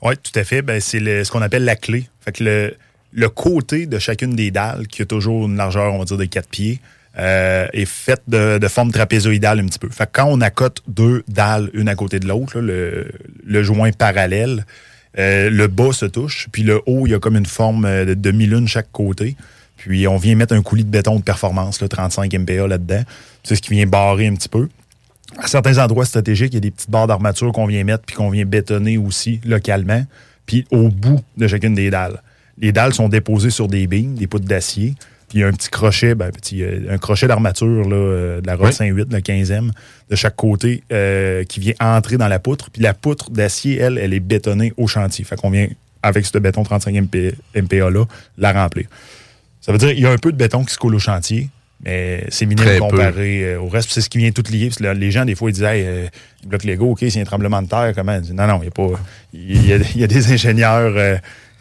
Oui, 0.01 0.15
tout 0.21 0.37
à 0.37 0.43
fait. 0.43 0.61
Ben, 0.61 0.81
c'est 0.81 0.99
le- 0.99 1.23
ce 1.23 1.31
qu'on 1.31 1.41
appelle 1.41 1.63
la 1.63 1.77
clé. 1.77 2.09
Fait 2.19 2.33
que 2.33 2.43
le, 2.43 2.75
le 3.13 3.29
côté 3.29 3.85
de 3.85 3.97
chacune 3.99 4.35
des 4.35 4.51
dalles, 4.51 4.87
qui 4.87 5.03
a 5.03 5.05
toujours 5.05 5.45
une 5.47 5.55
largeur, 5.55 5.93
on 5.93 5.99
va 5.99 6.03
dire, 6.05 6.17
de 6.17 6.25
4 6.25 6.49
pieds, 6.49 6.81
euh, 7.17 7.67
est 7.73 7.85
faite 7.85 8.23
de, 8.27 8.67
forme 8.67 8.91
trapézoïdale 8.91 9.59
un 9.59 9.65
petit 9.65 9.79
peu. 9.79 9.89
Fait 9.89 10.05
que 10.05 10.11
quand 10.13 10.27
on 10.27 10.41
accote 10.41 10.81
deux 10.87 11.23
dalles, 11.27 11.69
une 11.73 11.89
à 11.89 11.95
côté 11.95 12.19
de 12.19 12.27
l'autre, 12.27 12.59
le 12.59 13.63
joint 13.63 13.91
parallèle, 13.91 14.65
euh, 15.19 15.49
le 15.49 15.67
bas 15.67 15.91
se 15.91 16.05
touche, 16.05 16.47
puis 16.51 16.63
le 16.63 16.81
haut, 16.85 17.05
il 17.05 17.11
y 17.11 17.13
a 17.13 17.19
comme 17.19 17.35
une 17.35 17.45
forme 17.45 17.85
euh, 17.85 18.05
de 18.05 18.13
demi-lune 18.13 18.67
chaque 18.67 18.91
côté. 18.91 19.35
Puis 19.77 20.07
on 20.07 20.17
vient 20.17 20.35
mettre 20.35 20.53
un 20.53 20.61
coulis 20.61 20.83
de 20.83 20.89
béton 20.89 21.17
de 21.17 21.23
performance, 21.23 21.81
là, 21.81 21.87
35 21.87 22.33
MPa 22.33 22.67
là-dedans. 22.67 23.03
C'est 23.43 23.55
ce 23.55 23.61
qui 23.61 23.71
vient 23.71 23.87
barrer 23.87 24.27
un 24.27 24.35
petit 24.35 24.49
peu. 24.49 24.69
À 25.37 25.47
certains 25.47 25.77
endroits 25.79 26.05
stratégiques, 26.05 26.53
il 26.53 26.55
y 26.55 26.57
a 26.57 26.61
des 26.61 26.71
petites 26.71 26.89
barres 26.89 27.07
d'armature 27.07 27.51
qu'on 27.51 27.65
vient 27.65 27.83
mettre 27.83 28.03
puis 28.05 28.15
qu'on 28.15 28.29
vient 28.29 28.45
bétonner 28.45 28.97
aussi 28.97 29.41
localement. 29.43 30.05
Puis 30.45 30.65
au 30.71 30.89
bout 30.89 31.19
de 31.37 31.47
chacune 31.47 31.73
des 31.73 31.89
dalles. 31.89 32.21
Les 32.57 32.71
dalles 32.71 32.93
sont 32.93 33.09
déposées 33.09 33.49
sur 33.49 33.67
des 33.67 33.87
beams, 33.87 34.15
des 34.15 34.27
poutres 34.27 34.45
d'acier. 34.45 34.93
Puis 35.31 35.39
il 35.39 35.41
y 35.43 35.45
a 35.45 35.47
un 35.47 35.53
petit 35.53 35.69
crochet, 35.69 36.13
ben, 36.13 36.29
petit, 36.29 36.61
un 36.89 36.97
crochet 36.97 37.25
d'armature 37.25 37.87
là, 37.87 37.95
euh, 37.95 38.41
de 38.41 38.47
la 38.47 38.57
Oui. 38.57 38.65
Rod 38.65 38.73
58, 38.73 39.13
le 39.13 39.19
15e, 39.19 39.71
de 40.09 40.15
chaque 40.17 40.35
côté, 40.35 40.83
euh, 40.91 41.45
qui 41.45 41.61
vient 41.61 41.73
entrer 41.79 42.17
dans 42.17 42.27
la 42.27 42.37
poutre. 42.37 42.69
Puis 42.69 42.81
la 42.81 42.93
poutre 42.93 43.31
d'acier, 43.31 43.77
elle, 43.77 43.97
elle 43.97 44.13
est 44.13 44.19
bétonnée 44.19 44.73
au 44.75 44.87
chantier. 44.87 45.23
Fait 45.23 45.37
qu'on 45.37 45.49
vient, 45.49 45.69
avec 46.03 46.25
ce 46.25 46.37
béton 46.37 46.63
35 46.63 46.93
MP, 46.95 47.33
MPA-là, 47.55 48.03
la 48.37 48.51
remplir. 48.51 48.87
Ça 49.61 49.71
veut 49.71 49.77
dire 49.77 49.91
qu'il 49.91 50.01
y 50.01 50.05
a 50.05 50.11
un 50.11 50.17
peu 50.17 50.33
de 50.33 50.37
béton 50.37 50.65
qui 50.65 50.73
se 50.73 50.77
coule 50.77 50.95
au 50.95 50.99
chantier, 50.99 51.47
mais 51.85 52.25
c'est 52.27 52.45
minime 52.45 52.65
Très 52.65 52.79
comparé 52.79 53.45
euh, 53.45 53.61
au 53.61 53.69
reste. 53.69 53.89
C'est 53.89 54.01
ce 54.01 54.09
qui 54.09 54.17
vient 54.17 54.31
tout 54.31 54.43
lier. 54.51 54.65
Parce 54.65 54.79
que 54.79 54.83
là, 54.83 54.93
les 54.93 55.11
gens, 55.11 55.23
des 55.23 55.35
fois, 55.35 55.49
ils 55.49 55.53
disent 55.53 55.63
hey, 55.63 55.85
euh, 55.85 56.07
bloc 56.45 56.65
Lego, 56.65 56.91
OK, 56.91 57.03
a 57.03 57.19
un 57.19 57.23
tremblement 57.23 57.61
de 57.61 57.69
terre, 57.69 57.93
comment? 57.95 58.19
Non, 58.33 58.47
non, 58.47 58.57
il 58.57 58.63
n'y 58.63 58.67
a 58.67 58.71
pas. 58.71 58.89
Il 59.31 59.65
y 59.65 59.71
a, 59.71 59.77
y 59.95 60.03
a 60.03 60.07
des 60.07 60.33
ingénieurs 60.33 60.93
euh, 60.97 61.15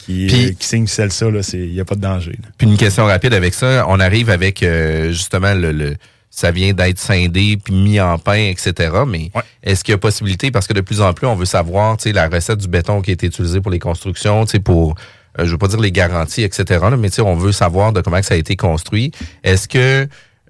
qui, 0.05 0.27
Puis- 0.27 0.47
euh, 0.47 0.53
qui 0.59 0.67
signent 0.67 0.87
celle-ça, 0.87 1.31
là, 1.31 1.43
c'est- 1.43 1.59
il 1.59 1.73
n'y 1.73 1.81
a 1.81 1.85
pas 1.85 1.95
de 1.95 2.01
danger. 2.01 2.37
Puis 2.59 2.67
une 2.67 2.77
question 2.77 3.07
rapide 3.07 3.35
avec 3.35 3.55
ça. 3.55 3.85
On 3.89 4.01
arrive 4.01 4.31
avec 4.31 4.63
euh, 4.63 5.09
justement 5.13 5.55
le, 5.55 5.73
le- 5.73 5.97
ça 6.33 6.51
vient 6.53 6.73
d'être 6.73 6.99
scindé 6.99 7.59
puis 7.63 7.75
mis 7.75 8.01
en 8.01 8.17
pain, 8.19 8.51
etc. 8.51 8.73
Mais 9.07 9.31
Ouais. 9.35 9.43
est-ce 9.65 9.83
qu'il 9.83 9.93
y 9.93 9.95
a 9.95 9.99
possibilité, 9.99 10.51
parce 10.53 10.67
que 10.69 10.73
de 10.73 10.81
plus 10.81 11.01
en 11.01 11.13
plus, 11.13 11.27
on 11.27 11.35
veut 11.35 11.45
savoir, 11.45 11.97
tu 11.97 12.05
sais, 12.05 12.13
la 12.13 12.29
recette 12.29 12.59
du 12.59 12.69
béton 12.69 13.03
qui 13.03 13.11
a 13.11 13.15
été 13.15 13.27
utilisée 13.27 13.61
pour 13.61 13.71
les 13.73 13.81
constructions, 13.81 14.45
tu 14.45 14.53
sais, 14.53 14.59
pour, 14.61 14.95
euh, 15.39 15.45
je 15.45 15.51
veux 15.51 15.59
pas 15.59 15.67
dire 15.69 15.81
les 15.81 15.91
garanties, 15.93 16.43
etc. 16.43 16.65
là, 16.83 16.97
mais 16.97 17.09
tu 17.11 17.17
sais, 17.17 17.23
on 17.23 17.35
veut 17.35 17.51
savoir 17.53 17.93
de 17.93 18.01
comment 18.01 18.21
que 18.21 18.27
ça 18.27 18.35
a 18.35 18.37
été 18.37 18.55
construit. 18.57 19.11
Est-ce 19.43 19.67
que 19.67 20.07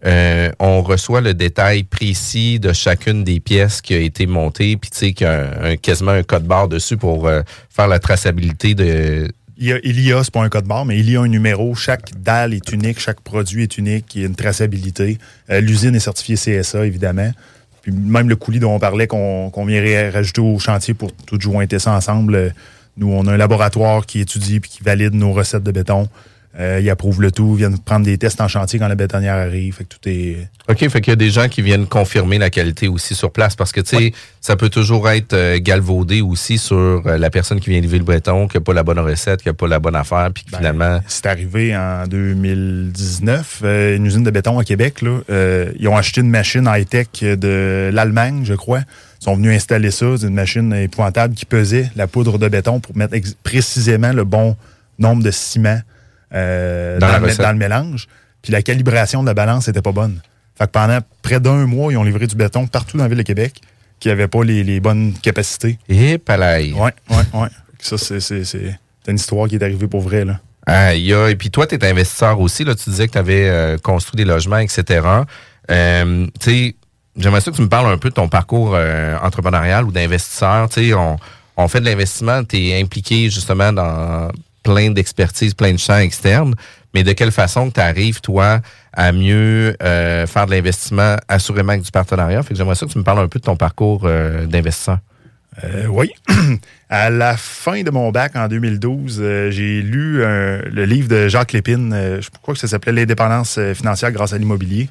euh, 0.07 0.51
on 0.59 0.81
reçoit 0.83 1.21
le 1.21 1.35
détail 1.35 1.83
précis 1.85 2.59
de 2.59 2.73
chacune 2.73 3.23
des 3.23 3.39
pièces 3.39 3.83
qui 3.83 3.93
a 3.95 3.99
été 3.99 4.27
montée, 4.27 4.77
puis 4.79 4.89
tu 4.91 4.97
sais, 4.99 5.13
qu'il 5.13 5.27
y 5.27 5.31
a 5.31 5.41
un, 5.63 5.73
un- 5.73 5.77
quasiment 5.77 6.13
un 6.13 6.23
code 6.23 6.45
barre 6.45 6.69
dessus 6.69 6.97
pour 6.97 7.27
euh, 7.29 7.43
faire 7.69 7.87
la 7.89 7.99
traçabilité 7.99 8.75
de, 8.75 9.31
Il 9.61 9.67
y 9.67 9.73
a, 9.75 9.79
il 9.85 10.01
y 10.01 10.11
c'est 10.25 10.33
pas 10.33 10.43
un 10.43 10.49
code 10.49 10.65
barre, 10.65 10.87
mais 10.87 10.99
il 10.99 11.11
y 11.11 11.19
a 11.19 11.21
un 11.21 11.29
numéro. 11.29 11.75
Chaque 11.75 12.13
dalle 12.19 12.55
est 12.55 12.73
unique, 12.73 12.99
chaque 12.99 13.21
produit 13.21 13.65
est 13.65 13.77
unique, 13.77 14.07
il 14.15 14.23
y 14.23 14.25
a 14.25 14.27
une 14.27 14.35
traçabilité. 14.35 15.19
Euh, 15.51 15.61
L'usine 15.61 15.95
est 15.95 16.01
certifiée 16.01 16.37
CSA, 16.37 16.87
évidemment. 16.87 17.31
Puis 17.83 17.93
même 17.93 18.31
le 18.31 18.37
coulis 18.37 18.59
dont 18.59 18.75
on 18.75 18.79
parlait, 18.79 19.07
qu'on 19.07 19.51
vient 19.67 20.11
rajouter 20.11 20.41
au 20.41 20.59
chantier 20.59 20.95
pour 20.95 21.13
tout 21.13 21.39
jointer 21.39 21.79
ça 21.79 21.93
ensemble, 21.93 22.35
euh, 22.35 22.49
nous, 22.97 23.13
on 23.13 23.27
a 23.27 23.35
un 23.35 23.37
laboratoire 23.37 24.07
qui 24.07 24.21
étudie 24.21 24.61
puis 24.61 24.71
qui 24.71 24.83
valide 24.83 25.15
nos 25.15 25.33
recettes 25.33 25.63
de 25.63 25.73
béton. 25.73 26.09
Euh, 26.59 26.81
ils 26.83 26.91
approuvent 26.91 27.23
le 27.23 27.31
tout, 27.31 27.55
viennent 27.55 27.79
prendre 27.79 28.05
des 28.05 28.19
tests 28.19 28.41
en 28.41 28.49
chantier 28.49 28.81
quand 28.81 28.89
la 28.89 28.97
bétonnière 28.97 29.37
arrive. 29.37 29.75
Fait 29.75 29.85
que 29.85 29.95
tout 29.95 30.09
est. 30.09 30.49
OK, 30.69 30.89
fait 30.89 31.01
qu'il 31.01 31.13
y 31.13 31.13
a 31.13 31.17
des 31.17 31.31
gens 31.31 31.49
qui 31.49 31.63
viennent 31.63 31.87
confirmer 31.87 32.39
la 32.39 32.51
qualité 32.51 32.89
aussi 32.89 33.15
sur 33.15 33.31
place 33.31 33.55
parce 33.55 33.71
que, 33.73 33.81
tu 33.81 33.97
sais, 33.97 34.13
ça 34.41 34.57
peut 34.57 34.69
toujours 34.69 35.09
être 35.09 35.33
euh, 35.33 35.59
galvaudé 35.61 36.23
aussi 36.23 36.59
sur 36.59 37.03
euh, 37.07 37.19
la 37.19 37.31
personne 37.31 37.61
qui 37.61 37.71
vient 37.71 37.81
livrer 37.81 37.99
le 37.99 38.05
béton, 38.05 38.49
qui 38.49 38.57
n'a 38.57 38.63
pas 38.63 38.73
la 38.73 38.83
bonne 38.83 38.99
recette, 38.99 39.43
qui 39.43 39.49
n'a 39.49 39.55
pas 39.55 39.69
la 39.69 39.79
bonne 39.79 39.95
affaire, 39.95 40.31
puis 40.35 40.45
que 40.45 40.57
finalement. 40.57 41.01
C'est 41.07 41.27
arrivé 41.27 41.77
en 41.77 42.07
2019, 42.09 43.61
euh, 43.63 43.97
une 43.97 44.07
usine 44.07 44.25
de 44.25 44.31
béton 44.31 44.59
à 44.59 44.65
Québec. 44.65 45.03
Là, 45.03 45.21
ils 45.79 45.87
ont 45.89 45.97
acheté 45.97 46.21
une 46.21 46.31
machine 46.31 46.69
high-tech 46.69 47.09
de 47.23 47.91
l'Allemagne, 47.93 48.43
je 48.45 48.55
crois. 48.55 48.81
Ils 49.21 49.25
sont 49.25 49.37
venus 49.37 49.55
installer 49.55 49.91
ça. 49.91 50.07
C'est 50.19 50.27
une 50.27 50.35
machine 50.35 50.73
épouvantable 50.73 51.35
qui 51.35 51.45
pesait 51.45 51.91
la 51.95 52.07
poudre 52.07 52.39
de 52.39 52.49
béton 52.49 52.81
pour 52.81 52.97
mettre 52.97 53.15
précisément 53.43 54.13
le 54.13 54.25
bon 54.25 54.57
nombre 54.99 55.23
de 55.23 55.31
ciment 55.31 55.81
euh, 56.35 56.99
Dans 56.99 57.19
le, 57.19 57.25
recette. 57.27 57.41
dans 57.41 57.53
le 57.53 57.59
mélange. 57.59 58.07
Puis 58.43 58.53
la 58.53 58.63
calibration 58.63 59.23
de 59.23 59.27
la 59.27 59.35
balance 59.35 59.67
n'était 59.67 59.83
pas 59.83 59.93
bonne. 59.93 60.21
Fait 60.57 60.67
que 60.67 60.71
pendant 60.73 60.99
près 61.23 61.41
d'un 61.41 61.67
mois, 61.67 61.93
ils 61.93 61.97
ont 61.97 62.05
livré 62.05 62.27
du 62.27 62.37
béton 62.37 62.67
partout 62.67 62.97
dans 62.97 63.05
la 63.05 63.09
ville 63.09 63.19
de 63.19 63.23
Québec 63.23 63.61
qui 63.99 64.09
n'avait 64.09 64.29
pas 64.29 64.43
les, 64.45 64.65
les 64.65 64.81
bonnes 64.81 65.13
capacités. 65.23 65.79
Et 65.89 66.19
palais. 66.19 66.73
Ouais, 66.73 66.93
ouais, 67.11 67.17
ouais. 67.41 67.49
Ça, 67.81 67.99
c'est, 67.99 68.21
c'est, 68.21 68.45
c'est 68.45 68.79
c'est 69.05 69.11
une 69.11 69.17
histoire 69.17 69.49
qui 69.49 69.57
est 69.57 69.63
arrivée 69.63 69.87
pour 69.89 70.01
vrai. 70.03 70.25
Là. 70.25 70.41
Ah, 70.67 70.95
il 70.95 71.03
y 71.05 71.15
a- 71.15 71.29
et 71.31 71.37
puis 71.37 71.51
toi, 71.51 71.67
tu 71.67 71.75
es 71.75 71.85
investisseur 71.87 72.39
aussi. 72.41 72.65
Là, 72.65 72.75
tu 72.75 72.91
disais 72.91 73.07
que 73.09 73.13
tu 73.13 73.19
avais 73.19 73.77
construit 73.83 74.17
des 74.17 74.27
logements, 74.27 74.59
etc. 74.59 75.01
Euh, 75.71 76.27
tu 76.39 76.51
sais, 76.51 76.77
j'aimerais 77.17 77.41
ça 77.41 77.51
que 77.51 77.57
tu 77.57 77.63
me 77.63 77.69
parles 77.69 77.91
un 77.93 77.97
peu 77.99 78.09
de 78.11 78.15
ton 78.15 78.29
parcours 78.29 78.73
euh, 78.75 79.17
entrepreneurial 79.23 79.85
ou 79.85 79.93
d'investisseur. 79.93 80.69
Tu 80.69 80.89
sais, 80.89 80.95
on, 80.95 81.17
on 81.57 81.69
fait 81.69 81.81
de 81.81 81.87
l'investissement, 81.87 82.45
tu 82.45 82.59
es 82.59 82.81
impliqué 82.81 83.31
justement 83.31 83.73
dans 83.73 84.31
plein 84.73 84.91
d'expertises, 84.91 85.55
plein 85.55 85.73
de 85.73 85.79
champs 85.79 85.99
externes, 85.99 86.55
mais 86.95 87.03
de 87.03 87.13
quelle 87.13 87.33
façon 87.33 87.71
tu 87.71 87.81
arrives, 87.81 88.21
toi, 88.21 88.61
à 88.93 89.13
mieux 89.13 89.77
euh, 89.83 90.27
faire 90.27 90.47
de 90.47 90.53
l'investissement 90.53 91.17
assurément 91.29 91.71
avec 91.73 91.83
du 91.83 91.91
partenariat? 91.91 92.43
Fait 92.43 92.51
que 92.51 92.59
j'aimerais 92.59 92.77
ça 92.77 92.87
que 92.87 92.93
tu 92.93 92.99
me 92.99 93.05
parles 93.05 93.19
un 93.19 93.29
peu 93.29 93.41
de 93.41 93.45
ton 93.45 93.57
parcours 93.57 94.03
euh, 94.05 94.47
d'investisseur. 94.47 94.99
Euh, 95.65 95.87
oui. 95.87 96.11
à 96.89 97.11
la 97.11 97.37
fin 97.37 97.83
de 97.83 97.91
mon 97.91 98.11
bac 98.13 98.37
en 98.37 98.47
2012, 98.47 99.19
euh, 99.21 99.51
j'ai 99.51 99.83
lu 99.83 100.19
le 100.21 100.85
livre 100.85 101.09
de 101.09 101.27
Jacques 101.27 101.53
Lépine. 101.53 102.19
je 102.21 102.29
crois 102.43 102.55
que 102.55 102.61
ça 102.61 102.69
s'appelait 102.69 102.93
L'indépendance 102.93 103.59
financière 103.75 104.13
grâce 104.13 104.33
à 104.33 104.39
l'immobilier. 104.39 104.89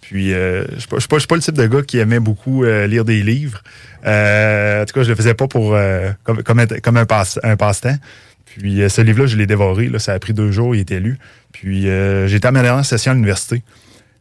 Puis, 0.00 0.30
je 0.30 0.64
ne 0.94 1.00
suis 1.00 1.08
pas, 1.08 1.36
le 1.36 1.40
type 1.40 1.54
de 1.54 1.66
gars 1.68 1.82
qui 1.82 1.98
aimait 1.98 2.18
beaucoup 2.18 2.64
lire 2.64 3.04
des 3.04 3.22
livres. 3.22 3.62
En 4.04 4.84
tout 4.86 4.94
cas, 4.94 5.02
je 5.04 5.08
le 5.08 5.14
faisais 5.14 5.34
pas 5.34 5.46
pour 5.46 5.76
comme, 6.24 6.58
un 6.58 7.06
passe-temps. 7.06 7.96
Puis, 8.56 8.82
euh, 8.82 8.88
ce 8.88 9.00
livre-là, 9.00 9.26
je 9.26 9.36
l'ai 9.36 9.46
dévoré. 9.46 9.88
Là, 9.88 9.98
ça 9.98 10.12
a 10.12 10.18
pris 10.18 10.32
deux 10.32 10.50
jours, 10.50 10.74
il 10.74 10.80
était 10.80 11.00
lu. 11.00 11.18
Puis, 11.52 11.88
euh, 11.88 12.26
j'étais 12.26 12.48
à 12.48 12.52
ma 12.52 12.62
dernière 12.62 12.84
session 12.84 13.12
à 13.12 13.14
l'université. 13.14 13.62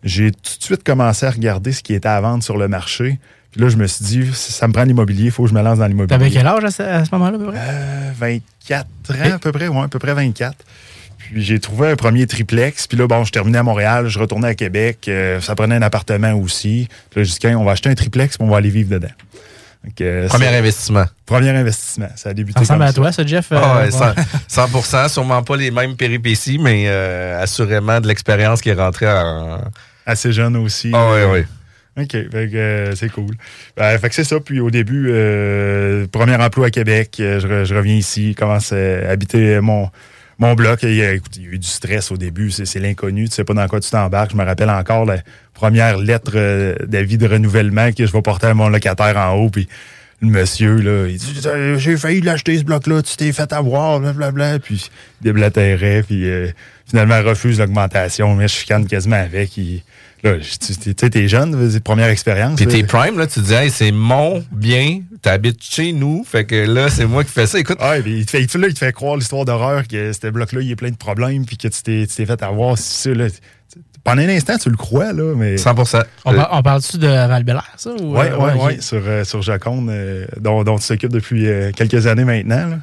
J'ai 0.04 0.32
tout 0.32 0.58
de 0.60 0.64
suite 0.64 0.84
commencé 0.84 1.26
à 1.26 1.32
regarder 1.32 1.72
ce 1.72 1.84
qui 1.84 1.94
était 1.94 2.08
à 2.08 2.22
vendre 2.22 2.44
sur 2.44 2.58
le 2.58 2.68
marché. 2.68 3.20
Puis 3.52 3.62
là, 3.62 3.70
je 3.70 3.78
me 3.78 3.88
suis 3.88 4.06
dit, 4.06 4.30
ça 4.34 4.68
me 4.68 4.74
prend 4.74 4.84
l'immobilier, 4.84 5.26
il 5.26 5.32
faut 5.32 5.44
que 5.44 5.50
je 5.50 5.56
me 5.56 5.62
lance 5.62 5.80
dans 5.80 5.88
l'immobilier. 5.88 6.18
T'avais 6.18 6.30
quel 6.30 6.46
âge 6.46 6.64
à 6.64 6.72
ce, 6.72 7.12
moment-là, 7.12 7.36
à 7.36 7.40
peu 7.40 7.48
près? 7.48 7.58
Euh, 7.58 8.12
24 8.16 8.86
ans, 9.10 9.36
à 9.36 9.40
peu 9.40 9.52
près, 9.52 9.68
ouais, 9.68 9.82
à 9.82 9.88
peu 9.88 10.00
près 10.00 10.14
24. 10.14 10.56
Puis 11.18 11.42
j'ai 11.44 11.60
trouvé 11.60 11.90
un 11.90 11.96
premier 11.96 12.28
triplex. 12.28 12.86
Puis 12.86 12.98
là, 12.98 13.08
bon, 13.08 13.24
je 13.24 13.32
terminais 13.32 13.58
à 13.58 13.64
Montréal, 13.64 14.08
je 14.08 14.20
retournais 14.20 14.50
à 14.50 14.56
Québec. 14.56 15.06
euh, 15.08 15.42
ça 15.42 15.56
prenait 15.56 15.76
un 15.76 15.82
appartement 15.82 16.34
aussi. 16.34 16.88
Puis 17.10 17.22
là, 17.22 17.24
j'ai 17.24 17.32
dit, 17.32 17.40
Tiens, 17.40 17.58
on 17.58 17.64
va 17.64 17.72
acheter 17.72 17.90
un 17.90 17.96
triplex, 17.96 18.38
puis 18.38 18.48
on 18.48 18.52
va 18.52 18.58
aller 18.58 18.70
vivre 18.70 18.90
dedans. 18.92 19.10
Donc, 19.84 20.02
euh, 20.02 20.28
Premier 20.28 20.48
investissement. 20.48 21.06
Premier 21.26 21.50
investissement. 21.52 22.10
Ça 22.16 22.30
a 22.30 22.34
débuté 22.34 22.56
Ça 22.58 22.60
ressemble 22.76 22.80
comme 22.80 22.88
à 22.90 22.94
toi, 22.94 23.12
ça, 23.14 23.26
Jeff? 23.26 23.48
Ah 23.52 23.78
euh, 23.78 23.86
ouais, 23.86 23.92
cent- 23.92 24.68
100%, 24.68 25.08
sûrement 25.10 25.42
pas 25.42 25.56
les 25.56 25.72
mêmes 25.72 25.96
péripéties, 25.96 26.60
mais 26.60 26.86
euh, 26.88 27.42
assurément 27.42 28.02
de 28.02 28.08
l'expérience 28.08 28.62
qui 28.62 28.70
est 28.70 28.74
rentrée 28.74 29.08
en... 29.10 29.62
Assez 30.06 30.32
jeune 30.34 30.58
aussi. 30.58 30.92
Ah 30.94 31.12
ouais, 31.12 31.26
ouais. 31.26 31.46
OK, 31.98 32.16
euh, 32.16 32.94
c'est 32.96 33.10
cool. 33.10 33.36
Ben, 33.78 33.98
fait 34.00 34.10
que 34.10 34.16
c'est 34.16 34.24
ça. 34.24 34.40
Puis 34.40 34.60
au 34.60 34.70
début, 34.72 35.08
euh, 35.12 36.08
premier 36.12 36.36
emploi 36.36 36.68
à 36.68 36.70
Québec, 36.72 37.16
je, 37.18 37.40
re- 37.48 37.64
je 37.66 37.76
reviens 37.76 37.96
ici, 37.96 38.36
commence 38.36 38.72
à 38.74 39.10
habiter 39.10 39.60
mon, 39.62 39.90
mon 40.40 40.54
bloc. 40.56 40.84
Et, 40.84 41.04
euh, 41.04 41.16
écoute, 41.16 41.36
il 41.38 41.44
y 41.44 41.48
a 41.48 41.50
eu 41.52 41.60
du 41.60 41.68
stress 41.68 42.12
au 42.12 42.18
début, 42.18 42.50
c'est, 42.52 42.80
l'inconnu, 42.80 43.30
tu 43.30 43.36
sais 43.36 43.44
pas 43.44 43.54
dans 43.54 43.68
quoi 43.68 43.80
tu 43.80 43.90
t'embarques. 43.90 44.32
Je 44.32 44.38
me 44.38 44.44
rappelle 44.44 44.70
encore 44.70 45.06
la 45.06 45.18
première 45.54 45.98
lettre 45.98 46.32
euh, 46.36 46.76
d'avis 46.88 47.18
de 47.18 47.28
renouvellement 47.28 47.92
que 47.92 48.06
je 48.06 48.12
vais 48.12 48.22
porter 48.22 48.48
à 48.48 48.54
mon 48.54 48.70
locataire 48.70 49.18
en 49.18 49.34
haut. 49.36 49.50
Puis 49.50 49.68
le 50.22 50.30
monsieur, 50.30 50.76
là, 50.78 51.08
il 51.08 51.18
dit 51.18 51.42
Euh, 51.46 51.78
J'ai 51.78 51.96
failli 51.98 52.22
l'acheter 52.22 52.58
ce 52.58 52.64
bloc-là, 52.64 53.02
tu 53.02 53.16
t'es 53.16 53.32
fait 53.32 53.52
avoir, 53.54 54.00
blablabla. 54.00 54.60
Puis 54.60 54.90
il 55.22 55.24
déblatérait, 55.26 56.04
puis 56.04 56.30
euh, 56.30 56.48
finalement 56.88 57.18
il 57.20 57.28
refuse 57.28 57.60
l'augmentation. 57.60 58.34
Mais 58.36 58.48
je 58.48 58.54
chicane 58.56 58.88
quasiment 58.88 59.18
avec. 59.18 59.56
Il- 59.58 59.84
là, 60.24 60.36
tu 60.38 60.74
sais, 60.74 61.10
t'es 61.10 61.28
jeune, 61.28 61.70
c'est 61.72 61.84
première 61.84 62.10
expérience. 62.10 62.56
Puis 62.58 62.68
t'es 62.68 62.84
prime, 62.84 63.18
là, 63.18 63.28
tu 63.28 63.40
te 63.42 63.46
dis, 63.46 63.54
hey, 63.54 63.70
c'est 63.70 63.92
mon 63.92 64.44
bien, 64.52 65.02
t'habites 65.22 65.64
chez 65.64 65.92
nous, 65.94 66.24
fait 66.24 66.46
que 66.46 66.56
là, 66.56 66.90
c'est 66.90 67.06
moi 67.06 67.24
qui 67.24 67.32
fais 67.32 67.48
ça. 67.48 67.60
Écoute, 67.60 67.78
Ah, 67.80 67.92
Ouais, 67.92 68.02
puis 68.02 68.20
il 68.20 68.26
te 68.26 68.32
fait, 68.32 68.42
il 68.42 68.48
te- 68.48 68.58
là, 68.58 68.68
il 68.68 68.74
te 68.74 68.80
fait 68.80 68.92
croire 68.94 69.16
l'histoire 69.16 69.46
d'horreur 69.46 69.88
que 69.88 70.12
ce 70.14 70.28
bloc-là, 70.28 70.62
il 70.62 70.72
est 70.72 70.76
plein 70.76 70.90
de 70.92 70.96
problèmes, 70.98 71.46
puis 71.46 71.58
que 71.58 71.68
tu 71.68 71.82
t'es, 71.82 72.06
tu 72.08 72.16
t'es 72.16 72.26
fait 72.26 72.42
avoir. 72.44 72.78
c'est 72.78 73.10
ça, 73.10 73.16
là. 73.16 73.28
Pendant 74.04 74.22
un 74.22 74.30
instant, 74.30 74.58
tu 74.58 74.70
le 74.70 74.78
crois, 74.78 75.12
là, 75.14 75.34
mais. 75.36 75.58
100%. 75.58 76.04
On, 76.26 76.34
par- 76.34 76.50
on 76.54 76.62
parle-tu 76.64 76.98
de 76.98 77.08
val 77.08 77.46
ça? 77.78 77.92
Ou, 78.02 78.16
Ouais, 78.16 78.32
ouais, 78.32 78.54
ok. 78.56 78.64
ouais, 78.66 78.82
sur, 78.82 79.02
euh, 79.06 79.24
sur 79.26 79.42
Jaconde, 79.42 79.90
euh, 79.90 80.26
dont, 80.40 80.64
dont 80.64 80.80
tu 80.80 80.88
t'occupes 80.88 81.12
depuis 81.12 81.48
euh, 81.48 81.72
quelques 81.76 82.08
années 82.08 82.24
maintenant. 82.24 82.70
là. 82.70 82.80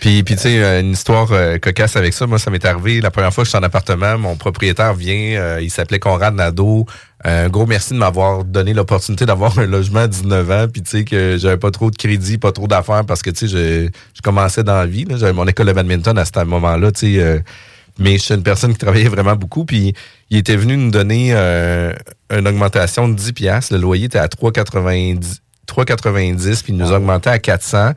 Puis, 0.00 0.22
puis 0.22 0.36
tu 0.36 0.42
sais, 0.42 0.62
euh, 0.62 0.80
une 0.80 0.92
histoire 0.92 1.28
euh, 1.32 1.58
cocasse 1.58 1.96
avec 1.96 2.12
ça. 2.12 2.26
Moi, 2.26 2.38
ça 2.38 2.50
m'est 2.50 2.64
arrivé 2.64 3.00
la 3.00 3.10
première 3.10 3.32
fois 3.32 3.44
que 3.44 3.46
je 3.46 3.50
suis 3.50 3.58
en 3.58 3.62
appartement. 3.62 4.18
Mon 4.18 4.36
propriétaire 4.36 4.94
vient, 4.94 5.40
euh, 5.40 5.58
il 5.62 5.70
s'appelait 5.70 5.98
Conrad 5.98 6.34
Nadeau. 6.34 6.84
Euh, 7.26 7.46
un 7.46 7.48
gros 7.48 7.66
merci 7.66 7.94
de 7.94 7.98
m'avoir 7.98 8.44
donné 8.44 8.74
l'opportunité 8.74 9.24
d'avoir 9.24 9.58
un 9.58 9.66
logement 9.66 10.00
à 10.00 10.08
19 10.08 10.50
ans. 10.50 10.66
Puis, 10.70 10.82
tu 10.82 10.90
sais, 10.90 11.04
que 11.04 11.38
j'avais 11.38 11.56
pas 11.56 11.70
trop 11.70 11.90
de 11.90 11.96
crédit, 11.96 12.36
pas 12.36 12.52
trop 12.52 12.66
d'affaires 12.66 13.04
parce 13.06 13.22
que, 13.22 13.30
tu 13.30 13.48
sais, 13.48 13.48
je, 13.48 13.88
je 14.14 14.22
commençais 14.22 14.62
dans 14.62 14.76
la 14.76 14.86
vie. 14.86 15.06
J'avais 15.08 15.32
mon 15.32 15.46
école 15.46 15.66
de 15.66 15.72
badminton 15.72 16.16
à 16.18 16.24
ce 16.24 16.44
moment-là, 16.44 16.92
tu 16.92 17.14
sais. 17.14 17.22
euh, 17.22 17.38
mais 17.98 18.18
je 18.18 18.24
suis 18.24 18.34
une 18.34 18.42
personne 18.42 18.72
qui 18.72 18.78
travaillait 18.78 19.08
vraiment 19.08 19.36
beaucoup. 19.36 19.64
Puis, 19.64 19.94
il 20.28 20.36
était 20.36 20.56
venu 20.56 20.76
nous 20.76 20.90
donner 20.90 21.30
euh, 21.32 21.94
une 22.30 22.46
augmentation 22.46 23.08
de 23.08 23.14
10 23.14 23.32
piastres. 23.32 23.72
Le 23.72 23.80
loyer 23.80 24.04
était 24.04 24.18
à 24.18 24.26
3,90 24.26 25.40
3,90 25.66 26.62
puis 26.62 26.72
il 26.72 26.76
nous 26.76 26.92
a 26.92 26.96
augmenté 26.96 27.28
à 27.28 27.38
400. 27.38 27.92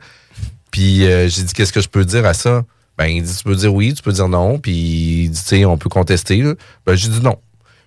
Puis 0.70 1.04
euh, 1.06 1.28
j'ai 1.28 1.42
dit, 1.42 1.52
qu'est-ce 1.52 1.72
que 1.72 1.80
je 1.80 1.88
peux 1.88 2.04
dire 2.04 2.26
à 2.26 2.34
ça? 2.34 2.64
Ben, 2.98 3.06
il 3.06 3.22
dit, 3.22 3.36
tu 3.36 3.44
peux 3.44 3.54
dire 3.54 3.74
oui, 3.74 3.94
tu 3.94 4.02
peux 4.02 4.12
dire 4.12 4.28
non. 4.28 4.58
Puis 4.58 5.30
tu 5.32 5.40
sais, 5.40 5.64
on 5.64 5.78
peut 5.78 5.88
contester. 5.88 6.36
là. 6.42 6.54
Ben, 6.86 6.94
j'ai 6.94 7.08
dit 7.08 7.20
non. 7.20 7.38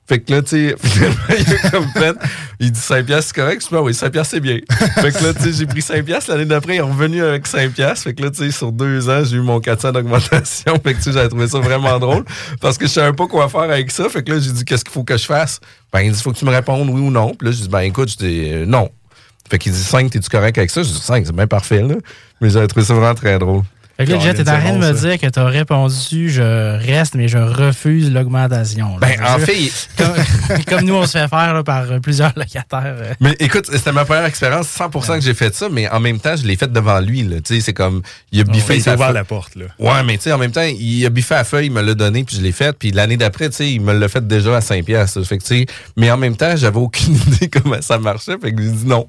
Fait 0.05 0.19
que 0.19 0.34
là, 0.34 0.41
tu 0.41 0.49
sais, 0.49 0.75
finalement, 0.84 1.15
il 1.29 1.71
comme 1.71 1.88
fait, 1.93 2.15
il 2.59 2.71
dit 2.71 2.79
5 2.79 3.05
piastres, 3.05 3.31
c'est 3.34 3.41
correct? 3.41 3.61
Je 3.61 3.67
dis, 3.67 3.73
ben 3.73 3.81
oui, 3.81 3.93
5 3.93 4.11
piastres, 4.11 4.31
c'est 4.31 4.41
bien. 4.41 4.59
Fait 4.95 5.11
que 5.13 5.23
là, 5.23 5.34
tu 5.34 5.43
sais, 5.43 5.53
j'ai 5.53 5.65
pris 5.65 5.81
5 5.81 6.03
piastres. 6.03 6.29
L'année 6.31 6.45
d'après, 6.45 6.75
il 6.75 6.77
est 6.79 6.81
revenu 6.81 7.23
avec 7.23 7.47
5 7.47 7.71
piastres. 7.71 8.03
Fait 8.03 8.13
que 8.13 8.21
là, 8.21 8.29
tu 8.29 8.43
sais, 8.43 8.51
sur 8.51 8.73
deux 8.73 9.09
ans, 9.09 9.23
j'ai 9.23 9.38
eu 9.38 9.41
mon 9.41 9.61
400 9.61 9.93
d'augmentation. 9.93 10.73
Fait 10.84 10.93
que, 10.93 10.97
tu 10.97 11.03
sais, 11.03 11.13
j'avais 11.13 11.29
trouvé 11.29 11.47
ça 11.47 11.59
vraiment 11.59 11.97
drôle 11.99 12.25
parce 12.59 12.77
que 12.77 12.86
je 12.86 12.91
savais 12.91 13.13
pas 13.13 13.27
quoi 13.27 13.47
faire 13.47 13.61
avec 13.61 13.91
ça. 13.91 14.09
Fait 14.09 14.23
que 14.23 14.34
là, 14.34 14.39
j'ai 14.39 14.51
dit, 14.51 14.65
qu'est-ce 14.65 14.84
qu'il 14.84 14.91
faut 14.91 15.05
que 15.05 15.15
je 15.15 15.25
fasse? 15.25 15.61
Ben, 15.93 16.01
il 16.01 16.11
dit, 16.11 16.21
faut 16.21 16.34
que 16.34 16.38
tu 16.38 16.45
me 16.45 16.51
répondes 16.51 16.89
oui 16.89 16.99
ou 16.99 17.09
non. 17.09 17.34
Puis 17.34 17.47
là, 17.47 17.53
j'ai 17.53 17.63
dit, 17.63 17.69
ben, 17.69 17.81
écoute, 17.81 18.09
je 18.09 18.17
dis, 18.17 18.49
euh, 18.51 18.65
non. 18.65 18.89
Fait 19.53 19.59
qu'il 19.59 19.71
dit 19.71 19.83
5, 19.83 20.09
t'es-tu 20.09 20.29
correct 20.29 20.57
avec 20.57 20.71
ça? 20.71 20.81
Je 20.81 20.89
dis 20.89 20.99
5, 20.99 21.27
c'est 21.27 21.35
bien 21.35 21.45
parfait, 21.45 21.83
là. 21.83 21.93
Mais 22.41 22.49
j'avais 22.49 22.65
trouvé 22.65 22.83
ça 22.83 22.95
vraiment 22.95 23.13
très 23.13 23.37
drôle. 23.37 23.61
Fait 23.97 24.05
que 24.05 24.11
là, 24.11 24.19
Jet, 24.19 24.33
t'es 24.33 24.49
en 24.49 24.57
train 24.59 24.73
de 24.73 24.79
me 24.79 24.93
ça. 24.95 25.07
dire 25.07 25.19
que 25.19 25.27
t'as 25.27 25.45
répondu 25.45 26.29
je 26.29 26.77
reste, 26.83 27.13
mais 27.13 27.27
je 27.27 27.37
refuse 27.37 28.11
l'augmentation. 28.11 28.97
là. 28.97 29.07
Ben, 29.07 29.23
en 29.23 29.37
fait, 29.37 29.69
comme, 29.97 30.63
comme 30.67 30.81
nous, 30.85 30.95
on 30.95 31.05
se 31.05 31.17
fait 31.17 31.27
faire 31.27 31.53
là, 31.53 31.63
par 31.63 31.83
euh, 31.91 31.99
plusieurs 31.99 32.33
locataires. 32.35 32.95
euh. 32.99 33.13
Mais 33.19 33.35
écoute, 33.39 33.67
c'était 33.71 33.91
ma 33.91 34.03
première 34.03 34.25
expérience, 34.25 34.67
100% 34.67 35.15
que 35.19 35.21
j'ai 35.21 35.35
fait 35.35 35.53
ça, 35.53 35.69
mais 35.69 35.87
en 35.89 35.99
même 35.99 36.19
temps, 36.19 36.35
je 36.35 36.43
l'ai 36.47 36.55
fait 36.55 36.71
devant 36.71 36.99
lui. 36.99 37.21
Là. 37.21 37.37
Tu 37.41 37.55
sais, 37.55 37.61
c'est 37.61 37.73
comme, 37.73 38.01
il 38.31 38.41
a 38.41 38.43
biffé 38.45 38.77
il 38.77 38.81
sa 38.81 38.91
t'a 38.91 38.97
ouvert 38.97 39.13
la 39.13 39.23
porte, 39.25 39.55
là. 39.55 39.65
Ouais, 39.77 40.03
mais 40.03 40.17
tu 40.17 40.23
sais, 40.23 40.31
en 40.31 40.37
même 40.39 40.51
temps, 40.51 40.63
il 40.67 41.05
a 41.05 41.09
biffé 41.09 41.35
la 41.35 41.43
feuille, 41.43 41.67
il 41.67 41.71
me 41.71 41.81
l'a 41.81 41.93
donné, 41.93 42.23
puis 42.23 42.35
je 42.37 42.41
l'ai 42.41 42.51
fait. 42.51 42.75
Puis 42.77 42.91
l'année 42.91 43.17
d'après, 43.17 43.49
tu 43.49 43.57
sais, 43.57 43.71
il 43.71 43.81
me 43.81 43.93
l'a 43.93 44.07
fait 44.07 44.25
déjà 44.27 44.57
à 44.57 44.61
5 44.61 44.83
piastres. 44.85 45.23
Fait 45.23 45.37
que, 45.37 45.43
tu 45.43 45.59
sais, 45.59 45.65
mais 45.97 46.09
en 46.09 46.17
même 46.17 46.35
temps, 46.35 46.55
j'avais 46.55 46.79
aucune 46.79 47.15
idée 47.27 47.47
comment 47.47 47.81
ça 47.81 47.99
marchait. 47.99 48.37
Fait 48.41 48.51
que 48.53 48.61
j'ai 48.61 48.69
dit 48.71 48.87
non. 48.87 49.07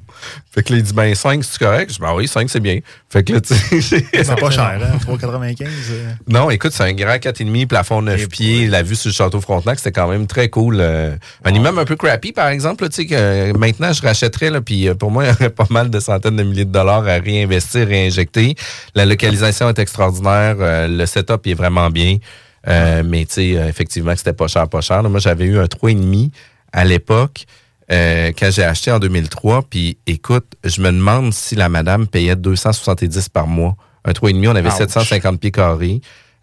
Fait 0.55 0.62
que 0.62 0.72
là, 0.72 0.78
il 0.78 0.85
dit, 0.85 0.93
ben 0.93 1.14
5, 1.14 1.43
c'est 1.43 1.59
correct? 1.59 1.89
Je 1.89 1.95
dis, 1.95 2.01
ben 2.01 2.12
oui, 2.14 2.28
5, 2.28 2.51
c'est 2.51 2.61
bien. 2.61 2.78
Fait 3.09 3.24
que 3.24 3.32
là, 3.32 3.41
tu 3.41 3.55
sais, 3.55 3.80
C'est 4.12 4.41
pas 4.41 4.51
cher, 4.51 4.74
hein? 4.83 4.97
3,95. 5.07 5.62
euh. 5.91 6.11
non, 6.29 6.51
écoute, 6.51 6.72
c'est 6.72 6.83
un 6.83 6.93
grand 6.93 7.14
4,5, 7.16 7.66
plafond 7.66 8.03
9 8.03 8.22
Et 8.22 8.27
pieds, 8.27 8.66
la 8.66 8.83
vue 8.83 8.95
sur 8.97 9.09
le 9.09 9.14
château 9.14 9.41
Frontenac, 9.41 9.79
c'était 9.79 9.93
quand 9.93 10.09
même 10.09 10.27
très 10.27 10.49
cool. 10.49 10.79
euh, 10.81 11.14
un 11.45 11.55
immeuble 11.55 11.79
un 11.79 11.85
peu 11.85 11.97
crappy, 11.97 12.33
par 12.33 12.49
exemple, 12.49 12.89
tu 12.89 12.97
sais, 12.97 13.07
que 13.07 13.14
euh, 13.14 13.53
maintenant, 13.55 13.93
je 13.93 14.03
rachèterais, 14.03 14.51
là, 14.51 14.61
puis 14.61 14.89
pour 14.99 15.11
moi, 15.11 15.25
il 15.27 15.29
y 15.29 15.33
aurait 15.33 15.51
pas 15.51 15.66
mal 15.70 15.91
de 15.91 16.01
centaines 16.01 16.37
de 16.37 16.43
milliers 16.43 16.64
de 16.64 16.72
dollars 16.72 17.07
à 17.07 17.18
réinvestir, 17.18 17.87
réinjecter. 17.87 18.55
La 18.95 19.05
localisation 19.07 19.68
est 19.68 19.79
extraordinaire, 19.79 20.57
euh, 20.61 20.89
le 20.89 21.07
setup 21.07 21.47
est 21.47 21.55
vraiment 21.55 21.91
bien, 21.91 22.18
euh, 22.66 23.03
mais 23.05 23.25
tu 23.27 23.35
sais, 23.35 23.49
effectivement, 23.68 24.14
c'était 24.16 24.33
pas 24.33 24.49
cher, 24.49 24.68
pas 24.68 24.81
cher. 24.81 25.03
là. 25.03 25.09
moi, 25.09 25.20
j'avais 25.20 25.45
eu 25.45 25.59
un 25.59 25.66
3,5 25.66 26.31
à 26.72 26.85
l'époque. 26.85 27.45
euh, 27.93 28.33
quand 28.39 28.51
j'ai 28.51 28.64
acheté 28.64 28.91
en 28.91 28.99
2003, 28.99 29.64
puis 29.68 29.99
écoute, 30.07 30.47
je 30.64 30.81
me 30.81 30.87
demande 30.91 31.35
si 31.35 31.55
la 31.55 31.68
madame 31.68 32.07
payait 32.07 32.35
270 32.37 33.29
par 33.29 33.47
mois. 33.47 33.77
Un 34.05 34.13
3,5, 34.13 34.49
on 34.49 34.57
avait 34.57 34.69
Ouch. 34.69 34.77
750 34.77 35.41
pieds 35.41 35.51
carrés. 35.51 36.01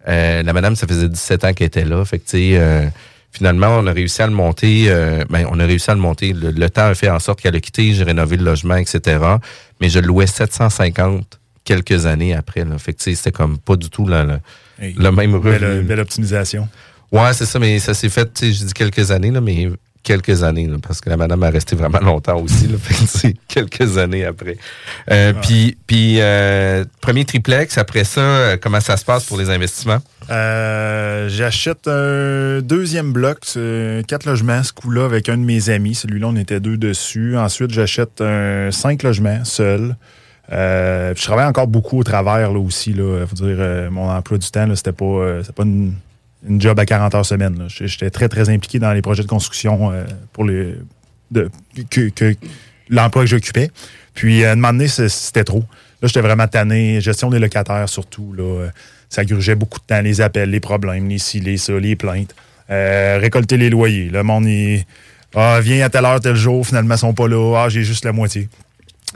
Euh, 0.07 0.41
la 0.43 0.53
madame, 0.53 0.75
ça 0.75 0.87
faisait 0.87 1.07
17 1.09 1.45
ans 1.45 1.53
qu'elle 1.53 1.67
était 1.67 1.85
là. 1.85 2.03
Fait 2.05 2.17
que, 2.19 2.23
tu 2.25 2.31
sais, 2.31 2.51
euh, 2.55 2.87
finalement, 3.31 3.77
on 3.77 3.85
a 3.87 3.91
réussi 3.91 4.21
à 4.21 4.27
le 4.27 4.33
monter. 4.33 4.85
euh, 4.87 5.23
ben, 5.29 5.45
on 5.51 5.59
a 5.59 5.65
réussi 5.65 5.91
à 5.91 5.93
le 5.93 5.99
monter. 6.01 6.33
Le, 6.33 6.51
le 6.51 6.69
temps 6.69 6.87
a 6.87 6.95
fait 6.95 7.09
en 7.09 7.19
sorte 7.19 7.39
qu'elle 7.41 7.55
a 7.55 7.59
quitté, 7.59 7.93
j'ai 7.93 8.03
rénové 8.03 8.37
le 8.37 8.43
logement, 8.43 8.75
etc. 8.77 9.19
Mais 9.79 9.89
je 9.89 9.99
louais 9.99 10.25
750 10.27 11.39
quelques 11.63 12.05
années 12.07 12.33
après. 12.33 12.65
Là. 12.65 12.77
Fait 12.79 12.93
que, 12.93 12.97
tu 12.97 13.03
sais, 13.11 13.15
c'était 13.15 13.31
comme 13.31 13.57
pas 13.59 13.75
du 13.75 13.89
tout 13.89 14.05
le, 14.07 14.23
le, 14.23 14.39
Hey, 14.79 14.95
le 14.97 15.11
même 15.11 15.35
revenu. 15.35 15.59
Belle, 15.59 15.83
belle 15.83 15.99
optimisation. 15.99 16.67
Ouais, 17.11 17.33
c'est 17.33 17.45
ça, 17.45 17.59
mais 17.59 17.77
ça 17.77 17.93
s'est 17.93 18.09
fait, 18.09 18.33
tu 18.33 18.47
sais, 18.47 18.53
je 18.53 18.65
dis 18.65 18.73
quelques 18.73 19.11
années, 19.11 19.29
là, 19.29 19.39
mais 19.41 19.69
quelques 20.03 20.43
années, 20.43 20.67
là, 20.67 20.77
parce 20.81 21.01
que 21.01 21.09
la 21.09 21.17
madame 21.17 21.43
a 21.43 21.49
resté 21.49 21.75
vraiment 21.75 21.99
longtemps 21.99 22.39
aussi, 22.39 22.67
là, 22.67 22.77
fait 22.81 22.93
que 22.93 23.09
c'est 23.09 23.35
quelques 23.47 23.97
années 23.97 24.25
après. 24.25 24.57
Euh, 25.11 25.33
Puis, 25.41 25.77
puis 25.87 26.17
euh, 26.19 26.83
premier 27.01 27.25
triplex, 27.25 27.77
après 27.77 28.03
ça, 28.03 28.21
euh, 28.21 28.57
comment 28.61 28.79
ça 28.79 28.97
se 28.97 29.05
passe 29.05 29.25
pour 29.25 29.37
les 29.37 29.49
investissements? 29.49 29.99
Euh, 30.29 31.29
J'achète 31.29 31.87
un 31.87 32.61
deuxième 32.61 33.11
bloc, 33.11 33.39
quatre 34.07 34.25
logements, 34.25 34.63
ce 34.63 34.73
coup-là, 34.73 35.05
avec 35.05 35.29
un 35.29 35.37
de 35.37 35.43
mes 35.43 35.69
amis. 35.69 35.95
Celui-là, 35.95 36.27
on 36.27 36.35
était 36.35 36.59
deux 36.59 36.77
dessus. 36.77 37.37
Ensuite, 37.37 37.71
j'achète 37.71 38.21
un 38.21 38.71
cinq 38.71 39.03
logements 39.03 39.43
seul. 39.43 39.95
Je 40.49 41.23
travaille 41.23 41.45
encore 41.45 41.67
beaucoup 41.67 41.99
au 41.99 42.03
travers 42.03 42.51
là 42.51 42.59
aussi. 42.59 42.93
Là. 42.93 43.25
Faut 43.27 43.35
dire, 43.35 43.89
mon 43.91 44.09
emploi 44.09 44.37
du 44.37 44.49
temps, 44.49 44.67
c'était 44.75 44.91
pas, 44.91 45.41
pas 45.55 45.63
une, 45.63 45.93
une 46.47 46.59
job 46.59 46.79
à 46.79 46.85
40 46.85 47.15
heures 47.15 47.25
semaine. 47.25 47.67
J'étais 47.67 48.09
très, 48.09 48.29
très 48.29 48.49
impliqué 48.49 48.79
dans 48.79 48.93
les 48.93 49.01
projets 49.01 49.23
de 49.23 49.27
construction 49.27 49.91
euh, 49.91 50.03
pour 50.33 50.45
que, 51.89 52.35
l'emploi 52.89 53.23
que 53.23 53.29
j'occupais. 53.29 53.69
Puis, 54.13 54.43
à 54.43 54.51
un 54.51 54.55
moment 54.55 54.73
donné, 54.73 54.87
c'était 54.87 55.43
trop. 55.43 55.63
Là, 56.01 56.07
j'étais 56.07 56.21
vraiment 56.21 56.47
tanné. 56.47 56.99
Gestion 56.99 57.29
des 57.29 57.39
locataires, 57.39 57.87
surtout. 57.87 58.33
Là, 58.33 58.43
Euh, 58.43 58.69
ça 59.11 59.25
grugeait 59.25 59.55
beaucoup 59.55 59.79
de 59.79 59.85
temps. 59.85 60.01
Les 60.01 60.21
appels, 60.21 60.49
les 60.49 60.61
problèmes, 60.61 61.09
les 61.09 61.17
ci, 61.17 61.41
les 61.41 61.57
ça, 61.57 61.73
les 61.73 61.97
plaintes. 61.97 62.33
Euh, 62.69 63.17
récolter 63.19 63.57
les 63.57 63.69
loyers. 63.69 64.09
Le 64.09 64.23
monde, 64.23 64.45
il... 64.45 64.85
Ah, 65.35 65.59
viens 65.61 65.85
à 65.85 65.89
telle 65.89 66.05
heure, 66.05 66.19
tel 66.21 66.35
jour. 66.35 66.65
Finalement, 66.65 66.95
ils 66.95 66.99
sont 66.99 67.13
pas 67.13 67.27
là. 67.27 67.63
Ah, 67.63 67.69
j'ai 67.69 67.83
juste 67.83 68.05
la 68.05 68.13
moitié. 68.13 68.47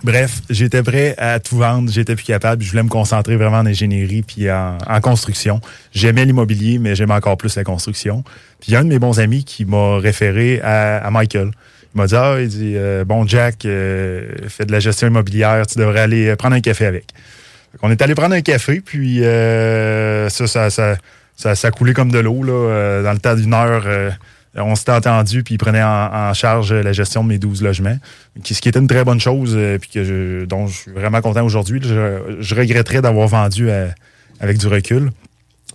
Bref, 0.03 0.41
j'étais 0.49 0.83
prêt 0.83 1.15
à 1.17 1.39
tout 1.39 1.57
vendre, 1.57 1.89
j'étais 1.89 2.15
plus 2.15 2.25
capable, 2.25 2.61
je 2.61 2.69
voulais 2.69 2.83
me 2.83 2.89
concentrer 2.89 3.37
vraiment 3.37 3.59
en 3.59 3.65
ingénierie 3.65 4.23
puis 4.23 4.51
en, 4.51 4.77
construction. 5.01 5.61
J'aimais 5.93 6.25
l'immobilier, 6.25 6.79
mais 6.79 6.95
j'aimais 6.95 7.13
encore 7.13 7.37
plus 7.37 7.55
la 7.55 7.63
construction. 7.63 8.23
Puis 8.59 8.69
il 8.69 8.73
y 8.73 8.75
a 8.75 8.79
un 8.79 8.83
de 8.83 8.89
mes 8.89 8.99
bons 8.99 9.19
amis 9.19 9.45
qui 9.45 9.63
m'a 9.63 9.97
référé 9.97 10.59
à, 10.61 11.09
Michael. 11.11 11.51
Il 11.93 11.97
m'a 11.97 12.07
dit 12.07 12.15
Ah, 12.15 12.35
euh, 12.35 13.05
Bon, 13.05 13.25
Jack, 13.25 13.65
euh, 13.65 14.29
fait 14.49 14.65
de 14.65 14.71
la 14.73 14.79
gestion 14.79 15.07
immobilière, 15.07 15.65
tu 15.65 15.79
devrais 15.79 16.01
aller 16.01 16.27
euh, 16.27 16.35
prendre 16.35 16.55
un 16.55 16.61
café 16.61 16.85
avec. 16.85 17.05
On 17.81 17.89
est 17.89 18.01
allé 18.01 18.15
prendre 18.15 18.35
un 18.35 18.41
café, 18.41 18.81
puis 18.81 19.21
ça, 19.21 20.47
ça, 20.47 20.97
ça, 21.35 21.71
coulait 21.71 21.93
comme 21.93 22.11
de 22.11 22.19
l'eau. 22.19 22.45
dans 22.45 23.13
le 23.13 23.19
temps 23.19 23.35
d'une 23.35 23.53
heure, 23.53 23.85
on 24.57 24.75
s'était 24.75 24.91
entendu, 24.93 25.43
puis 25.43 25.55
il 25.55 25.57
prenait 25.57 25.83
en, 25.83 26.33
charge 26.33 26.73
la 26.73 26.93
gestion 26.93 27.23
de 27.23 27.29
mes 27.29 27.37
12 27.37 27.61
logements, 27.61 27.97
ce 28.43 28.61
qui 28.61 28.69
était 28.69 28.79
une 28.79 28.87
très 28.87 29.03
bonne 29.03 29.19
chose, 29.19 29.53
euh, 29.55 29.77
puis 29.77 29.89
que 29.89 30.03
je, 30.03 30.45
dont 30.45 30.67
je 30.67 30.77
suis 30.77 30.91
vraiment 30.91 31.21
content 31.21 31.43
aujourd'hui. 31.43 31.81
Je, 31.83 32.55
regretterais 32.55 33.01
d'avoir 33.01 33.27
vendu 33.27 33.69
à- 33.69 33.89
avec 34.39 34.57
du 34.57 34.67
recul. 34.67 35.11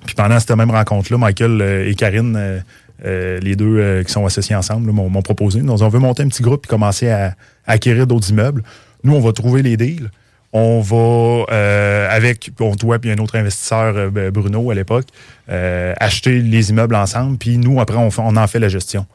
Puis 0.06 0.14
pendant 0.14 0.40
cette 0.40 0.50
même 0.52 0.70
rencontre-là, 0.70 1.18
Michael 1.18 1.60
euh, 1.60 1.88
et 1.88 1.94
Karine, 1.94 2.34
euh, 2.36 2.60
euh, 3.04 3.38
les 3.40 3.56
deux 3.56 3.78
euh, 3.78 4.02
qui 4.02 4.12
sont 4.12 4.26
associés 4.26 4.54
ensemble, 4.56 4.90
m'ont 4.92 5.22
proposé. 5.22 5.62
Nous, 5.62 5.82
on 5.82 5.88
veut 5.88 5.98
monter 5.98 6.22
un 6.22 6.28
petit 6.28 6.42
groupe 6.42 6.66
et 6.66 6.68
commencer 6.68 7.08
à 7.10 7.34
acquérir 7.66 8.06
d'autres 8.06 8.30
immeubles. 8.30 8.62
Nous, 9.04 9.14
on 9.14 9.20
va 9.20 9.32
trouver 9.32 9.62
les 9.62 9.76
deals. 9.76 10.10
On 10.52 10.80
va, 10.80 11.44
euh, 11.54 12.08
avec 12.10 12.50
bon, 12.58 12.74
toi 12.74 12.98
et 13.04 13.12
un 13.12 13.18
autre 13.18 13.36
investisseur, 13.38 13.94
euh, 13.96 14.10
ben, 14.10 14.30
Bruno, 14.30 14.70
à 14.70 14.74
l'époque, 14.74 15.06
euh, 15.48 15.94
acheter 16.00 16.40
les 16.40 16.70
immeubles 16.70 16.96
ensemble. 16.96 17.38
Puis 17.38 17.56
nous, 17.56 17.80
après, 17.80 17.96
on, 17.96 18.10
fait- 18.10 18.22
on 18.24 18.36
en 18.36 18.46
fait 18.48 18.58
la 18.58 18.68
gestion. 18.68 19.06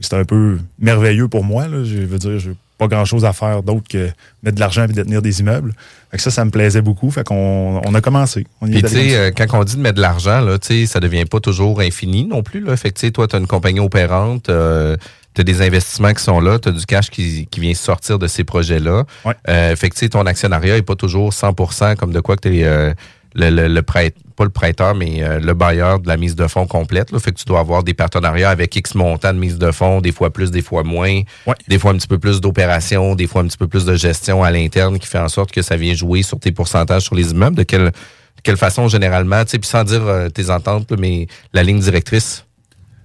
C'est 0.00 0.14
un 0.14 0.24
peu 0.24 0.58
merveilleux 0.78 1.26
pour 1.28 1.42
moi. 1.44 1.66
Là. 1.66 1.84
Je 1.84 1.96
veux 1.98 2.18
dire, 2.18 2.38
j'ai 2.38 2.52
pas 2.78 2.86
grand-chose 2.88 3.24
à 3.24 3.32
faire 3.32 3.62
d'autre 3.62 3.86
que 3.88 4.08
mettre 4.42 4.54
de 4.56 4.60
l'argent 4.60 4.84
et 4.84 4.88
détenir 4.88 5.22
des 5.22 5.40
immeubles. 5.40 5.72
Fait 6.10 6.16
que 6.16 6.22
ça, 6.22 6.30
ça 6.30 6.44
me 6.44 6.50
plaisait 6.50 6.82
beaucoup. 6.82 7.10
Fait 7.10 7.24
qu'on 7.24 7.80
on 7.84 7.94
a 7.94 8.00
commencé. 8.00 8.46
On 8.60 8.66
y 8.68 8.72
Puis, 8.72 8.82
tu 8.82 8.88
sais, 8.88 9.32
quand 9.36 9.46
on 9.58 9.64
dit 9.64 9.76
de 9.76 9.80
mettre 9.80 9.96
de 9.96 10.00
l'argent, 10.00 10.40
là, 10.40 10.58
tu 10.58 10.66
sais, 10.68 10.86
ça 10.86 11.00
devient 11.00 11.24
pas 11.24 11.40
toujours 11.40 11.80
infini 11.80 12.24
non 12.24 12.42
plus. 12.44 12.60
Là. 12.60 12.76
Fait 12.76 12.90
que, 12.90 12.98
tu 12.98 13.06
sais, 13.06 13.12
toi, 13.12 13.26
tu 13.28 13.34
as 13.36 13.38
une 13.40 13.46
compagnie 13.48 13.80
opérante, 13.80 14.48
euh, 14.48 14.96
tu 15.34 15.40
as 15.40 15.44
des 15.44 15.62
investissements 15.62 16.12
qui 16.12 16.22
sont 16.22 16.40
là, 16.40 16.58
tu 16.58 16.68
as 16.68 16.72
du 16.72 16.84
cash 16.86 17.10
qui, 17.10 17.46
qui 17.50 17.60
vient 17.60 17.74
sortir 17.74 18.18
de 18.18 18.26
ces 18.26 18.44
projets-là. 18.44 19.04
Ouais. 19.24 19.34
Euh, 19.48 19.74
fait 19.76 19.90
que, 19.90 20.06
ton 20.06 20.26
actionnariat 20.26 20.76
est 20.76 20.82
pas 20.82 20.96
toujours 20.96 21.30
100% 21.30 21.96
comme 21.96 22.12
de 22.12 22.20
quoi 22.20 22.36
que 22.36 22.48
tu 22.48 22.60
es 22.60 22.94
le, 23.34 23.50
le, 23.50 23.68
le 23.68 23.82
prête, 23.82 24.14
pas 24.36 24.44
le 24.44 24.50
prêteur, 24.50 24.94
mais 24.94 25.22
euh, 25.22 25.40
le 25.40 25.54
bailleur 25.54 25.98
de 26.00 26.06
la 26.08 26.16
mise 26.16 26.36
de 26.36 26.46
fonds 26.46 26.66
complète. 26.66 27.10
Là. 27.10 27.18
Fait 27.18 27.32
que 27.32 27.36
tu 27.38 27.44
dois 27.44 27.60
avoir 27.60 27.82
des 27.82 27.94
partenariats 27.94 28.50
avec 28.50 28.74
X 28.76 28.94
montant 28.94 29.32
de 29.32 29.38
mise 29.38 29.58
de 29.58 29.70
fonds, 29.72 30.00
des 30.00 30.12
fois 30.12 30.30
plus, 30.30 30.50
des 30.50 30.62
fois 30.62 30.84
moins, 30.84 31.20
Ouais. 31.46 31.54
des 31.68 31.78
fois 31.78 31.90
un 31.90 31.96
petit 31.96 32.06
peu 32.06 32.18
plus 32.18 32.40
d'opérations, 32.40 33.14
des 33.14 33.26
fois 33.26 33.42
un 33.42 33.46
petit 33.46 33.58
peu 33.58 33.66
plus 33.66 33.84
de 33.84 33.96
gestion 33.96 34.44
à 34.44 34.50
l'interne 34.50 34.98
qui 34.98 35.08
fait 35.08 35.18
en 35.18 35.28
sorte 35.28 35.50
que 35.50 35.62
ça 35.62 35.76
vient 35.76 35.94
jouer 35.94 36.22
sur 36.22 36.38
tes 36.38 36.52
pourcentages 36.52 37.02
sur 37.02 37.14
les 37.16 37.32
immeubles. 37.32 37.56
De 37.56 37.64
quelle, 37.64 37.86
de 37.86 38.42
quelle 38.44 38.56
façon 38.56 38.86
généralement, 38.88 39.44
tu 39.44 39.50
sais, 39.52 39.58
puis 39.58 39.68
sans 39.68 39.82
dire 39.84 40.06
euh, 40.06 40.28
tes 40.28 40.50
ententes, 40.50 40.90
là, 40.90 40.96
mais 40.98 41.26
la 41.52 41.62
ligne 41.64 41.80
directrice. 41.80 42.44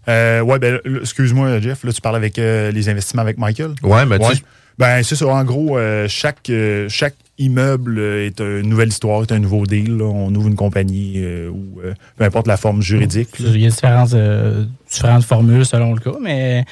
Euh, 0.07 0.41
ouais, 0.41 0.59
ben, 0.59 0.79
excuse-moi, 1.01 1.59
Jeff, 1.59 1.83
là, 1.83 1.91
tu 1.93 2.01
parles 2.01 2.15
avec 2.15 2.39
euh, 2.39 2.71
les 2.71 2.89
investissements 2.89 3.21
avec 3.21 3.37
Michael? 3.37 3.71
Ouais, 3.83 4.05
mais 4.05 4.17
tu 4.19 4.25
Ouais. 4.25 4.35
sais, 4.35 4.41
Ben, 4.77 5.03
c'est 5.03 5.15
ça. 5.15 5.27
En 5.27 5.43
gros, 5.43 5.77
euh, 5.77 6.07
chaque, 6.07 6.49
euh, 6.49 6.87
chaque 6.87 7.15
immeuble 7.37 7.99
est 7.99 8.39
une 8.39 8.69
nouvelle 8.69 8.87
histoire, 8.87 9.21
est 9.23 9.31
un 9.33 9.39
nouveau 9.39 9.65
deal. 9.65 9.97
là. 9.97 10.05
On 10.05 10.33
ouvre 10.33 10.47
une 10.47 10.55
compagnie 10.55 11.15
euh, 11.17 11.49
ou 11.49 11.81
euh, 11.83 11.93
peu 12.17 12.23
importe 12.23 12.47
la 12.47 12.55
forme 12.55 12.81
juridique. 12.81 13.27
Il 13.39 13.57
y 13.59 13.65
a 13.65 13.69
différentes, 13.69 14.13
euh, 14.13 14.63
différentes 14.89 15.25
formules 15.25 15.65
selon 15.65 15.93
le 15.93 15.99
cas, 15.99 16.17
mais 16.21 16.63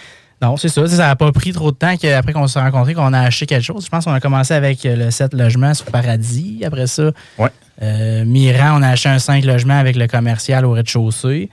non, 0.42 0.56
c'est 0.56 0.70
ça. 0.70 0.84
Tu 0.84 0.92
Ça 0.92 1.08
n'a 1.08 1.16
pas 1.18 1.32
pris 1.34 1.52
trop 1.52 1.72
de 1.72 1.76
temps 1.78 1.98
qu'après 1.98 2.32
qu'on 2.32 2.48
s'est 2.48 2.60
rencontrés, 2.62 2.94
qu'on 2.94 3.12
a 3.12 3.20
acheté 3.22 3.46
quelque 3.46 3.64
chose. 3.66 3.84
Je 3.84 3.90
pense 3.90 4.06
qu'on 4.06 4.14
a 4.14 4.22
commencé 4.22 4.54
avec 4.54 4.80
le 4.86 5.12
7 5.12 5.34
logements 5.34 5.74
sur 5.74 5.88
Paradis. 5.88 6.62
Après 6.66 6.88
ça, 6.88 7.12
Ouais. 7.38 7.50
euh, 7.82 8.24
Miran, 8.24 8.78
on 8.80 8.84
a 8.84 8.88
acheté 8.90 9.10
un 9.10 9.20
5 9.20 9.44
logements 9.44 9.80
avec 9.80 9.98
le 9.98 10.08
commercial 10.08 10.64
au 10.66 10.72
rez-de-chaussée. 10.72 11.50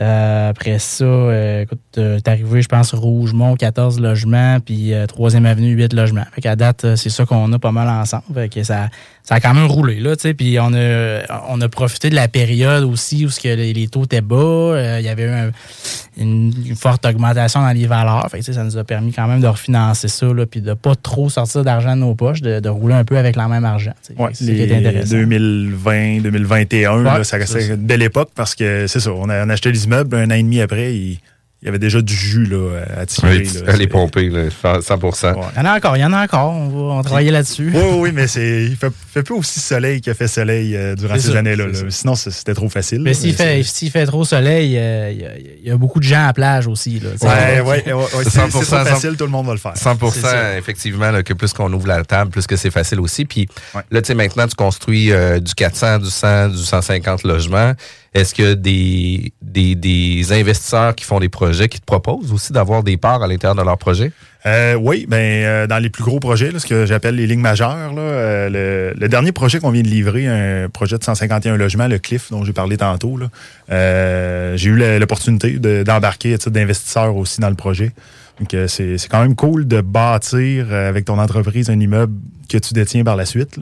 Euh, 0.00 0.50
après 0.50 0.78
ça, 0.78 1.04
euh, 1.04 1.62
écoute, 1.62 1.80
euh, 1.96 2.20
t'es 2.20 2.30
arrivé, 2.30 2.60
je 2.60 2.68
pense, 2.68 2.92
Rougemont, 2.92 3.56
14 3.56 3.98
logements, 3.98 4.60
puis 4.60 4.92
euh, 4.92 5.06
3e 5.06 5.46
Avenue, 5.46 5.70
8 5.70 5.94
logements. 5.94 6.24
Fait 6.32 6.42
qu'à 6.42 6.56
date, 6.56 6.84
euh, 6.84 6.96
c'est 6.96 7.08
ça 7.08 7.24
qu'on 7.24 7.50
a 7.52 7.58
pas 7.58 7.72
mal 7.72 7.88
ensemble. 7.88 8.24
Fait 8.34 8.48
que 8.48 8.62
ça, 8.62 8.88
ça 9.28 9.34
a 9.34 9.40
quand 9.40 9.54
même 9.54 9.66
roulé, 9.66 9.96
là, 9.98 10.14
tu 10.14 10.22
sais. 10.22 10.34
Puis 10.34 10.56
on 10.60 10.72
a, 10.72 11.22
on 11.48 11.60
a 11.60 11.68
profité 11.68 12.10
de 12.10 12.14
la 12.14 12.28
période 12.28 12.84
aussi 12.84 13.26
où 13.26 13.28
ce 13.28 13.40
que 13.40 13.48
les, 13.48 13.88
taux 13.88 14.04
étaient 14.04 14.20
bas. 14.20 14.36
Euh, 14.36 14.96
Il 15.00 15.04
y 15.04 15.08
avait 15.08 15.24
eu 15.24 15.28
un- 15.30 15.50
une, 16.16 16.52
une 16.66 16.76
forte 16.76 17.04
augmentation 17.04 17.60
dans 17.60 17.72
les 17.72 17.86
valeurs. 17.86 18.28
Fait 18.30 18.38
que, 18.38 18.44
tu 18.44 18.52
sais, 18.52 18.56
ça 18.58 18.62
nous 18.64 18.76
a 18.78 18.84
permis 18.84 19.12
quand 19.12 19.26
même 19.26 19.40
de 19.40 19.46
refinancer 19.48 20.08
ça, 20.08 20.26
là, 20.32 20.46
puis 20.46 20.60
de 20.60 20.72
pas 20.74 20.94
trop 20.94 21.28
sortir 21.28 21.64
d'argent 21.64 21.96
de 21.96 22.00
nos 22.02 22.14
poches, 22.14 22.40
de, 22.40 22.60
de 22.60 22.68
rouler 22.68 22.94
un 22.94 23.04
peu 23.04 23.18
avec 23.18 23.34
le 23.36 23.48
même 23.48 23.64
argent. 23.64 23.92
tu 24.06 24.14
sais. 24.14 24.22
Ouais, 24.22 24.30
c'est 24.32 24.44
ça 24.46 24.52
qui 24.52 24.60
est 24.62 24.66
les 24.66 24.74
intéressant. 24.76 25.10
2020, 25.16 26.20
2021, 26.22 27.02
là, 27.02 27.24
ça 27.24 27.36
restait 27.36 27.76
de 27.76 27.94
l'époque 27.94 28.30
parce 28.34 28.54
que 28.54 28.86
c'est 28.86 29.00
ça. 29.00 29.12
On 29.12 29.28
a, 29.28 29.44
on 29.44 29.48
a 29.50 29.52
acheté 29.54 29.72
les 29.72 29.84
immeubles 29.86 30.14
un 30.16 30.30
an 30.30 30.34
et 30.34 30.42
demi 30.42 30.60
après. 30.60 30.94
Il, 30.94 31.18
il 31.66 31.70
y 31.70 31.70
avait 31.70 31.80
déjà 31.80 32.00
du 32.00 32.14
jus 32.14 32.44
là, 32.46 32.80
à 32.96 33.06
tirer. 33.06 33.38
oui, 33.38 33.44
là. 33.54 33.72
elle 33.74 33.82
est 33.82 33.88
pompée, 33.88 34.28
là, 34.30 34.42
100 34.80 35.02
Ouais. 35.02 35.10
Il 35.56 35.58
y 35.58 35.60
en 35.60 35.64
a 35.64 35.76
encore, 35.76 35.96
il 35.96 36.00
y 36.00 36.04
en 36.04 36.12
a 36.12 36.22
encore. 36.22 36.52
On 36.52 36.68
va 36.68 36.76
on 36.78 36.96
va 36.98 37.02
travailler 37.02 37.32
là-dessus. 37.32 37.72
Oui, 37.74 37.80
oui, 37.82 37.96
oui, 37.98 38.10
mais 38.14 38.28
c'est, 38.28 38.64
il 38.66 38.76
fait, 38.76 38.92
fait 39.12 39.24
peu 39.24 39.34
aussi 39.34 39.58
soleil 39.58 40.00
qu'il 40.00 40.12
a 40.12 40.14
fait 40.14 40.28
soleil 40.28 40.76
euh, 40.76 40.94
durant 40.94 41.18
ces 41.18 41.34
années-là. 41.34 41.64
Sinon, 41.88 42.14
c'était 42.14 42.54
trop 42.54 42.68
facile. 42.68 43.00
Mais 43.02 43.14
s'il 43.14 43.34
fait, 43.34 43.64
fait 43.90 44.06
trop 44.06 44.24
soleil, 44.24 44.76
euh, 44.78 45.10
il 45.12 45.20
y, 45.20 45.24
a- 45.26 45.36
il 45.64 45.68
y 45.68 45.70
a 45.72 45.76
beaucoup 45.76 45.98
de 45.98 46.04
gens 46.04 46.22
à 46.22 46.26
la 46.26 46.32
plage 46.32 46.68
aussi. 46.68 47.00
Sais. 47.16 47.26
Ouais, 47.26 47.60
ouais, 47.60 47.84
c'est, 47.84 48.30
c'est 48.30 48.38
100%, 48.38 48.50
trop 48.50 48.62
facile, 48.62 49.16
tout 49.16 49.24
le 49.24 49.30
monde 49.30 49.46
va 49.46 49.52
le 49.54 49.58
faire. 49.58 49.76
100 49.76 49.96
C'est 50.12 50.20
ça. 50.20 50.56
effectivement, 50.56 51.10
là, 51.10 51.24
que 51.24 51.32
plus 51.34 51.52
qu'on 51.52 51.72
ouvre 51.72 51.88
la 51.88 52.04
table, 52.04 52.30
plus 52.30 52.46
que 52.46 52.54
c'est 52.54 52.70
facile 52.70 53.00
aussi. 53.00 53.24
Puis 53.24 53.48
Ouais. 53.74 53.82
là, 53.90 54.00
tu 54.02 54.06
sais, 54.06 54.14
maintenant, 54.14 54.46
tu 54.46 54.54
construis 54.54 55.10
euh, 55.10 55.40
du 55.40 55.52
400, 55.54 55.98
du 55.98 56.10
100, 56.10 56.48
du 56.50 56.58
150 56.58 57.24
logements. 57.24 57.72
Est-ce 58.16 58.34
que 58.34 58.54
des, 58.54 59.30
des, 59.42 59.74
des 59.74 60.32
investisseurs 60.32 60.94
qui 60.94 61.04
font 61.04 61.20
des 61.20 61.28
projets 61.28 61.68
qui 61.68 61.78
te 61.78 61.84
proposent 61.84 62.32
aussi 62.32 62.50
d'avoir 62.50 62.82
des 62.82 62.96
parts 62.96 63.22
à 63.22 63.26
l'intérieur 63.26 63.54
de 63.54 63.60
leur 63.60 63.76
projet? 63.76 64.10
Euh, 64.46 64.72
oui, 64.74 65.04
ben, 65.06 65.18
euh, 65.44 65.66
dans 65.66 65.76
les 65.76 65.90
plus 65.90 66.02
gros 66.02 66.18
projets, 66.18 66.50
ce 66.58 66.64
que 66.64 66.86
j'appelle 66.86 67.16
les 67.16 67.26
lignes 67.26 67.42
majeures, 67.42 67.92
euh, 67.98 68.94
le, 68.96 69.08
dernier 69.08 69.32
projet 69.32 69.60
qu'on 69.60 69.70
vient 69.70 69.82
de 69.82 69.88
livrer, 69.88 70.26
un 70.26 70.70
projet 70.70 70.96
de 70.96 71.04
151 71.04 71.58
logements, 71.58 71.88
le 71.88 71.98
Cliff, 71.98 72.30
dont 72.30 72.42
j'ai 72.42 72.54
parlé 72.54 72.78
tantôt, 72.78 73.18
j'ai 73.68 74.64
eu 74.70 74.98
l'opportunité 74.98 75.58
de- 75.58 75.82
d'embarquer 75.82 76.32
à 76.32 76.38
titre 76.38 76.50
d'investisseur 76.50 77.14
aussi 77.14 77.42
dans 77.42 77.50
le 77.50 77.54
projet. 77.54 77.92
Donc, 78.40 78.56
c'est 78.68 78.96
quand 79.10 79.20
même 79.20 79.34
cool 79.34 79.68
de 79.68 79.82
bâtir 79.82 80.72
avec 80.72 81.04
ton 81.04 81.18
entreprise 81.18 81.68
un 81.68 81.78
immeuble 81.78 82.14
que 82.48 82.56
tu 82.56 82.72
détiens 82.72 83.04
par 83.04 83.16
la 83.16 83.26
suite. 83.26 83.58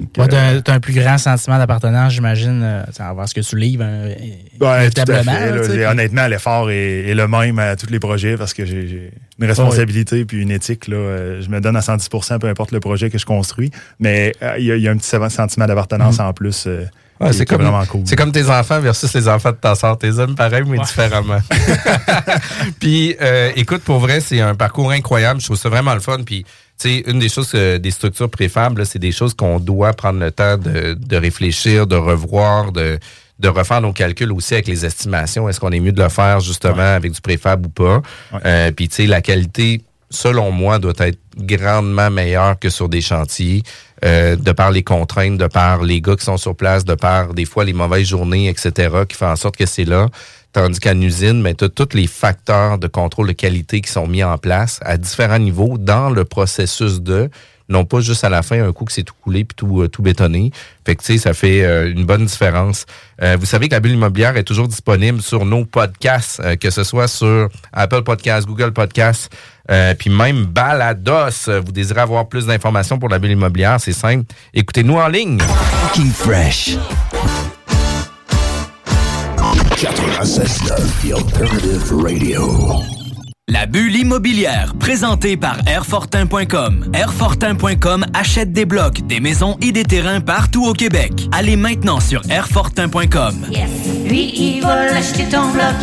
Ouais, 0.00 0.24
euh, 0.24 0.26
t'as, 0.26 0.60
t'as 0.62 0.72
un 0.74 0.80
plus 0.80 0.94
grand 0.94 1.18
sentiment 1.18 1.58
d'appartenance, 1.58 2.14
j'imagine, 2.14 2.62
euh, 2.62 2.82
tu 2.96 3.02
voir 3.14 3.28
ce 3.28 3.34
que 3.34 3.40
tu 3.40 3.56
livres. 3.56 3.84
hein, 3.84 4.06
Ouais, 4.08 4.14
tout 4.58 4.64
à 4.64 4.80
inévitablement, 4.84 5.32
fait. 5.32 5.50
là, 5.50 5.56
là. 5.56 5.60
tu 5.60 5.66
sais, 5.66 5.72
puis- 5.74 5.84
Honnêtement, 5.86 6.26
l'effort 6.28 6.70
est, 6.70 7.08
est 7.08 7.14
le 7.14 7.28
même 7.28 7.58
à 7.58 7.76
tous 7.76 7.90
les 7.90 7.98
projets 8.00 8.36
parce 8.38 8.54
que 8.54 8.64
j'ai 8.64 9.12
une 9.38 9.46
responsabilité 9.46 10.24
puis 10.24 10.40
une 10.40 10.50
éthique. 10.50 10.88
Là. 10.88 10.96
Euh, 10.96 11.42
Je 11.42 11.48
me 11.50 11.60
donne 11.60 11.76
à 11.76 11.80
110% 11.80 12.38
peu 12.38 12.48
importe 12.48 12.72
le 12.72 12.80
projet 12.80 13.10
que 13.10 13.18
je 13.18 13.26
construis. 13.26 13.70
Mais 14.00 14.32
euh, 14.42 14.54
il 14.58 14.64
y, 14.64 14.72
a- 14.72 14.76
il 14.76 14.82
y 14.82 14.88
a 14.88 14.90
un 14.92 14.96
petit 14.96 15.08
sentiment 15.34 15.66
d'appartenance 15.66 16.16
Mm-hmm. 16.16 16.22
en 16.28 16.32
plus 16.32 16.64
euh, 16.66 16.84
Ouais, 17.20 17.30
qui- 17.30 17.36
c'est 17.38 17.44
comme, 17.44 17.60
vraiment 17.62 17.84
cool. 17.84 18.02
c'est 18.06 18.16
comme 18.16 18.32
tes 18.32 18.48
enfants 18.48 18.80
versus 18.80 19.12
les 19.14 19.28
enfants 19.28 19.50
de 19.50 19.56
ta 19.56 19.74
soeur. 19.74 19.98
Tes 19.98 20.18
hommes 20.18 20.34
pareil, 20.34 20.62
mais 20.66 20.78
différemment. 20.78 21.38
Puis, 22.80 23.14
euh, 23.20 23.50
écoute, 23.56 23.82
pour 23.82 23.98
vrai, 23.98 24.20
c'est 24.20 24.40
un 24.40 24.54
parcours 24.54 24.90
incroyable. 24.90 25.40
Je 25.40 25.46
trouve 25.46 25.56
ça 25.58 25.68
vraiment 25.68 25.94
le 25.94 26.00
fun. 26.00 26.18
Puis, 26.24 26.44
tu 26.44 26.50
sais, 26.82 27.04
une 27.06 27.18
des 27.18 27.28
choses, 27.28 27.50
euh, 27.54 27.78
des 27.78 27.90
structures 27.90 28.30
préfables, 28.30 28.84
c'est 28.86 28.98
des 28.98 29.12
choses 29.12 29.34
qu'on 29.34 29.58
doit 29.58 29.92
prendre 29.92 30.20
le 30.20 30.30
temps 30.30 30.56
de, 30.56 30.94
de 30.94 31.16
réfléchir, 31.16 31.86
de 31.86 31.96
revoir, 31.96 32.72
de, 32.72 32.98
de 33.38 33.48
refaire 33.48 33.80
nos 33.80 33.92
calculs 33.92 34.32
aussi 34.32 34.54
avec 34.54 34.68
les 34.68 34.84
estimations. 34.84 35.48
Est-ce 35.48 35.58
qu'on 35.60 35.72
est 35.72 35.80
mieux 35.80 35.92
de 35.92 36.02
le 36.02 36.08
faire 36.08 36.40
justement 36.40 36.94
avec 36.94 37.12
du 37.12 37.20
préfab 37.20 37.66
ou 37.66 37.68
pas? 37.68 38.02
Euh, 38.44 38.70
Puis, 38.72 38.88
tu 38.88 38.96
sais, 38.96 39.06
la 39.06 39.20
qualité, 39.20 39.82
selon 40.10 40.50
moi, 40.50 40.78
doit 40.78 40.92
être 40.98 41.18
grandement 41.36 42.10
meilleure 42.10 42.58
que 42.58 42.68
sur 42.70 42.88
des 42.88 43.00
chantiers, 43.00 43.62
euh, 44.04 44.36
de 44.36 44.52
par 44.52 44.70
les 44.70 44.82
contraintes, 44.82 45.38
de 45.38 45.46
par 45.46 45.82
les 45.82 46.00
gars 46.00 46.16
qui 46.16 46.24
sont 46.24 46.36
sur 46.36 46.54
place, 46.54 46.84
de 46.84 46.94
par 46.94 47.34
des 47.34 47.44
fois 47.44 47.64
les 47.64 47.72
mauvaises 47.72 48.08
journées, 48.08 48.48
etc., 48.48 48.70
qui 49.08 49.16
font 49.16 49.28
en 49.30 49.36
sorte 49.36 49.56
que 49.56 49.66
c'est 49.66 49.84
là. 49.84 50.08
Tandis 50.52 50.80
qu'en 50.80 51.00
usine, 51.00 51.40
mais 51.40 51.54
tu 51.54 51.64
as 51.64 51.68
tous 51.70 51.94
les 51.94 52.06
facteurs 52.06 52.78
de 52.78 52.86
contrôle 52.86 53.28
de 53.28 53.32
qualité 53.32 53.80
qui 53.80 53.90
sont 53.90 54.06
mis 54.06 54.22
en 54.22 54.36
place 54.36 54.80
à 54.82 54.98
différents 54.98 55.38
niveaux 55.38 55.78
dans 55.78 56.10
le 56.10 56.26
processus 56.26 57.00
de, 57.00 57.30
non 57.70 57.86
pas 57.86 58.00
juste 58.00 58.22
à 58.22 58.28
la 58.28 58.42
fin, 58.42 58.62
un 58.62 58.72
coup 58.72 58.84
que 58.84 58.92
c'est 58.92 59.02
tout 59.02 59.14
coulé 59.22 59.44
puis 59.44 59.56
tout, 59.56 59.80
euh, 59.80 59.88
tout 59.88 60.02
bétonné. 60.02 60.52
Fait 60.84 60.94
que, 60.94 61.00
tu 61.02 61.14
sais, 61.14 61.18
ça 61.18 61.32
fait 61.32 61.64
euh, 61.64 61.90
une 61.90 62.04
bonne 62.04 62.26
différence. 62.26 62.84
Euh, 63.22 63.36
vous 63.40 63.46
savez 63.46 63.68
que 63.68 63.74
la 63.74 63.80
bulle 63.80 63.92
immobilière 63.92 64.36
est 64.36 64.44
toujours 64.44 64.68
disponible 64.68 65.22
sur 65.22 65.46
nos 65.46 65.64
podcasts, 65.64 66.40
euh, 66.40 66.56
que 66.56 66.68
ce 66.68 66.84
soit 66.84 67.08
sur 67.08 67.48
Apple 67.72 68.02
Podcasts, 68.02 68.46
Google 68.46 68.72
Podcasts, 68.72 69.32
puis 69.98 70.10
même 70.10 70.44
Balados. 70.44 71.48
Vous 71.64 71.72
désirez 71.72 72.00
avoir 72.02 72.28
plus 72.28 72.44
d'informations 72.46 72.98
pour 72.98 73.08
la 73.08 73.18
bulle 73.18 73.30
immobilière, 73.30 73.80
c'est 73.80 73.94
simple. 73.94 74.26
Écoutez-nous 74.52 74.98
en 74.98 75.08
ligne. 75.08 75.38
Fresh. 76.14 76.76
96.9, 79.82 81.02
The 81.02 81.12
Alternative 81.12 81.92
Radio. 81.96 82.40
La 83.48 83.66
bulle 83.66 83.96
immobilière, 83.96 84.74
présentée 84.78 85.36
par 85.36 85.58
Airfortin.com. 85.66 86.92
Airfortin.com 86.94 88.06
achète 88.14 88.52
des 88.52 88.64
blocs, 88.64 89.04
des 89.08 89.18
maisons 89.18 89.56
et 89.60 89.72
des 89.72 89.82
terrains 89.82 90.20
partout 90.20 90.66
au 90.66 90.72
Québec. 90.72 91.28
Allez 91.32 91.56
maintenant 91.56 91.98
sur 91.98 92.22
Airfortin.com. 92.30 93.34
Lui, 94.06 94.32
il 94.36 94.62
va 94.62 94.86
l'acheter 94.86 95.24
ton 95.28 95.50
bloc. 95.50 95.74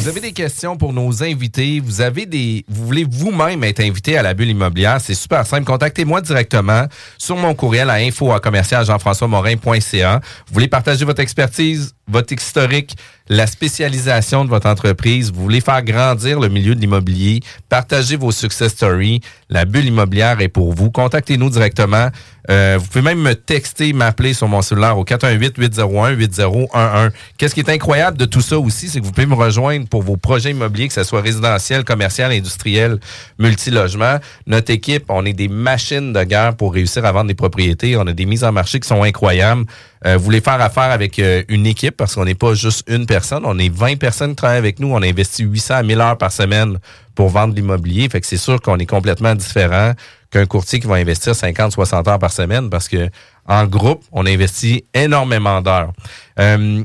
Vous 0.00 0.08
avez 0.08 0.20
des 0.20 0.32
questions 0.32 0.76
pour 0.76 0.92
nos 0.92 1.22
invités, 1.22 1.80
vous 1.80 2.00
avez 2.00 2.26
des 2.26 2.64
voulez 2.68 3.06
vous-même 3.08 3.64
être 3.64 3.80
invité 3.80 4.18
à 4.18 4.22
la 4.22 4.34
bulle 4.34 4.50
immobilière, 4.50 5.00
c'est 5.00 5.14
super 5.14 5.46
simple, 5.46 5.64
contactez-moi 5.64 6.20
directement 6.20 6.86
sur 7.18 7.36
mon 7.36 7.54
courriel 7.54 7.88
à 7.88 7.94
info 7.94 8.32
à 8.32 8.40
commercial 8.40 8.84
jean-françois-morin.ca. 8.84 10.20
Vous 10.46 10.54
voulez 10.54 10.68
partager 10.68 11.04
votre 11.04 11.20
expertise, 11.20 11.94
votre 12.08 12.32
historique, 12.32 12.96
la 13.28 13.46
spécialisation 13.46 14.44
de 14.44 14.50
votre 14.50 14.68
entreprise, 14.68 15.32
vous 15.32 15.42
voulez 15.42 15.60
faire 15.60 15.82
grandir 15.82 16.40
le 16.40 16.48
milieu 16.48 16.74
de 16.74 16.80
l'immobilier, 16.80 17.38
partagez 17.68 18.16
vos 18.16 18.32
success 18.32 18.72
stories, 18.72 19.20
la 19.48 19.64
bulle 19.64 19.86
immobilière 19.86 20.40
est 20.40 20.48
pour 20.48 20.72
vous. 20.72 20.90
Contactez-nous 20.90 21.50
directement. 21.50 22.08
Euh, 22.50 22.76
vous 22.80 22.86
pouvez 22.86 23.02
même 23.02 23.20
me 23.20 23.34
texter, 23.34 23.92
m'appeler 23.92 24.34
sur 24.34 24.48
mon 24.48 24.62
cellulaire 24.62 24.98
au 24.98 25.04
418-801-8011. 25.04 27.12
Qu'est-ce 27.38 27.54
qui 27.54 27.60
est 27.60 27.70
incroyable 27.70 28.18
de 28.18 28.24
tout 28.24 28.40
ça 28.40 28.58
aussi, 28.58 28.88
c'est 28.88 28.98
que 29.00 29.04
vous 29.04 29.12
pouvez 29.12 29.26
me 29.26 29.34
rejoindre 29.34 29.86
pour 29.86 30.02
vos 30.02 30.16
projets 30.16 30.50
immobiliers, 30.50 30.88
que 30.88 30.94
ce 30.94 31.04
soit 31.04 31.20
résidentiel, 31.20 31.84
commercial, 31.84 32.32
industriel, 32.32 32.98
multilogement. 33.38 34.18
Notre 34.48 34.72
équipe, 34.72 35.04
on 35.08 35.24
est 35.24 35.32
des 35.32 35.46
machines 35.48 36.12
de 36.12 36.24
guerre 36.24 36.56
pour 36.56 36.74
réussir 36.74 37.04
à 37.04 37.12
vendre 37.12 37.28
des 37.28 37.34
propriétés. 37.34 37.96
On 37.96 38.08
a 38.08 38.12
des 38.12 38.26
mises 38.26 38.42
en 38.42 38.50
marché 38.50 38.80
qui 38.80 38.88
sont 38.88 39.04
incroyables. 39.04 39.66
Euh, 40.04 40.16
vous 40.16 40.24
voulez 40.24 40.40
faire 40.40 40.60
affaire 40.60 40.90
avec 40.90 41.18
euh, 41.18 41.44
une 41.48 41.66
équipe 41.66 41.96
parce 41.96 42.14
qu'on 42.14 42.24
n'est 42.24 42.34
pas 42.34 42.54
juste 42.54 42.82
une 42.88 43.06
personne. 43.06 43.42
On 43.44 43.58
est 43.58 43.72
20 43.72 43.98
personnes 43.98 44.30
qui 44.30 44.36
travaillent 44.36 44.58
avec 44.58 44.80
nous. 44.80 44.92
On 44.92 45.02
investit 45.02 45.44
800 45.44 45.74
à 45.74 45.82
1000 45.82 46.00
heures 46.00 46.18
par 46.18 46.32
semaine 46.32 46.78
pour 47.14 47.28
vendre 47.28 47.54
l'immobilier. 47.54 48.08
Fait 48.08 48.20
que 48.20 48.26
c'est 48.26 48.36
sûr 48.36 48.60
qu'on 48.60 48.78
est 48.78 48.86
complètement 48.86 49.34
différent 49.34 49.92
qu'un 50.30 50.46
courtier 50.46 50.80
qui 50.80 50.86
va 50.86 50.96
investir 50.96 51.34
50, 51.34 51.72
60 51.72 52.08
heures 52.08 52.18
par 52.18 52.32
semaine 52.32 52.70
parce 52.70 52.88
que 52.88 53.08
en 53.46 53.66
groupe, 53.66 54.04
on 54.12 54.26
investit 54.26 54.84
énormément 54.94 55.60
d'heures. 55.60 55.92
Euh, 56.38 56.82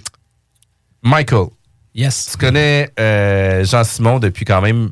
Michael. 1.01 1.47
Yes. 1.95 2.29
Tu 2.31 2.37
connais 2.37 2.89
euh, 2.99 3.63
Jean-Simon 3.63 4.19
depuis 4.19 4.45
quand 4.45 4.61
même 4.61 4.91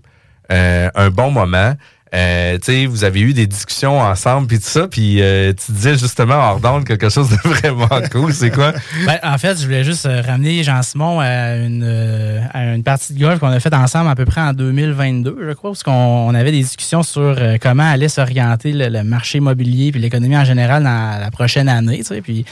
euh, 0.51 0.89
un 0.95 1.09
bon 1.09 1.31
moment. 1.31 1.75
Euh, 2.15 2.57
vous 2.87 3.03
avez 3.03 3.19
eu 3.19 3.33
des 3.33 3.45
discussions 3.45 3.99
ensemble 3.99 4.47
puis 4.47 4.59
tout 4.59 4.69
ça, 4.69 4.87
puis 4.87 5.21
euh, 5.21 5.51
tu 5.53 5.71
disais 5.73 5.97
justement 5.97 6.35
hors 6.35 6.59
d'onde 6.59 6.85
quelque 6.85 7.09
chose 7.09 7.29
de 7.29 7.35
vraiment 7.43 7.89
cool. 8.11 8.33
C'est 8.33 8.51
quoi? 8.51 8.73
Ben, 9.05 9.19
en 9.21 9.37
fait, 9.37 9.59
je 9.59 9.65
voulais 9.65 9.83
juste 9.83 10.05
euh, 10.05 10.21
ramener 10.21 10.63
Jean-Simon 10.63 11.19
à 11.19 11.55
une, 11.57 11.83
à 12.53 12.73
une 12.73 12.83
partie 12.83 13.13
de 13.13 13.19
golf 13.19 13.39
qu'on 13.39 13.47
a 13.47 13.59
faite 13.59 13.73
ensemble 13.73 14.09
à 14.09 14.15
peu 14.15 14.25
près 14.25 14.41
en 14.41 14.53
2022, 14.53 15.37
je 15.47 15.53
crois, 15.53 15.71
parce 15.71 15.83
qu'on 15.83 15.91
on 15.91 16.33
avait 16.33 16.51
des 16.51 16.61
discussions 16.61 17.03
sur 17.03 17.37
comment 17.61 17.89
allait 17.89 18.07
s'orienter 18.07 18.71
le, 18.71 19.03
marché 19.03 19.39
immobilier 19.39 19.91
puis 19.91 19.99
l'économie 19.99 20.37
en 20.37 20.45
général 20.45 20.83
dans 20.83 21.19
la 21.19 21.31
prochaine 21.31 21.67
année. 21.67 22.01
Puis 22.23 22.45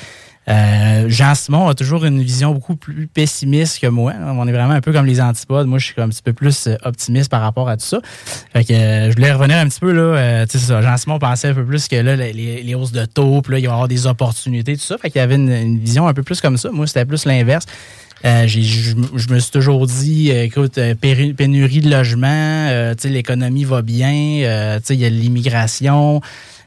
euh, 0.49 1.05
Jean-Simon 1.07 1.69
a 1.69 1.73
toujours 1.73 2.03
une 2.05 2.21
vision 2.21 2.51
beaucoup 2.53 2.75
plus 2.75 3.07
pessimiste 3.07 3.79
que 3.79 3.87
moi. 3.87 4.13
On 4.21 4.47
est 4.47 4.51
vraiment 4.51 4.73
un 4.73 4.81
peu 4.81 4.91
comme 4.91 5.05
les 5.05 5.21
antipodes. 5.21 5.67
Moi, 5.67 5.79
je 5.79 5.85
suis 5.85 6.01
un 6.01 6.09
petit 6.09 6.21
peu 6.21 6.33
plus 6.33 6.67
euh, 6.67 6.75
optimiste 6.83 7.31
par 7.31 7.41
rapport 7.41 7.69
à 7.69 7.77
tout 7.77 7.85
ça. 7.85 7.99
Fait 8.51 8.65
que 8.65 8.73
euh, 8.73 9.09
je 9.09 9.15
voulais 9.15 9.31
revenir 9.31 9.57
un 9.57 9.67
petit 9.67 9.79
peu 9.79 9.91
là. 9.93 10.01
euh. 10.01 10.45
Jean-Simon 10.81 11.19
pensait 11.19 11.49
un 11.49 11.53
peu 11.53 11.63
plus 11.65 11.87
que 11.87 11.95
là, 11.95 12.15
les, 12.15 12.75
hausses 12.75 12.91
de 12.91 13.05
taux, 13.05 13.41
puis 13.41 13.53
là, 13.53 13.59
il 13.59 13.65
va 13.65 13.71
y 13.71 13.73
avoir 13.73 13.87
des 13.87 14.05
opportunités, 14.05 14.75
tout 14.75 14.83
ça. 14.83 14.97
Fait 14.97 15.09
qu'il 15.09 15.19
y 15.19 15.23
avait 15.23 15.35
une, 15.35 15.79
vision 15.79 16.07
un 16.07 16.13
peu 16.13 16.23
plus 16.23 16.41
comme 16.41 16.57
ça. 16.57 16.69
Moi, 16.71 16.87
c'était 16.87 17.05
plus 17.05 17.25
l'inverse. 17.25 17.65
Euh, 18.25 18.47
je 18.47 18.95
me- 18.95 19.39
suis 19.39 19.51
toujours 19.51 19.85
dit, 19.85 20.31
écoute, 20.31 20.79
pénurie 21.01 21.81
de 21.81 21.89
logement, 21.89 22.93
l'économie 23.03 23.65
va 23.65 23.81
bien, 23.81 24.11
il 24.11 24.95
y 24.95 25.05
a 25.05 25.09
l'immigration, 25.09 26.21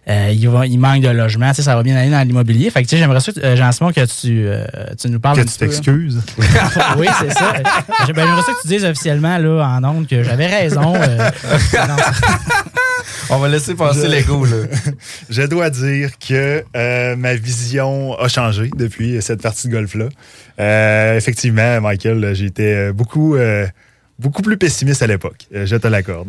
euh, 0.09 0.31
il, 0.33 0.49
va- 0.49 0.67
il 0.67 0.79
manque 0.79 1.03
de 1.03 1.09
logement, 1.09 1.49
tu 1.51 1.57
sais, 1.57 1.63
ça 1.63 1.75
va 1.75 1.83
bien 1.83 1.97
aller 1.97 2.11
dans 2.11 2.23
l'immobilier. 2.27 2.71
Fait 2.71 2.83
que, 2.83 2.89
tu 2.89 2.95
sais, 2.97 2.99
j'aimerais 2.99 3.21
ça, 3.21 3.33
euh, 3.43 3.57
Jean-Simon, 3.57 3.93
que 3.93 4.05
tu, 4.07 4.47
euh, 4.47 4.65
tu 5.01 5.09
nous 5.11 5.19
parles 5.19 5.37
Que 5.37 5.41
un 5.43 5.45
tu 5.45 5.51
petit 5.51 5.59
peu, 5.59 5.65
hein. 5.65 5.69
t'excuses. 5.69 6.23
oui, 6.99 7.07
c'est 7.21 7.33
ça. 7.33 7.53
Ben, 7.55 7.95
J'aimerais 8.07 8.43
ça 8.43 8.53
que 8.53 8.63
tu 8.63 8.69
dises 8.69 8.85
officiellement, 8.85 9.39
là, 9.39 9.65
en 9.81 9.85
ondes, 9.85 10.07
que 10.07 10.23
j'avais 10.23 10.47
raison. 10.47 10.95
euh, 10.95 11.31
non, 11.89 11.97
On 13.31 13.39
va 13.39 13.49
laisser 13.49 13.75
passer 13.75 14.07
l'ego, 14.09 14.45
là. 14.45 14.57
Je 15.31 15.43
dois 15.43 15.71
dire 15.71 16.11
que 16.19 16.63
euh, 16.77 17.17
ma 17.17 17.35
vision 17.35 18.17
a 18.19 18.29
changé 18.29 18.71
depuis 18.77 19.21
cette 19.21 19.43
partie 19.43 19.67
de 19.69 19.73
golf-là. 19.73 20.07
Euh, 20.61 21.17
effectivement, 21.17 21.81
Michael, 21.81 22.35
j'étais 22.35 22.93
beaucoup, 22.93 23.35
euh, 23.37 23.67
beaucoup 24.19 24.43
plus 24.43 24.57
pessimiste 24.57 25.03
à 25.03 25.07
l'époque. 25.09 25.47
Je 25.53 25.77
te 25.77 25.89
l'accorde. 25.89 26.29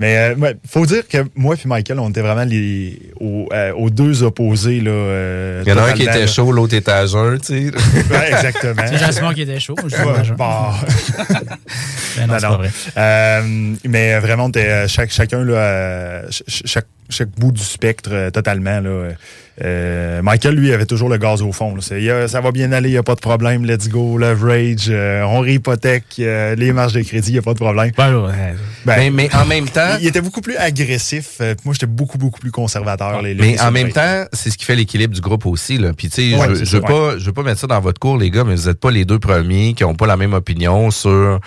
Mais 0.00 0.16
euh, 0.16 0.34
ouais, 0.36 0.54
faut 0.68 0.86
dire 0.86 1.06
que 1.08 1.18
moi 1.34 1.56
et 1.56 1.66
Michael, 1.68 1.98
on 1.98 2.10
était 2.10 2.20
vraiment 2.20 2.44
les, 2.44 3.00
aux, 3.18 3.48
euh, 3.52 3.72
aux 3.72 3.90
deux 3.90 4.22
opposés. 4.22 4.80
Là, 4.80 4.90
euh, 4.92 5.62
Il 5.66 5.70
y 5.70 5.72
en 5.72 5.78
a 5.78 5.82
un 5.88 5.92
qui 5.92 6.02
était 6.04 6.20
là. 6.20 6.26
chaud, 6.28 6.52
l'autre 6.52 6.74
était 6.74 6.92
à 6.92 7.04
jeun, 7.06 7.38
tu 7.40 7.46
sais. 7.46 7.72
Ouais, 8.10 8.30
exactement. 8.32 8.82
C'est 8.86 8.96
Jean-Simon 8.98 9.32
qui 9.32 9.42
était 9.42 9.58
chaud. 9.58 9.74
Je 9.86 9.96
Ouais, 9.96 10.36
bon. 10.36 10.44
Ben 12.16 12.26
non, 12.26 12.34
c'est 12.38 12.46
pas 12.46 12.56
vrai. 12.56 12.70
Euh, 12.96 13.74
mais 13.84 14.18
vraiment, 14.18 14.46
on 14.46 14.48
était, 14.48 14.68
euh, 14.68 14.88
chaque, 14.88 15.10
chacun, 15.12 15.44
là, 15.44 16.22
ch- 16.22 16.42
ch- 16.48 16.62
chaque, 16.64 16.86
chaque 17.10 17.28
bout 17.38 17.52
du 17.52 17.62
spectre, 17.62 18.10
euh, 18.12 18.30
totalement. 18.30 18.80
Là, 18.80 19.10
Euh, 19.60 20.22
Michael, 20.22 20.54
lui, 20.54 20.72
avait 20.72 20.86
toujours 20.86 21.08
le 21.08 21.16
gaz 21.16 21.42
au 21.42 21.50
fond. 21.50 21.74
là. 21.74 22.28
Ça 22.28 22.40
va 22.40 22.52
bien 22.52 22.70
aller, 22.70 22.90
il 22.90 22.92
n'y 22.92 22.98
a 22.98 23.02
pas 23.02 23.16
de 23.16 23.20
problème, 23.20 23.64
let's 23.66 23.88
go, 23.88 24.16
leverage, 24.16 24.86
euh, 24.88 25.22
on 25.24 25.40
réhypothèque, 25.40 26.04
euh, 26.20 26.54
les 26.54 26.72
marges 26.72 26.92
de 26.92 27.02
crédit, 27.02 27.30
il 27.30 27.32
n'y 27.32 27.38
a 27.38 27.42
pas 27.42 27.54
de 27.54 27.58
problème. 27.58 27.90
Ben, 28.84 28.96
mais, 28.96 29.10
mais 29.10 29.28
en 29.34 29.44
même 29.46 29.68
temps. 29.68 29.87
Il, 29.98 30.04
il 30.04 30.06
était 30.08 30.20
beaucoup 30.20 30.40
plus 30.40 30.56
agressif. 30.56 31.36
euh, 31.40 31.54
moi, 31.64 31.74
j'étais 31.74 31.86
beaucoup, 31.86 32.18
beaucoup 32.18 32.40
plus 32.40 32.50
conservateur. 32.50 33.22
les- 33.22 33.34
les 33.34 33.40
Mais 33.40 33.60
en 33.60 33.70
même 33.70 33.92
temps, 33.92 34.24
c'est 34.32 34.50
ce 34.50 34.58
qui 34.58 34.64
fait 34.64 34.76
l'équilibre 34.76 35.14
du 35.14 35.20
groupe 35.20 35.46
aussi. 35.46 35.78
Là. 35.78 35.92
Puis 35.92 36.08
tu 36.10 36.30
sais, 36.32 36.36
Ouais, 36.36 36.54
je, 36.54 36.64
je 36.64 36.76
veux 36.76 36.82
pas, 36.82 37.18
je 37.18 37.24
veux 37.26 37.32
pas 37.32 37.42
mettre 37.42 37.60
ça 37.60 37.66
dans 37.66 37.80
votre 37.80 37.98
cours, 38.00 38.18
les 38.18 38.30
gars, 38.30 38.44
mais 38.44 38.54
vous 38.54 38.68
n'êtes 38.68 38.80
pas 38.80 38.90
les 38.90 39.04
deux 39.04 39.18
premiers 39.18 39.74
qui 39.74 39.82
n'ont 39.84 39.94
pas 39.94 40.06
la 40.06 40.16
même 40.16 40.32
opinion 40.34 40.90
sur 40.90 41.40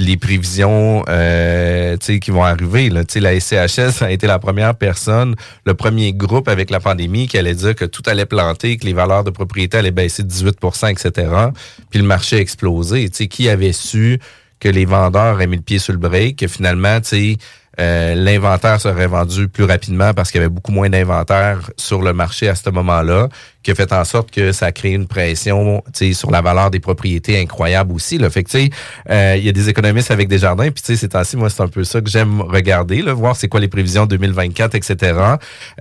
les 0.00 0.16
prévisions 0.16 1.02
euh, 1.08 1.96
tu 1.96 2.06
sais, 2.06 2.20
qui 2.20 2.30
vont 2.30 2.44
arriver. 2.44 2.88
Là. 2.88 3.04
Tu 3.04 3.14
sais, 3.14 3.20
La 3.20 3.38
SCHS 3.40 4.02
a 4.02 4.12
été 4.12 4.28
la 4.28 4.38
première 4.38 4.76
personne, 4.76 5.34
le 5.66 5.74
premier 5.74 6.12
groupe 6.12 6.48
avec 6.48 6.70
la 6.70 6.78
pandémie 6.78 7.26
qui 7.26 7.36
allait 7.36 7.54
dire 7.54 7.74
que 7.74 7.84
tout 7.84 8.02
allait 8.06 8.24
planter, 8.26 8.76
que 8.76 8.86
les 8.86 8.92
valeurs 8.92 9.24
de 9.24 9.30
propriété 9.30 9.76
allaient 9.78 9.90
baisser 9.90 10.22
de 10.22 10.30
18% 10.30 10.88
etc. 10.90 11.28
Puis 11.90 11.98
le 11.98 12.06
marché 12.06 12.36
a 12.36 12.40
explosé. 12.40 13.08
Tu 13.10 13.16
sais, 13.16 13.26
Qui 13.26 13.48
avait 13.48 13.72
su 13.72 14.20
que 14.60 14.68
les 14.68 14.84
vendeurs 14.84 15.34
auraient 15.34 15.46
mis 15.48 15.56
le 15.56 15.62
pied 15.62 15.78
sur 15.80 15.92
le 15.92 15.98
break, 15.98 16.36
que 16.38 16.46
finalement, 16.48 17.00
tu 17.00 17.08
sais, 17.08 17.36
euh, 17.80 18.14
l'inventaire 18.14 18.80
serait 18.80 19.06
vendu 19.06 19.48
plus 19.48 19.64
rapidement 19.64 20.14
parce 20.14 20.30
qu'il 20.30 20.40
y 20.40 20.44
avait 20.44 20.52
beaucoup 20.52 20.72
moins 20.72 20.88
d'inventaire 20.88 21.70
sur 21.76 22.02
le 22.02 22.12
marché 22.12 22.48
à 22.48 22.54
ce 22.54 22.70
moment-là, 22.70 23.28
qui 23.62 23.70
a 23.70 23.74
fait 23.74 23.92
en 23.92 24.04
sorte 24.04 24.30
que 24.30 24.52
ça 24.52 24.66
a 24.66 24.72
créé 24.72 24.92
une 24.92 25.06
pression 25.06 25.82
sur 26.12 26.30
la 26.30 26.40
valeur 26.40 26.70
des 26.70 26.80
propriétés 26.80 27.38
incroyable 27.40 27.92
aussi. 27.92 28.18
Là. 28.18 28.30
Fait 28.30 28.44
que, 28.44 28.56
euh, 29.10 29.36
il 29.36 29.44
y 29.44 29.48
a 29.48 29.52
des 29.52 29.68
économistes 29.68 30.10
avec 30.10 30.28
des 30.28 30.38
jardins, 30.38 30.70
puis 30.70 30.96
ces 30.96 31.08
temps-ci, 31.08 31.36
moi, 31.36 31.50
c'est 31.50 31.62
un 31.62 31.68
peu 31.68 31.84
ça 31.84 32.00
que 32.00 32.08
j'aime 32.08 32.40
regarder, 32.40 33.02
là, 33.02 33.12
voir 33.12 33.36
c'est 33.36 33.48
quoi 33.48 33.60
les 33.60 33.68
prévisions 33.68 34.06
2024, 34.06 34.74
etc. 34.74 35.18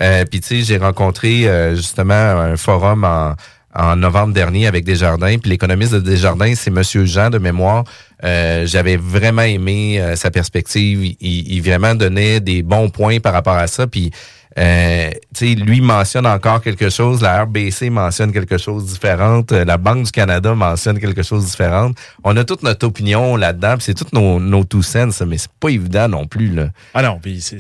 Euh, 0.02 0.26
puis 0.26 0.42
j'ai 0.64 0.78
rencontré 0.78 1.48
euh, 1.48 1.76
justement 1.76 2.14
un 2.14 2.58
forum 2.58 3.04
en 3.04 3.36
en 3.78 3.96
novembre 3.96 4.34
dernier 4.34 4.68
avec 4.68 4.84
Desjardins. 4.84 5.38
Puis 5.38 5.52
l'économiste 5.52 5.94
de 5.94 6.00
Desjardins, 6.00 6.56
c'est 6.56 6.72
Monsieur 6.72 7.06
Jean 7.06 7.30
de 7.30 7.38
mémoire. 7.38 7.84
Euh, 8.24 8.66
J'avais 8.66 8.98
vraiment 8.98 9.44
aimé 9.44 10.02
euh, 10.02 10.16
sa 10.16 10.32
perspective. 10.32 11.16
Il, 11.20 11.54
il, 11.54 11.62
vraiment 11.62 11.94
donnait 11.94 12.40
des 12.40 12.64
bons 12.64 12.90
points 12.90 13.20
par 13.20 13.34
rapport 13.34 13.54
à 13.54 13.68
ça. 13.68 13.86
Puis 13.86 14.12
euh, 14.58 15.12
lui 15.42 15.82
mentionne 15.82 16.26
encore 16.26 16.62
quelque 16.62 16.90
chose, 16.90 17.22
la 17.22 17.44
RBC 17.44 17.92
mentionne 17.92 18.32
quelque 18.32 18.58
chose 18.58 18.86
de 18.86 18.90
différent, 18.90 19.44
la 19.52 19.78
Banque 19.78 20.06
du 20.06 20.12
Canada 20.12 20.56
mentionne 20.56 21.00
quelque 21.00 21.22
chose 21.22 21.44
de 21.44 21.50
différent. 21.50 21.92
On 22.24 22.36
a 22.36 22.44
toute 22.44 22.64
notre 22.64 22.88
opinion 22.88 23.36
là-dedans, 23.36 23.76
c'est 23.80 23.94
toutes 23.94 24.14
nos, 24.14 24.40
nos 24.40 24.64
two 24.64 24.82
cents, 24.82 25.24
mais 25.28 25.38
c'est 25.38 25.52
pas 25.60 25.70
évident 25.70 26.10
non 26.10 26.26
plus. 26.26 26.50
Là. 26.50 26.70
Ah 26.96 27.04
non, 27.04 27.20
puis 27.22 27.40
c'est 27.40 27.60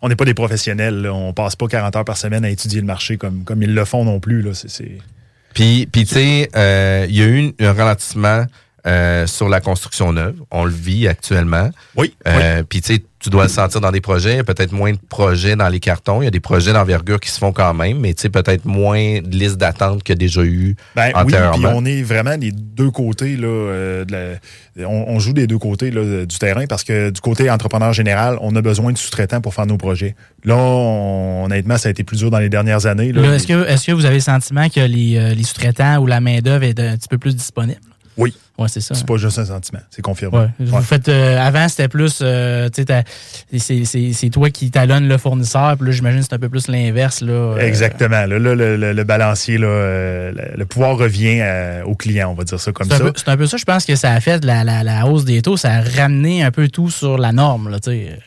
on 0.00 0.08
n'est 0.08 0.16
pas 0.16 0.24
des 0.24 0.34
professionnels. 0.34 1.02
Là. 1.02 1.12
On 1.12 1.32
passe 1.32 1.56
pas 1.56 1.66
40 1.66 1.96
heures 1.96 2.04
par 2.04 2.16
semaine 2.16 2.44
à 2.44 2.50
étudier 2.50 2.80
le 2.80 2.86
marché 2.86 3.16
comme, 3.16 3.44
comme 3.44 3.62
ils 3.62 3.74
le 3.74 3.84
font 3.84 4.04
non 4.04 4.20
plus. 4.20 4.42
Là. 4.42 4.52
Puis, 5.58 5.88
puis 5.90 6.04
tu 6.04 6.14
sais, 6.14 6.48
euh, 6.54 7.04
il 7.08 7.16
y 7.16 7.20
a 7.20 7.26
eu 7.26 7.52
un 7.58 7.72
ralentissement 7.72 8.46
euh, 8.86 9.26
sur 9.26 9.48
la 9.48 9.60
construction 9.60 10.12
neuve. 10.12 10.36
On 10.52 10.64
le 10.64 10.70
vit 10.70 11.08
actuellement. 11.08 11.70
Oui. 11.96 12.14
Euh, 12.28 12.62
Puis 12.62 12.80
tu 12.80 12.94
sais, 12.94 13.02
tu 13.20 13.30
dois 13.30 13.44
le 13.44 13.48
sentir 13.48 13.80
dans 13.80 13.90
des 13.90 14.00
projets. 14.00 14.34
Il 14.34 14.36
y 14.36 14.40
a 14.40 14.44
peut-être 14.44 14.72
moins 14.72 14.92
de 14.92 14.98
projets 15.08 15.56
dans 15.56 15.68
les 15.68 15.80
cartons. 15.80 16.22
Il 16.22 16.26
y 16.26 16.28
a 16.28 16.30
des 16.30 16.40
projets 16.40 16.72
d'envergure 16.72 17.18
qui 17.18 17.30
se 17.30 17.38
font 17.38 17.52
quand 17.52 17.74
même, 17.74 17.98
mais 17.98 18.14
tu 18.14 18.22
sais, 18.22 18.28
peut-être 18.28 18.64
moins 18.64 19.20
de 19.20 19.36
listes 19.36 19.56
d'attente 19.56 20.02
qu'il 20.02 20.12
y 20.14 20.16
a 20.16 20.18
déjà 20.18 20.42
eu 20.42 20.76
ben, 20.94 21.10
Oui, 21.24 21.32
puis 21.52 21.64
on 21.66 21.84
est 21.84 22.02
vraiment 22.02 22.36
des 22.36 22.52
deux 22.52 22.90
côtés. 22.90 23.36
Là, 23.36 23.48
euh, 23.48 24.04
de 24.04 24.12
la, 24.12 24.88
on, 24.88 25.18
joue 25.18 25.32
des 25.32 25.46
deux 25.46 25.58
côtés 25.58 25.90
là, 25.90 26.24
du 26.24 26.38
terrain 26.38 26.66
parce 26.66 26.84
que 26.84 27.10
du 27.10 27.20
côté 27.20 27.50
entrepreneur 27.50 27.92
général, 27.92 28.38
on 28.40 28.54
a 28.54 28.62
besoin 28.62 28.92
de 28.92 28.98
sous-traitants 28.98 29.40
pour 29.40 29.54
faire 29.54 29.66
nos 29.66 29.78
projets. 29.78 30.14
Là, 30.44 30.56
honnêtement, 30.56 31.76
ça 31.76 31.88
a 31.88 31.90
été 31.90 32.04
plus 32.04 32.18
dur 32.18 32.30
dans 32.30 32.38
les 32.38 32.48
dernières 32.48 32.86
années. 32.86 33.12
Là, 33.12 33.34
est-ce, 33.34 33.46
que, 33.46 33.66
est-ce 33.66 33.86
que 33.86 33.92
vous 33.92 34.04
avez 34.04 34.16
le 34.16 34.20
sentiment 34.20 34.68
que 34.68 34.80
les, 34.80 35.16
euh, 35.16 35.34
les 35.34 35.42
sous-traitants 35.42 35.98
ou 35.98 36.06
la 36.06 36.20
main-d'œuvre 36.20 36.64
est 36.64 36.78
un 36.78 36.96
petit 36.96 37.08
peu 37.08 37.18
plus 37.18 37.34
disponible? 37.34 37.80
Oui. 38.18 38.34
Ouais, 38.58 38.66
c'est 38.68 38.80
ça. 38.80 38.96
C'est 38.96 39.06
pas 39.06 39.16
juste 39.16 39.38
un 39.38 39.44
sentiment, 39.44 39.78
c'est 39.90 40.02
confirmé. 40.02 40.48
Vous 40.58 40.82
faites 40.82 41.08
euh, 41.08 41.38
avant 41.38 41.68
c'était 41.68 41.86
plus 41.86 42.18
euh, 42.22 42.68
c'est 43.56 44.30
toi 44.30 44.50
qui 44.50 44.72
talonnes 44.72 45.06
le 45.06 45.16
fournisseur, 45.16 45.76
puis 45.76 45.86
là 45.86 45.92
j'imagine 45.92 46.22
c'est 46.22 46.32
un 46.32 46.38
peu 46.38 46.48
plus 46.48 46.66
l'inverse 46.66 47.20
là. 47.20 47.32
Euh. 47.32 47.58
Exactement. 47.58 48.26
Là, 48.26 48.38
le, 48.38 48.76
le, 48.76 49.04
balancier 49.04 49.58
là, 49.58 50.32
le, 50.32 50.64
pouvoir 50.64 50.98
revient 50.98 51.40
au 51.84 51.94
client, 51.94 52.30
on 52.30 52.34
va 52.34 52.42
dire 52.42 52.58
ça 52.58 52.72
comme 52.72 52.90
ça. 52.90 52.98
C'est 53.14 53.28
un 53.28 53.36
peu 53.36 53.46
ça, 53.46 53.56
je 53.56 53.64
pense 53.64 53.84
que 53.84 53.94
ça 53.94 54.12
a 54.12 54.20
fait 54.20 54.44
la, 54.44 54.64
la, 54.64 54.82
la, 54.82 55.06
hausse 55.06 55.24
des 55.24 55.40
taux, 55.40 55.56
ça 55.56 55.74
a 55.74 55.80
ramené 55.80 56.42
un 56.42 56.50
peu 56.50 56.66
tout 56.68 56.90
sur 56.90 57.16
la 57.16 57.30
norme 57.30 57.70
là, 57.70 57.78
tu 57.78 57.92
sais. 57.92 58.18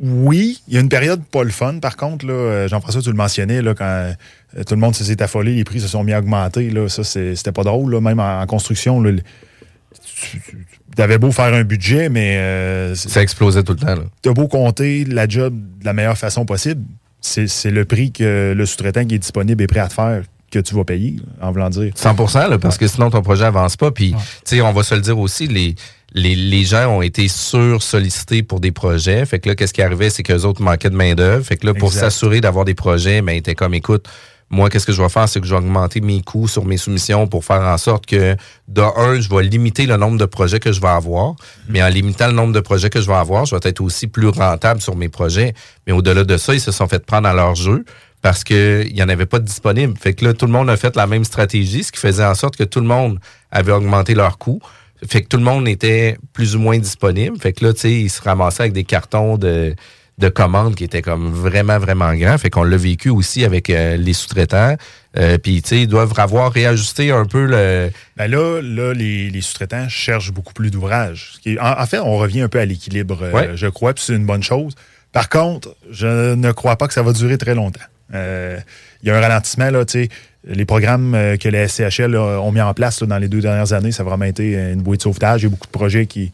Oui, 0.00 0.62
il 0.68 0.74
y 0.74 0.76
a 0.76 0.80
une 0.80 0.88
période 0.88 1.24
pas 1.24 1.42
le 1.42 1.50
fun, 1.50 1.78
par 1.80 1.96
contre, 1.96 2.26
là, 2.26 2.68
Jean-François, 2.68 3.02
tu 3.02 3.10
le 3.10 3.16
mentionnais, 3.16 3.62
là, 3.62 3.74
quand 3.74 4.12
euh, 4.56 4.64
tout 4.64 4.74
le 4.74 4.80
monde 4.80 4.94
s'est 4.94 5.22
affolé, 5.22 5.54
les 5.54 5.64
prix 5.64 5.80
se 5.80 5.88
sont 5.88 6.04
mis 6.04 6.12
à 6.12 6.20
augmenter. 6.20 6.70
Là. 6.70 6.88
Ça, 6.88 7.04
c'était 7.04 7.52
pas 7.52 7.64
drôle. 7.64 8.00
Même 8.00 8.20
en, 8.20 8.46
construction, 8.46 9.02
tu 9.02 11.02
avais 11.02 11.18
beau 11.18 11.32
faire 11.32 11.52
un 11.52 11.64
budget, 11.64 12.08
mais. 12.08 12.36
Euh, 12.38 12.94
ça 12.94 13.22
explosait 13.22 13.62
tout 13.62 13.72
le 13.72 13.78
temps. 13.78 13.94
Tu 14.22 14.28
as 14.28 14.32
beau 14.32 14.48
compter 14.48 15.04
la 15.04 15.28
job 15.28 15.54
de 15.80 15.84
la 15.84 15.92
meilleure 15.92 16.18
façon 16.18 16.44
possible. 16.44 16.82
C'est 17.20 17.70
le 17.70 17.84
prix 17.84 18.12
que 18.12 18.54
le 18.56 18.66
sous-traitant 18.66 19.04
qui 19.04 19.16
est 19.16 19.18
disponible 19.18 19.62
est 19.62 19.66
prêt 19.66 19.80
à 19.80 19.88
te 19.88 19.94
faire 19.94 20.22
que 20.50 20.60
tu 20.60 20.74
vas 20.74 20.84
payer, 20.84 21.16
en 21.42 21.52
voulant 21.52 21.68
dire. 21.68 21.92
100% 21.94 22.58
parce 22.58 22.78
que 22.78 22.86
sinon 22.86 23.10
ton 23.10 23.20
projet 23.20 23.44
avance 23.44 23.76
pas. 23.76 23.90
Puis, 23.90 24.14
on 24.62 24.72
va 24.72 24.82
se 24.82 24.94
le 24.94 25.02
dire 25.02 25.18
aussi, 25.18 25.46
les, 25.46 25.74
les, 26.14 26.64
gens 26.64 26.88
ont 26.88 27.02
été 27.02 27.28
sur-sollicités 27.28 28.42
pour 28.42 28.60
des 28.60 28.72
projets. 28.72 29.24
Fait 29.26 29.38
que 29.38 29.48
là, 29.48 29.54
qu'est-ce 29.54 29.74
qui 29.74 29.82
arrivait, 29.82 30.10
c'est 30.10 30.22
qu'eux 30.22 30.44
autres 30.44 30.62
manquaient 30.62 30.90
de 30.90 30.96
main-d'œuvre. 30.96 31.44
Fait 31.44 31.56
que 31.56 31.66
là, 31.66 31.74
pour 31.74 31.92
s'assurer 31.92 32.40
d'avoir 32.40 32.64
des 32.64 32.74
projets, 32.74 33.20
ben, 33.22 33.32
ils 33.32 33.38
étaient 33.38 33.54
comme, 33.54 33.74
écoute, 33.74 34.08
moi, 34.50 34.70
qu'est-ce 34.70 34.86
que 34.86 34.92
je 34.92 35.02
vais 35.02 35.10
faire, 35.10 35.28
c'est 35.28 35.40
que 35.40 35.46
je 35.46 35.52
vais 35.52 35.58
augmenter 35.58 36.00
mes 36.00 36.22
coûts 36.22 36.48
sur 36.48 36.64
mes 36.64 36.78
soumissions 36.78 37.26
pour 37.26 37.44
faire 37.44 37.60
en 37.60 37.76
sorte 37.76 38.06
que, 38.06 38.34
de 38.68 38.80
un, 38.80 39.20
je 39.20 39.28
vais 39.28 39.42
limiter 39.42 39.84
le 39.84 39.98
nombre 39.98 40.16
de 40.16 40.24
projets 40.24 40.58
que 40.58 40.72
je 40.72 40.80
vais 40.80 40.88
avoir, 40.88 41.34
mais 41.68 41.82
en 41.82 41.88
limitant 41.88 42.28
le 42.28 42.32
nombre 42.32 42.54
de 42.54 42.60
projets 42.60 42.88
que 42.88 43.00
je 43.00 43.06
vais 43.06 43.14
avoir, 43.14 43.44
je 43.44 43.54
vais 43.54 43.60
être 43.64 43.82
aussi 43.82 44.06
plus 44.06 44.28
rentable 44.28 44.80
sur 44.80 44.96
mes 44.96 45.10
projets. 45.10 45.52
Mais 45.86 45.92
au-delà 45.92 46.24
de 46.24 46.36
ça, 46.38 46.54
ils 46.54 46.60
se 46.60 46.72
sont 46.72 46.88
fait 46.88 47.04
prendre 47.04 47.28
à 47.28 47.34
leur 47.34 47.54
jeu 47.54 47.84
parce 48.22 48.42
qu'il 48.42 48.92
n'y 48.94 49.02
en 49.02 49.08
avait 49.10 49.26
pas 49.26 49.38
de 49.38 49.44
disponible. 49.44 49.94
Fait 49.98 50.14
que 50.14 50.24
là, 50.24 50.32
tout 50.32 50.46
le 50.46 50.52
monde 50.52 50.70
a 50.70 50.76
fait 50.78 50.96
la 50.96 51.06
même 51.06 51.24
stratégie, 51.24 51.84
ce 51.84 51.92
qui 51.92 52.00
faisait 52.00 52.24
en 52.24 52.34
sorte 52.34 52.56
que 52.56 52.64
tout 52.64 52.80
le 52.80 52.86
monde 52.86 53.18
avait 53.50 53.72
augmenté 53.72 54.14
leurs 54.14 54.38
coûts. 54.38 54.60
Fait 55.06 55.22
que 55.22 55.28
tout 55.28 55.36
le 55.36 55.44
monde 55.44 55.68
était 55.68 56.18
plus 56.32 56.56
ou 56.56 56.58
moins 56.58 56.78
disponible. 56.78 57.38
Fait 57.38 57.52
que 57.52 57.64
là, 57.64 57.72
tu 57.72 57.80
sais, 57.80 57.92
ils 57.92 58.10
se 58.10 58.20
ramassaient 58.22 58.64
avec 58.64 58.72
des 58.72 58.84
cartons 58.84 59.36
de 59.36 59.74
de 60.18 60.28
commandes 60.28 60.74
qui 60.74 60.84
étaient 60.84 61.02
comme 61.02 61.30
vraiment, 61.30 61.78
vraiment 61.78 62.12
grands. 62.14 62.36
Fait 62.38 62.50
qu'on 62.50 62.64
l'a 62.64 62.76
vécu 62.76 63.08
aussi 63.08 63.44
avec 63.44 63.70
euh, 63.70 63.96
les 63.96 64.12
sous-traitants. 64.12 64.76
Euh, 65.16 65.38
Puis, 65.38 65.62
tu 65.62 65.68
sais, 65.68 65.82
ils 65.82 65.86
doivent 65.86 66.12
avoir 66.18 66.52
réajusté 66.52 67.12
un 67.12 67.24
peu 67.24 67.46
le... 67.46 67.90
Ben 68.16 68.28
là, 68.28 68.60
là 68.60 68.92
les, 68.92 69.30
les 69.30 69.40
sous-traitants 69.40 69.88
cherchent 69.88 70.32
beaucoup 70.32 70.52
plus 70.52 70.70
d'ouvrages. 70.70 71.34
En, 71.60 71.80
en, 71.80 71.86
fait, 71.86 72.00
on 72.00 72.16
revient 72.18 72.42
un 72.42 72.48
peu 72.48 72.58
à 72.58 72.64
l'équilibre, 72.64 73.20
euh, 73.22 73.52
je 73.54 73.68
crois, 73.68 73.94
puis 73.94 74.04
c'est 74.04 74.14
une 74.14 74.26
bonne 74.26 74.42
chose. 74.42 74.74
Par 75.12 75.28
contre, 75.28 75.74
je 75.90 76.34
ne 76.34 76.52
crois 76.52 76.76
pas 76.76 76.88
que 76.88 76.94
ça 76.94 77.02
va 77.02 77.12
durer 77.12 77.38
très 77.38 77.54
longtemps. 77.54 77.80
Il 78.12 78.62
y 79.04 79.10
a 79.10 79.16
un 79.16 79.20
ralentissement, 79.20 79.70
là, 79.70 79.84
tu 79.84 80.04
sais, 80.04 80.08
les 80.46 80.64
programmes 80.64 81.12
que 81.38 81.48
les 81.48 81.68
SCHL 81.68 82.16
ont 82.16 82.52
mis 82.52 82.60
en 82.60 82.72
place 82.74 83.00
là, 83.00 83.06
dans 83.06 83.18
les 83.18 83.28
deux 83.28 83.40
dernières 83.40 83.72
années, 83.72 83.92
ça 83.92 84.02
a 84.02 84.06
vraiment 84.06 84.24
été 84.24 84.54
une 84.72 84.82
bouée 84.82 84.96
de 84.96 85.02
sauvetage. 85.02 85.42
Il 85.42 85.44
y 85.44 85.46
a 85.46 85.50
beaucoup 85.50 85.66
de 85.66 85.72
projets 85.72 86.06
qui, 86.06 86.32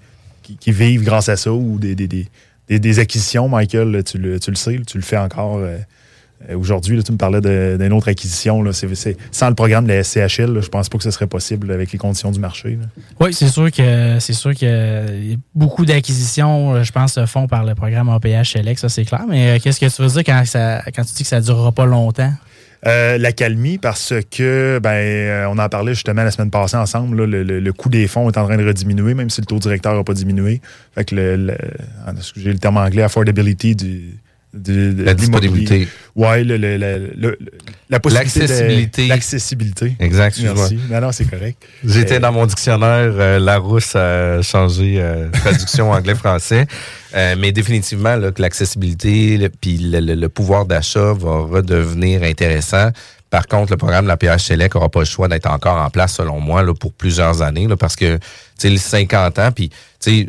vivent 0.66 1.04
grâce 1.04 1.28
à 1.28 1.36
ça 1.36 1.52
ou 1.52 1.78
des, 1.78 2.98
acquisitions, 2.98 3.48
Michael, 3.48 4.02
tu 4.04 4.18
le, 4.18 4.38
sais, 4.54 4.80
tu 4.86 4.98
le 4.98 5.02
fais 5.02 5.16
encore. 5.16 5.56
Euh, 5.56 5.78
euh, 6.50 6.58
aujourd'hui, 6.58 7.02
tu 7.02 7.12
me 7.12 7.16
parlais 7.16 7.40
d'une 7.40 7.92
autre 7.92 8.08
acquisition. 8.08 8.62
Là, 8.62 8.72
sans 8.72 9.48
le 9.48 9.54
programme 9.54 9.86
de 9.86 9.92
la 9.92 10.02
SCHL, 10.02 10.60
je 10.60 10.68
pense 10.68 10.88
pas 10.88 10.98
que 10.98 11.04
ce 11.04 11.10
serait 11.10 11.26
possible 11.26 11.70
avec 11.72 11.92
les 11.92 11.98
conditions 11.98 12.30
du 12.30 12.40
marché. 12.40 12.78
Oui, 13.20 13.32
c'est 13.32 13.48
sûr 13.48 13.70
que 13.70 14.18
c'est 14.20 14.32
sûr 14.32 14.54
que 14.54 15.36
beaucoup 15.54 15.86
d'acquisitions, 15.86 16.82
je 16.82 16.92
pense, 16.92 17.14
se 17.14 17.26
font 17.26 17.46
par 17.46 17.64
le 17.64 17.74
programme 17.74 18.08
APH 18.08 18.52
Select, 18.52 18.80
ça 18.80 18.88
c'est 18.88 19.04
clair. 19.04 19.24
Mais 19.28 19.56
euh, 19.56 19.58
qu'est-ce 19.62 19.80
que 19.80 19.86
tu 19.86 20.02
veux 20.02 20.08
dire 20.08 20.24
quand, 20.24 20.44
ça, 20.44 20.82
quand 20.94 21.04
tu 21.04 21.14
dis 21.14 21.22
que 21.22 21.28
ça 21.28 21.40
ne 21.40 21.44
durera 21.44 21.72
pas 21.72 21.86
longtemps? 21.86 22.32
Euh, 22.86 23.16
la 23.16 23.32
calmie 23.32 23.78
parce 23.78 24.12
que 24.30 24.78
ben 24.82 24.90
euh, 24.90 25.46
on 25.48 25.58
en 25.58 25.68
parlait 25.70 25.94
justement 25.94 26.22
la 26.22 26.30
semaine 26.30 26.50
passée 26.50 26.76
ensemble. 26.76 27.24
le, 27.24 27.72
coût 27.72 27.88
des 27.88 28.06
fonds 28.06 28.30
est 28.30 28.36
en 28.36 28.44
train 28.44 28.58
de 28.58 28.66
rediminuer, 28.66 29.14
même 29.14 29.30
si 29.30 29.40
le 29.40 29.46
taux 29.46 29.58
directeur 29.58 29.94
n'a 29.94 30.04
pas 30.04 30.12
diminué. 30.12 30.60
Fait 30.94 31.04
que 31.04 31.14
le, 31.14 31.56
j'ai 32.36 32.52
le 32.52 32.58
terme 32.58 32.76
anglais 32.76 33.02
affordability 33.02 33.74
du 33.74 34.18
la 34.54 35.14
disponibilité. 35.14 35.88
Oui, 36.14 36.44
le, 36.44 36.56
le, 36.56 37.38
la 37.90 38.00
possibilité. 38.00 38.40
L'accessibilité. 38.40 39.06
L'accessibilité. 39.08 39.96
Exact, 39.98 40.38
Merci. 40.42 40.78
Non, 40.90 41.00
non, 41.00 41.12
c'est 41.12 41.24
correct. 41.24 41.62
J'étais 41.84 42.16
euh, 42.16 42.20
dans 42.20 42.32
mon 42.32 42.46
dictionnaire, 42.46 43.12
euh, 43.14 43.38
Larousse 43.38 43.96
a 43.96 44.40
changé 44.42 44.96
euh, 44.98 45.28
traduction 45.30 45.90
anglais-français. 45.92 46.66
mais 47.14 47.52
définitivement, 47.52 48.16
là, 48.16 48.30
que 48.30 48.40
l'accessibilité 48.40 49.48
puis 49.60 49.78
le, 49.78 50.28
pouvoir 50.28 50.66
d'achat 50.66 51.12
va 51.12 51.40
redevenir 51.40 52.22
intéressant. 52.22 52.90
Par 53.30 53.48
contre, 53.48 53.72
le 53.72 53.76
programme 53.76 54.04
de 54.04 54.08
la 54.08 54.16
PH 54.16 54.44
Select 54.44 54.74
n'aura 54.76 54.88
pas 54.88 55.00
le 55.00 55.06
choix 55.06 55.26
d'être 55.26 55.50
encore 55.50 55.78
en 55.78 55.90
place, 55.90 56.14
selon 56.14 56.38
moi, 56.38 56.62
là, 56.62 56.72
pour 56.72 56.92
plusieurs 56.92 57.42
années, 57.42 57.66
là, 57.66 57.76
parce 57.76 57.96
que, 57.96 58.16
tu 58.16 58.20
sais, 58.58 58.70
les 58.70 58.78
50 58.78 59.38
ans, 59.40 59.50
puis, 59.50 59.70
tu 59.70 59.76
sais, 59.98 60.28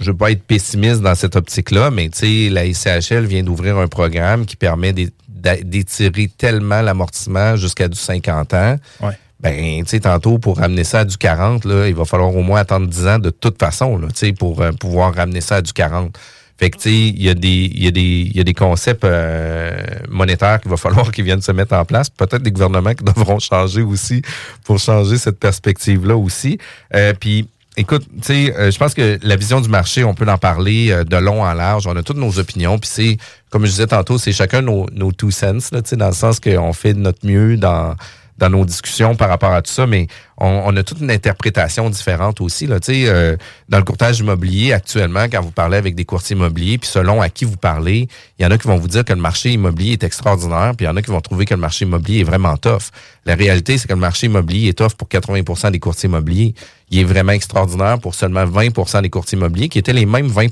je 0.00 0.10
veux 0.10 0.16
pas 0.16 0.30
être 0.30 0.42
pessimiste 0.42 1.02
dans 1.02 1.14
cette 1.14 1.36
optique-là, 1.36 1.90
mais, 1.90 2.08
tu 2.08 2.48
sais, 2.48 2.50
la 2.50 2.64
ICHL 2.64 3.26
vient 3.26 3.42
d'ouvrir 3.42 3.76
un 3.78 3.86
programme 3.86 4.46
qui 4.46 4.56
permet 4.56 4.92
d'étirer 4.92 6.30
tellement 6.36 6.80
l'amortissement 6.80 7.56
jusqu'à 7.56 7.86
du 7.86 7.98
50 7.98 8.54
ans. 8.54 8.76
Ouais. 9.02 9.12
Ben, 9.40 9.82
tu 9.84 9.90
sais, 9.90 10.00
tantôt, 10.00 10.38
pour 10.38 10.58
ramener 10.58 10.84
ça 10.84 11.00
à 11.00 11.04
du 11.04 11.16
40, 11.16 11.64
là, 11.64 11.88
il 11.88 11.94
va 11.94 12.04
falloir 12.04 12.34
au 12.34 12.42
moins 12.42 12.60
attendre 12.60 12.86
10 12.86 13.06
ans 13.06 13.18
de 13.18 13.30
toute 13.30 13.58
façon, 13.58 13.96
là, 13.98 14.08
tu 14.08 14.26
sais, 14.26 14.32
pour 14.32 14.60
euh, 14.60 14.72
pouvoir 14.72 15.14
ramener 15.14 15.40
ça 15.40 15.56
à 15.56 15.62
du 15.62 15.72
40. 15.72 16.18
Fait 16.58 16.68
que, 16.68 16.76
tu 16.76 16.82
sais, 16.82 16.94
il 16.94 17.22
y, 17.22 17.30
a 17.30 17.34
des, 17.34 17.70
y, 17.74 17.86
a 17.86 17.90
des, 17.90 18.30
y 18.34 18.38
a 18.38 18.44
des 18.44 18.52
concepts 18.52 19.04
euh, 19.04 19.80
monétaires 20.10 20.60
qu'il 20.60 20.70
va 20.70 20.76
falloir 20.76 21.10
qu'ils 21.12 21.24
viennent 21.24 21.40
se 21.40 21.52
mettre 21.52 21.74
en 21.74 21.86
place. 21.86 22.10
Peut-être 22.10 22.42
des 22.42 22.52
gouvernements 22.52 22.92
qui 22.92 23.02
devront 23.02 23.38
changer 23.38 23.80
aussi 23.80 24.20
pour 24.64 24.78
changer 24.78 25.16
cette 25.16 25.38
perspective-là 25.38 26.16
aussi. 26.16 26.58
Euh, 26.94 27.14
puis, 27.18 27.48
écoute, 27.80 28.04
tu 28.16 28.22
sais, 28.22 28.54
euh, 28.56 28.70
je 28.70 28.78
pense 28.78 28.94
que 28.94 29.18
la 29.22 29.36
vision 29.36 29.60
du 29.60 29.68
marché, 29.68 30.04
on 30.04 30.14
peut 30.14 30.28
en 30.28 30.38
parler 30.38 31.04
de 31.04 31.16
long 31.16 31.42
en 31.42 31.52
large. 31.52 31.86
On 31.86 31.96
a 31.96 32.02
toutes 32.02 32.18
nos 32.18 32.38
opinions. 32.38 32.78
Puis 32.78 32.90
c'est, 32.92 33.16
comme 33.50 33.64
je 33.64 33.70
disais 33.70 33.86
tantôt, 33.86 34.18
c'est 34.18 34.32
chacun 34.32 34.62
nos, 34.62 34.86
nos 34.92 35.12
two 35.12 35.30
cents, 35.30 35.70
là, 35.72 35.80
dans 35.80 36.06
le 36.06 36.12
sens 36.12 36.40
qu'on 36.40 36.72
fait 36.72 36.94
de 36.94 37.00
notre 37.00 37.26
mieux 37.26 37.56
dans 37.56 37.94
dans 38.40 38.48
nos 38.50 38.64
discussions 38.64 39.14
par 39.14 39.28
rapport 39.28 39.52
à 39.52 39.60
tout 39.62 39.70
ça, 39.70 39.86
mais 39.86 40.08
on, 40.38 40.74
a 40.74 40.82
toute 40.82 41.00
une 41.00 41.10
interprétation 41.10 41.90
différente 41.90 42.40
aussi. 42.40 42.66
Là. 42.66 42.78
Euh, 42.88 43.36
dans 43.68 43.76
le 43.76 43.84
courtage 43.84 44.20
immobilier, 44.20 44.72
actuellement, 44.72 45.24
quand 45.24 45.42
vous 45.42 45.50
parlez 45.50 45.76
avec 45.76 45.94
des 45.94 46.06
courtiers 46.06 46.34
immobiliers, 46.34 46.78
puis 46.78 46.88
selon 46.88 47.20
à 47.20 47.28
qui 47.28 47.44
vous 47.44 47.58
parlez, 47.58 48.08
il 48.38 48.42
y 48.42 48.46
en 48.46 48.50
a 48.50 48.56
qui 48.56 48.66
vont 48.66 48.78
vous 48.78 48.88
dire 48.88 49.04
que 49.04 49.12
le 49.12 49.20
marché 49.20 49.52
immobilier 49.52 49.92
est 49.92 50.02
extraordinaire, 50.02 50.72
puis 50.74 50.86
il 50.86 50.88
y 50.88 50.90
en 50.90 50.96
a 50.96 51.02
qui 51.02 51.10
vont 51.10 51.20
trouver 51.20 51.44
que 51.44 51.52
le 51.52 51.60
marché 51.60 51.84
immobilier 51.84 52.20
est 52.20 52.24
vraiment 52.24 52.56
tough. 52.56 52.90
La 53.26 53.34
réalité, 53.34 53.76
c'est 53.76 53.86
que 53.86 53.92
le 53.92 54.00
marché 54.00 54.26
immobilier 54.26 54.70
est 54.70 54.78
tough 54.78 54.94
pour 54.96 55.08
80% 55.08 55.70
des 55.72 55.78
courtiers 55.78 56.08
immobiliers. 56.08 56.54
Il 56.90 57.00
est 57.00 57.04
vraiment 57.04 57.32
extraordinaire 57.32 57.98
pour 57.98 58.14
seulement 58.14 58.46
20% 58.46 59.02
des 59.02 59.10
courtiers 59.10 59.36
immobiliers, 59.36 59.68
qui 59.68 59.78
étaient 59.78 59.92
les 59.92 60.06
mêmes 60.06 60.28
20 60.28 60.48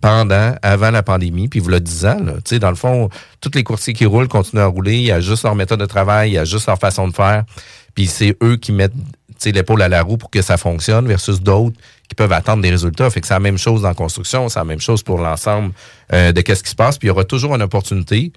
pendant, 0.00 0.54
avant 0.62 0.90
la 0.90 1.02
pandémie, 1.02 1.48
puis 1.48 1.60
vous 1.60 1.68
le 1.68 1.80
disant, 1.80 2.18
là, 2.20 2.34
tu 2.36 2.42
sais, 2.46 2.58
dans 2.58 2.70
le 2.70 2.76
fond, 2.76 3.08
tous 3.40 3.50
les 3.54 3.62
courtiers 3.62 3.92
qui 3.92 4.06
roulent 4.06 4.28
continuent 4.28 4.62
à 4.62 4.66
rouler, 4.66 4.96
il 4.96 5.04
y 5.04 5.12
a 5.12 5.20
juste 5.20 5.44
leur 5.44 5.54
méthode 5.54 5.80
de 5.80 5.86
travail, 5.86 6.30
il 6.30 6.34
y 6.34 6.38
a 6.38 6.44
juste 6.44 6.66
leur 6.66 6.78
façon 6.78 7.08
de 7.08 7.14
faire, 7.14 7.44
puis 7.94 8.06
c'est 8.06 8.36
eux 8.42 8.56
qui 8.56 8.72
mettent 8.72 8.94
l'épaule 9.46 9.82
à 9.82 9.88
la 9.88 10.02
roue 10.02 10.18
pour 10.18 10.30
que 10.30 10.42
ça 10.42 10.56
fonctionne 10.56 11.06
versus 11.06 11.40
d'autres 11.40 11.76
qui 12.08 12.14
peuvent 12.14 12.32
attendre 12.32 12.62
des 12.62 12.70
résultats. 12.70 13.08
Fait 13.08 13.20
que 13.20 13.26
c'est 13.26 13.34
la 13.34 13.40
même 13.40 13.58
chose 13.58 13.82
dans 13.82 13.94
construction, 13.94 14.48
c'est 14.48 14.58
la 14.58 14.64
même 14.64 14.80
chose 14.80 15.02
pour 15.02 15.18
l'ensemble 15.18 15.72
euh, 16.12 16.32
de 16.32 16.40
qu'est-ce 16.40 16.62
qui 16.62 16.70
se 16.70 16.76
passe, 16.76 16.98
puis 16.98 17.06
il 17.06 17.10
y 17.10 17.12
aura 17.12 17.24
toujours 17.24 17.54
une 17.54 17.62
opportunité 17.62 18.32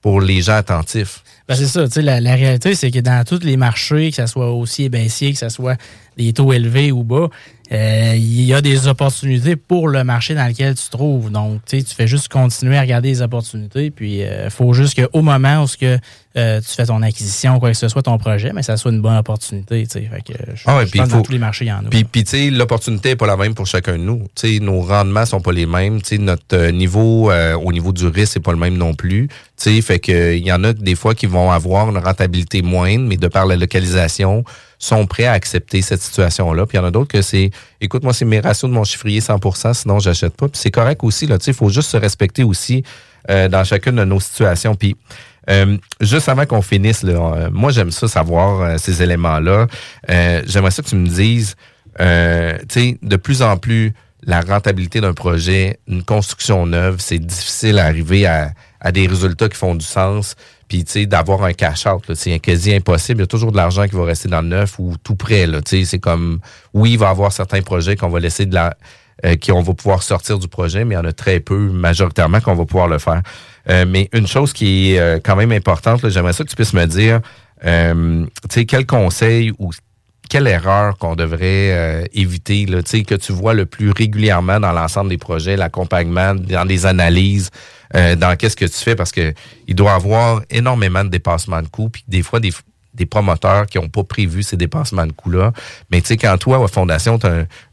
pour 0.00 0.20
les 0.20 0.42
gens 0.42 0.54
attentifs. 0.54 1.22
Ben 1.48 1.56
c'est 1.56 1.66
ça, 1.66 1.84
tu 1.86 1.94
sais, 1.94 2.02
la, 2.02 2.20
la, 2.20 2.34
réalité, 2.34 2.74
c'est 2.74 2.90
que 2.90 3.00
dans 3.00 3.24
tous 3.24 3.42
les 3.42 3.56
marchés, 3.56 4.10
que 4.10 4.16
ce 4.16 4.26
soit 4.26 4.50
haussier, 4.52 4.88
baissier, 4.88 5.32
que 5.32 5.38
ce 5.38 5.48
soit 5.48 5.76
des 6.16 6.32
taux 6.32 6.52
élevés 6.52 6.92
ou 6.92 7.02
bas, 7.02 7.28
euh, 7.70 8.14
il 8.16 8.44
y 8.44 8.54
a 8.54 8.62
des 8.62 8.88
opportunités 8.88 9.56
pour 9.56 9.88
le 9.88 10.02
marché 10.02 10.34
dans 10.34 10.46
lequel 10.46 10.74
tu 10.74 10.84
te 10.84 10.90
trouves. 10.90 11.30
Donc, 11.30 11.64
tu 11.66 11.82
fais 11.84 12.06
juste 12.06 12.28
continuer 12.28 12.78
à 12.78 12.80
regarder 12.80 13.08
les 13.08 13.22
opportunités. 13.22 13.90
Puis, 13.90 14.18
il 14.18 14.22
euh, 14.22 14.50
faut 14.50 14.72
juste 14.72 14.98
qu'au 14.98 15.20
moment 15.20 15.62
où 15.62 15.66
ce 15.66 15.76
euh, 16.38 16.60
tu 16.60 16.74
fais 16.74 16.86
ton 16.86 17.02
acquisition, 17.02 17.58
quoi 17.58 17.70
que 17.70 17.76
ce 17.76 17.88
soit, 17.88 18.02
ton 18.02 18.16
projet, 18.18 18.52
mais 18.54 18.62
ça 18.62 18.76
soit 18.76 18.90
une 18.90 19.00
bonne 19.00 19.16
opportunité. 19.16 19.86
Tu 19.86 20.00
sais, 20.00 20.10
fait 20.10 20.22
que 20.22 20.38
je, 20.54 20.62
ah 20.66 20.78
ouais, 20.78 20.86
je 20.86 20.92
pense 20.92 21.08
faut, 21.08 21.16
dans 21.16 21.22
tous 21.22 21.32
les 21.32 21.38
marchés, 21.38 21.64
il 21.66 21.68
y 21.68 21.72
en 21.72 21.78
a. 21.78 21.88
Puis, 21.90 22.04
puis 22.04 22.24
tu 22.24 22.30
sais, 22.30 22.50
l'opportunité 22.50 23.10
n'est 23.10 23.16
pas 23.16 23.26
la 23.26 23.36
même 23.36 23.54
pour 23.54 23.66
chacun 23.66 23.92
de 23.92 24.02
nous. 24.02 24.26
Tu 24.34 24.54
sais, 24.54 24.60
nos 24.60 24.80
rendements 24.80 25.26
sont 25.26 25.40
pas 25.40 25.52
les 25.52 25.66
mêmes. 25.66 26.00
Tu 26.00 26.16
sais, 26.16 26.18
notre 26.18 26.70
niveau 26.70 27.30
au 27.30 27.72
niveau 27.72 27.92
du 27.92 28.06
risque, 28.06 28.34
c'est 28.34 28.40
pas 28.40 28.52
le 28.52 28.58
même 28.58 28.76
non 28.76 28.94
plus. 28.94 29.28
Tu 29.28 29.34
sais, 29.56 29.80
fait 29.82 29.98
que 29.98 30.34
il 30.34 30.46
y 30.46 30.52
en 30.52 30.62
a 30.64 30.72
des 30.72 30.94
fois 30.94 31.14
qui 31.14 31.26
vont 31.26 31.50
avoir 31.50 31.90
une 31.90 31.98
rentabilité 31.98 32.62
moindre, 32.62 33.06
mais 33.06 33.16
de 33.16 33.28
par 33.28 33.46
la 33.46 33.56
localisation, 33.56 34.44
sont 34.78 35.06
prêts 35.06 35.24
à 35.24 35.32
accepter 35.32 35.82
cette 35.82 36.00
situation-là. 36.00 36.66
Puis 36.66 36.78
il 36.78 36.80
y 36.80 36.84
en 36.84 36.86
a 36.86 36.90
d'autres 36.90 37.08
que 37.10 37.22
c'est, 37.22 37.50
écoute, 37.80 38.04
moi, 38.04 38.12
c'est 38.12 38.24
mes 38.24 38.40
ratios 38.40 38.70
de 38.70 38.74
mon 38.74 38.84
chiffrier 38.84 39.20
100 39.20 39.38
sinon 39.74 39.98
j'achète 39.98 40.36
pas. 40.36 40.48
Puis 40.48 40.60
c'est 40.60 40.70
correct 40.70 41.02
aussi, 41.02 41.26
là, 41.26 41.38
tu 41.38 41.46
sais, 41.46 41.50
il 41.50 41.56
faut 41.56 41.68
juste 41.68 41.90
se 41.90 41.96
respecter 41.96 42.44
aussi 42.44 42.84
euh, 43.28 43.48
dans 43.48 43.64
chacune 43.64 43.96
de 43.96 44.04
nos 44.04 44.20
situations. 44.20 44.74
Puis 44.74 44.96
euh, 45.48 45.76
juste 46.00 46.28
avant 46.28 46.46
qu'on 46.46 46.62
finisse, 46.62 47.02
là, 47.02 47.12
euh, 47.12 47.50
moi, 47.52 47.70
j'aime 47.70 47.90
ça, 47.90 48.08
savoir 48.08 48.78
ces 48.78 49.02
éléments-là. 49.02 49.66
J'aimerais 50.08 50.70
ça 50.70 50.82
que 50.82 50.88
tu 50.88 50.96
me 50.96 51.06
dises, 51.06 51.56
tu 51.98 52.04
sais, 52.04 52.98
de 53.02 53.16
plus 53.16 53.42
en 53.42 53.56
plus, 53.56 53.92
la 54.24 54.40
rentabilité 54.40 55.00
d'un 55.00 55.14
projet, 55.14 55.78
une 55.86 56.02
construction 56.02 56.66
neuve, 56.66 56.96
c'est 56.98 57.18
difficile 57.18 57.78
à 57.78 57.86
arriver 57.86 58.26
à, 58.26 58.52
à 58.80 58.92
des 58.92 59.06
résultats 59.06 59.48
qui 59.48 59.56
font 59.56 59.74
du 59.74 59.84
sens. 59.84 60.34
Puis, 60.68 60.84
tu 60.84 60.92
sais, 60.92 61.06
d'avoir 61.06 61.44
un 61.44 61.52
cash-out, 61.52 62.12
c'est 62.14 62.38
quasi 62.40 62.74
impossible. 62.74 63.20
Il 63.20 63.22
y 63.22 63.24
a 63.24 63.26
toujours 63.26 63.52
de 63.52 63.56
l'argent 63.56 63.86
qui 63.88 63.96
va 63.96 64.04
rester 64.04 64.28
dans 64.28 64.42
le 64.42 64.48
neuf 64.48 64.78
ou 64.78 64.96
tout 65.02 65.14
près, 65.14 65.46
là. 65.46 65.62
Tu 65.62 65.78
sais, 65.78 65.84
c'est 65.84 65.98
comme, 65.98 66.40
oui, 66.74 66.92
il 66.92 66.98
va 66.98 67.06
y 67.06 67.10
avoir 67.10 67.32
certains 67.32 67.62
projets 67.62 67.96
qu'on 67.96 68.10
va 68.10 68.20
laisser 68.20 68.44
de 68.44 68.54
la, 68.54 68.76
euh, 69.24 69.36
qu'on 69.36 69.62
va 69.62 69.74
pouvoir 69.74 70.02
sortir 70.02 70.38
du 70.38 70.48
projet, 70.48 70.84
mais 70.84 70.94
il 70.94 70.98
y 70.98 71.00
en 71.00 71.04
a 71.04 71.12
très 71.12 71.40
peu, 71.40 71.58
majoritairement, 71.58 72.40
qu'on 72.40 72.54
va 72.54 72.64
pouvoir 72.64 72.88
le 72.88 72.98
faire. 72.98 73.22
Euh, 73.68 73.84
mais 73.86 74.08
une 74.12 74.26
chose 74.26 74.52
qui 74.52 74.92
est 74.92 74.98
euh, 74.98 75.18
quand 75.22 75.36
même 75.36 75.52
importante, 75.52 76.08
j'aimerais 76.08 76.32
ça 76.32 76.44
que 76.44 76.50
tu 76.50 76.56
puisses 76.56 76.74
me 76.74 76.86
dire, 76.86 77.20
tu 77.62 78.28
sais, 78.50 78.64
quel 78.64 78.86
conseil 78.86 79.52
ou 79.58 79.72
quelle 80.30 80.46
erreur 80.46 80.98
qu'on 80.98 81.16
devrait 81.16 82.06
éviter, 82.12 82.66
là, 82.66 82.82
que 82.82 83.14
tu 83.14 83.32
vois 83.32 83.54
le 83.54 83.66
plus 83.66 83.90
régulièrement 83.90 84.60
dans 84.60 84.72
l'ensemble 84.72 85.10
des 85.10 85.18
projets, 85.18 85.56
l'accompagnement, 85.56 86.34
dans 86.34 86.64
les 86.64 86.86
analyses, 86.86 87.50
euh, 87.94 88.16
dans 88.16 88.36
qu'est-ce 88.36 88.56
que 88.56 88.66
tu 88.66 88.76
fais? 88.76 88.94
Parce 88.94 89.12
que 89.12 89.32
il 89.66 89.74
doit 89.74 89.94
avoir 89.94 90.42
énormément 90.50 91.04
de 91.04 91.08
dépassements 91.08 91.62
de 91.62 91.68
coûts 91.68 91.88
puis 91.88 92.04
des 92.06 92.22
fois 92.22 92.40
des 92.40 92.52
des 92.98 93.06
promoteurs 93.06 93.66
qui 93.66 93.78
n'ont 93.78 93.88
pas 93.88 94.04
prévu 94.04 94.42
ces 94.42 94.56
dépassements 94.56 95.06
de 95.06 95.12
coûts-là. 95.12 95.52
Mais 95.90 96.00
tu 96.00 96.08
sais, 96.08 96.16
quand 96.16 96.36
toi, 96.38 96.62
à 96.62 96.68
Fondation, 96.68 97.18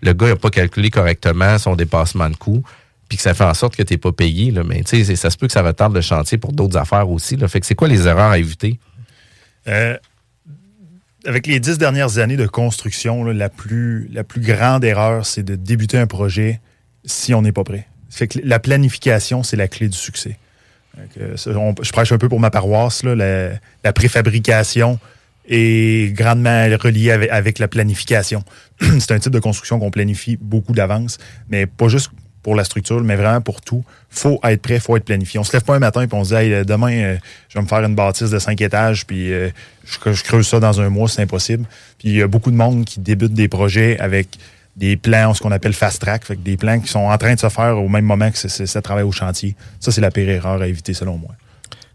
le 0.01 0.13
gars 0.13 0.27
n'a 0.27 0.35
pas 0.35 0.49
calculé 0.49 0.89
correctement 0.89 1.57
son 1.57 1.75
dépassement 1.75 2.29
de 2.29 2.35
coûts, 2.35 2.63
puis 3.09 3.17
que 3.17 3.23
ça 3.23 3.33
fait 3.33 3.43
en 3.43 3.53
sorte 3.53 3.75
que 3.75 3.83
tu 3.83 3.93
n'es 3.93 3.97
pas 3.97 4.11
payé, 4.11 4.51
là, 4.51 4.63
mais 4.63 4.83
tu 4.83 5.03
sais, 5.03 5.15
ça 5.15 5.29
se 5.29 5.37
peut 5.37 5.47
que 5.47 5.53
ça 5.53 5.61
retarde 5.61 5.93
le 5.93 6.01
chantier 6.01 6.37
pour 6.37 6.53
d'autres 6.53 6.77
affaires 6.77 7.09
aussi. 7.09 7.35
Là. 7.35 7.47
Fait 7.47 7.59
que 7.59 7.65
c'est 7.65 7.75
quoi 7.75 7.87
les 7.87 8.07
erreurs 8.07 8.31
à 8.31 8.37
éviter? 8.37 8.79
Euh, 9.67 9.97
avec 11.25 11.47
les 11.47 11.59
dix 11.59 11.77
dernières 11.77 12.17
années 12.17 12.37
de 12.37 12.47
construction, 12.47 13.23
la, 13.25 13.49
plus, 13.49 14.09
la 14.11 14.23
plus 14.23 14.41
grande 14.41 14.83
erreur, 14.83 15.25
c'est 15.25 15.43
de 15.43 15.55
débuter 15.55 15.97
un 15.97 16.07
projet 16.07 16.61
si 17.03 17.33
on 17.33 17.41
n'est 17.41 17.51
pas 17.51 17.63
prêt. 17.63 17.87
Fait 18.09 18.27
que 18.27 18.39
la 18.43 18.59
planification, 18.59 19.43
c'est 19.43 19.57
la 19.57 19.67
clé 19.67 19.89
du 19.89 19.97
succès. 19.97 20.37
je 21.17 21.91
prêche 21.91 22.11
un 22.11 22.17
peu 22.17 22.29
pour 22.29 22.39
ma 22.39 22.49
paroisse. 22.49 23.03
la, 23.03 23.93
préfabrication 23.93 24.99
est 25.47 26.13
grandement 26.15 26.65
reliée 26.81 27.11
avec, 27.11 27.59
la 27.59 27.67
planification. 27.67 28.43
c'est 28.99 29.11
un 29.11 29.19
type 29.19 29.31
de 29.31 29.39
construction 29.39 29.79
qu'on 29.79 29.91
planifie 29.91 30.37
beaucoup 30.39 30.73
d'avance, 30.73 31.17
mais 31.49 31.65
pas 31.65 31.87
juste 31.87 32.11
pour 32.43 32.55
la 32.55 32.63
structure, 32.63 33.01
mais 33.03 33.15
vraiment 33.15 33.41
pour 33.41 33.61
tout. 33.61 33.83
faut 34.09 34.39
être 34.43 34.61
prêt, 34.61 34.79
faut 34.79 34.95
être 34.97 35.05
planifié. 35.05 35.39
On 35.39 35.43
se 35.43 35.51
lève 35.51 35.63
pas 35.63 35.75
un 35.75 35.79
matin 35.79 36.03
et 36.03 36.07
on 36.11 36.23
se 36.23 36.35
dit 36.35 36.65
demain, 36.65 36.91
euh, 36.91 37.17
je 37.49 37.57
vais 37.57 37.63
me 37.63 37.67
faire 37.67 37.83
une 37.83 37.95
bâtisse 37.95 38.29
de 38.29 38.37
cinq 38.37 38.61
étages, 38.61 39.07
puis 39.07 39.33
euh, 39.33 39.49
je, 39.83 40.13
je, 40.13 40.23
creuse 40.23 40.47
ça 40.47 40.59
dans 40.59 40.79
un 40.79 40.89
mois, 40.89 41.09
c'est 41.09 41.23
impossible. 41.23 41.65
Puis 41.97 42.09
il 42.09 42.15
y 42.17 42.21
a 42.21 42.27
beaucoup 42.27 42.51
de 42.51 42.55
monde 42.55 42.85
qui 42.85 42.99
débute 42.99 43.33
des 43.33 43.47
projets 43.47 43.97
avec 43.99 44.37
des 44.75 44.97
plans, 44.97 45.33
ce 45.33 45.41
qu'on 45.41 45.51
appelle 45.51 45.73
fast 45.73 46.01
track, 46.01 46.25
fait 46.25 46.35
des 46.35 46.57
plans 46.57 46.79
qui 46.79 46.89
sont 46.89 46.99
en 46.99 47.17
train 47.17 47.33
de 47.33 47.39
se 47.39 47.49
faire 47.49 47.77
au 47.77 47.87
même 47.87 48.05
moment 48.05 48.29
que 48.29 48.37
ça 48.37 48.81
travaille 48.81 49.03
au 49.03 49.11
chantier. 49.11 49.55
Ça, 49.79 49.91
c'est 49.91 50.01
la 50.01 50.11
pire 50.11 50.29
erreur 50.29 50.61
à 50.61 50.67
éviter, 50.67 50.93
selon 50.93 51.17
moi. 51.17 51.31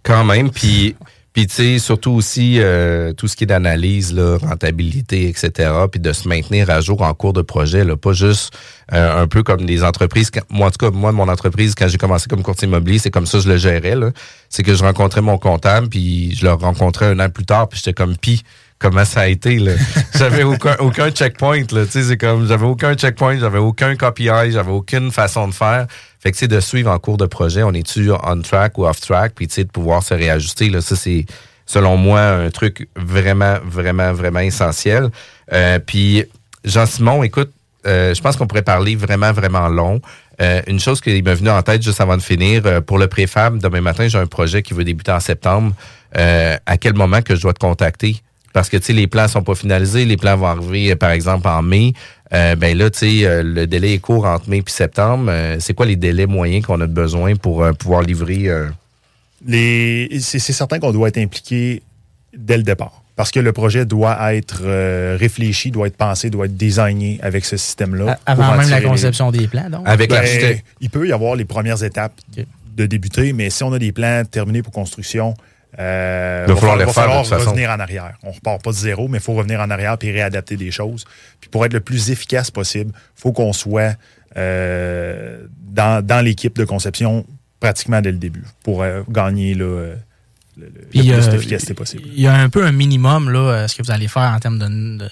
Quand 0.03 0.24
même, 0.24 0.51
puis... 0.51 0.96
Puis, 1.41 1.47
tu 1.47 1.55
sais, 1.55 1.78
surtout 1.78 2.11
aussi, 2.11 2.57
euh, 2.59 3.14
tout 3.14 3.26
ce 3.26 3.34
qui 3.34 3.45
est 3.45 3.47
d'analyse, 3.47 4.14
rentabilité, 4.43 5.26
etc., 5.26 5.72
puis 5.91 5.99
de 5.99 6.12
se 6.12 6.28
maintenir 6.28 6.68
à 6.68 6.82
jour 6.82 7.01
en 7.01 7.14
cours 7.14 7.32
de 7.32 7.41
projet, 7.41 7.82
là, 7.82 7.97
pas 7.97 8.12
juste 8.12 8.53
euh, 8.93 9.22
un 9.22 9.26
peu 9.26 9.43
comme 9.43 9.64
des 9.64 9.82
entreprises. 9.82 10.30
Moi, 10.51 10.66
en 10.66 10.70
tout 10.70 10.76
cas, 10.76 10.91
moi, 10.91 11.12
mon 11.12 11.30
entreprise, 11.30 11.74
quand 11.74 11.88
j'ai 11.88 11.97
commencé 11.97 12.26
comme 12.28 12.43
courtier 12.43 12.68
immobilier, 12.68 12.99
c'est 12.99 13.11
comme 13.11 13.24
ça 13.24 13.38
que 13.38 13.45
je 13.45 13.49
le 13.49 13.57
gérais. 13.57 13.95
C'est 14.51 14.62
que 14.62 14.74
je 14.74 14.84
rencontrais 14.84 15.22
mon 15.22 15.38
comptable, 15.38 15.88
puis 15.88 16.34
je 16.34 16.45
le 16.45 16.53
rencontrais 16.53 17.07
un 17.07 17.18
an 17.20 17.30
plus 17.30 17.47
tard, 17.47 17.70
puis 17.70 17.80
j'étais 17.82 17.95
comme, 17.95 18.18
pis 18.18 18.43
comment 18.80 19.04
ça 19.04 19.20
a 19.20 19.26
été. 19.28 19.60
Là. 19.60 19.72
J'avais 20.18 20.42
aucun, 20.42 20.76
aucun 20.80 21.10
checkpoint. 21.10 21.62
Là. 21.70 21.84
C'est 21.88 22.16
comme 22.16 22.48
j'avais 22.48 22.66
aucun 22.66 22.94
checkpoint, 22.94 23.38
j'avais 23.38 23.58
aucun 23.58 23.94
KPI, 23.94 24.50
j'avais 24.50 24.72
aucune 24.72 25.12
façon 25.12 25.46
de 25.46 25.54
faire. 25.54 25.86
Fait 26.18 26.32
que 26.32 26.36
c'est 26.36 26.48
de 26.48 26.58
suivre 26.58 26.90
en 26.90 26.98
cours 26.98 27.16
de 27.16 27.26
projet, 27.26 27.62
on 27.62 27.72
est-tu 27.72 28.10
on 28.10 28.42
track 28.42 28.76
ou 28.78 28.86
off 28.86 29.00
track, 29.00 29.34
puis 29.36 29.46
de 29.46 29.62
pouvoir 29.64 30.02
se 30.02 30.14
réajuster. 30.14 30.68
Là. 30.68 30.80
Ça, 30.80 30.96
c'est 30.96 31.26
selon 31.64 31.96
moi 31.96 32.20
un 32.20 32.50
truc 32.50 32.88
vraiment, 32.96 33.58
vraiment, 33.64 34.12
vraiment 34.12 34.40
essentiel. 34.40 35.10
Euh, 35.52 35.78
puis 35.78 36.24
Jean-Simon, 36.64 37.22
écoute, 37.22 37.52
euh, 37.86 38.12
je 38.12 38.20
pense 38.20 38.36
qu'on 38.36 38.46
pourrait 38.46 38.62
parler 38.62 38.96
vraiment, 38.96 39.32
vraiment 39.32 39.68
long. 39.68 40.00
Euh, 40.40 40.62
une 40.66 40.80
chose 40.80 41.00
qui 41.00 41.22
m'est 41.22 41.34
venue 41.34 41.50
en 41.50 41.62
tête 41.62 41.82
juste 41.82 42.00
avant 42.00 42.16
de 42.16 42.22
finir, 42.22 42.62
euh, 42.64 42.80
pour 42.80 42.98
le 42.98 43.08
préfab, 43.08 43.58
demain 43.58 43.80
matin, 43.80 44.08
j'ai 44.08 44.18
un 44.18 44.26
projet 44.26 44.62
qui 44.62 44.72
veut 44.72 44.84
débuter 44.84 45.12
en 45.12 45.20
septembre. 45.20 45.74
Euh, 46.16 46.56
à 46.64 46.78
quel 46.78 46.94
moment 46.94 47.20
que 47.20 47.36
je 47.36 47.42
dois 47.42 47.52
te 47.52 47.58
contacter? 47.58 48.16
Parce 48.53 48.68
que, 48.68 48.76
tu 48.76 48.84
sais, 48.84 48.92
les 48.92 49.07
plans 49.07 49.28
sont 49.28 49.42
pas 49.42 49.55
finalisés. 49.55 50.05
Les 50.05 50.16
plans 50.16 50.36
vont 50.36 50.46
arriver, 50.46 50.92
euh, 50.92 50.96
par 50.96 51.11
exemple, 51.11 51.46
en 51.48 51.62
mai. 51.62 51.92
Euh, 52.32 52.57
ben 52.57 52.76
là, 52.76 52.90
tu 52.90 52.98
sais, 52.98 53.26
euh, 53.26 53.42
le 53.42 53.66
délai 53.66 53.94
est 53.94 53.98
court 53.98 54.24
entre 54.24 54.48
mai 54.48 54.59
et 54.59 54.70
septembre. 54.70 55.32
c'est 55.59 55.74
quoi 55.74 55.86
les 55.86 55.96
délais 55.96 56.26
moyens 56.26 56.64
qu'on 56.64 56.80
a 56.80 56.86
besoin 56.86 57.36
pour 57.36 57.64
pouvoir 57.78 58.03
livrer? 58.03 58.48
Les, 59.46 60.18
c'est, 60.20 60.38
certain 60.38 60.78
qu'on 60.78 60.92
doit 60.92 61.09
être 61.09 61.18
impliqué 61.18 61.82
dès 62.36 62.57
le 62.57 62.62
départ. 62.62 63.03
Parce 63.16 63.30
que 63.30 63.40
le 63.40 63.53
projet 63.53 63.84
doit 63.84 64.34
être 64.34 64.62
réfléchi, 65.16 65.70
doit 65.70 65.88
être 65.88 65.96
pensé, 65.96 66.30
doit 66.30 66.46
être 66.46 66.57
designé 66.57 67.18
avec 67.22 67.44
ce 67.44 67.57
système-là. 67.57 68.18
Avant 68.26 68.57
même 68.57 68.70
la 68.70 68.80
conception 68.80 69.30
des 69.30 69.46
plans, 69.46 69.68
donc? 69.68 69.82
Avec 69.86 70.11
ben, 70.11 70.16
l'architecte. 70.16 70.64
Il 70.80 70.88
peut 70.88 71.07
y 71.07 71.12
avoir 71.12 71.34
les 71.36 71.44
premières 71.44 71.82
étapes 71.82 72.14
de 72.76 72.86
débuter, 72.86 73.32
mais 73.32 73.51
si 73.51 73.62
on 73.62 73.72
a 73.72 73.78
des 73.78 73.92
plans 73.92 74.22
terminés 74.24 74.62
pour 74.62 74.72
construction, 74.72 75.34
euh, 75.78 76.46
il 76.48 76.54
va 76.54 76.60
falloir, 76.60 76.78
va 76.78 76.92
falloir 76.92 77.24
revenir 77.24 77.70
en 77.70 77.78
arrière. 77.78 78.14
On 78.22 78.32
repart 78.32 78.62
pas 78.62 78.70
de 78.70 78.76
zéro, 78.76 79.08
mais 79.08 79.18
il 79.18 79.22
faut 79.22 79.34
revenir 79.34 79.60
en 79.60 79.70
arrière 79.70 79.96
puis 79.98 80.10
réadapter 80.10 80.56
des 80.56 80.70
choses. 80.70 81.04
Puis 81.40 81.48
pour 81.48 81.64
être 81.64 81.72
le 81.72 81.80
plus 81.80 82.10
efficace 82.10 82.50
possible, 82.50 82.92
il 82.94 83.20
faut 83.20 83.32
qu'on 83.32 83.52
soit 83.52 83.96
euh, 84.36 85.44
dans, 85.62 86.24
l'équipe 86.24 86.56
de 86.56 86.64
conception 86.64 87.24
pratiquement 87.60 88.00
dès 88.00 88.10
le 88.10 88.18
début 88.18 88.44
pour 88.64 88.82
euh, 88.82 89.02
gagner 89.08 89.54
le, 89.54 89.96
plus 90.90 91.28
d'efficacité 91.28 91.74
possible. 91.74 92.04
Il 92.06 92.20
y 92.20 92.26
a 92.26 92.34
un 92.34 92.48
peu 92.48 92.64
un 92.64 92.72
minimum 92.72 93.30
là, 93.30 93.68
ce 93.68 93.76
que 93.76 93.82
vous 93.82 93.92
allez 93.92 94.08
faire 94.08 94.32
en 94.34 94.40
termes 94.40 94.58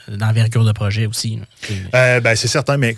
d'envergure 0.08 0.64
de, 0.64 0.72
projet 0.72 1.06
aussi. 1.06 1.38
ben, 1.92 2.34
c'est 2.34 2.48
certain, 2.48 2.76
mais 2.76 2.96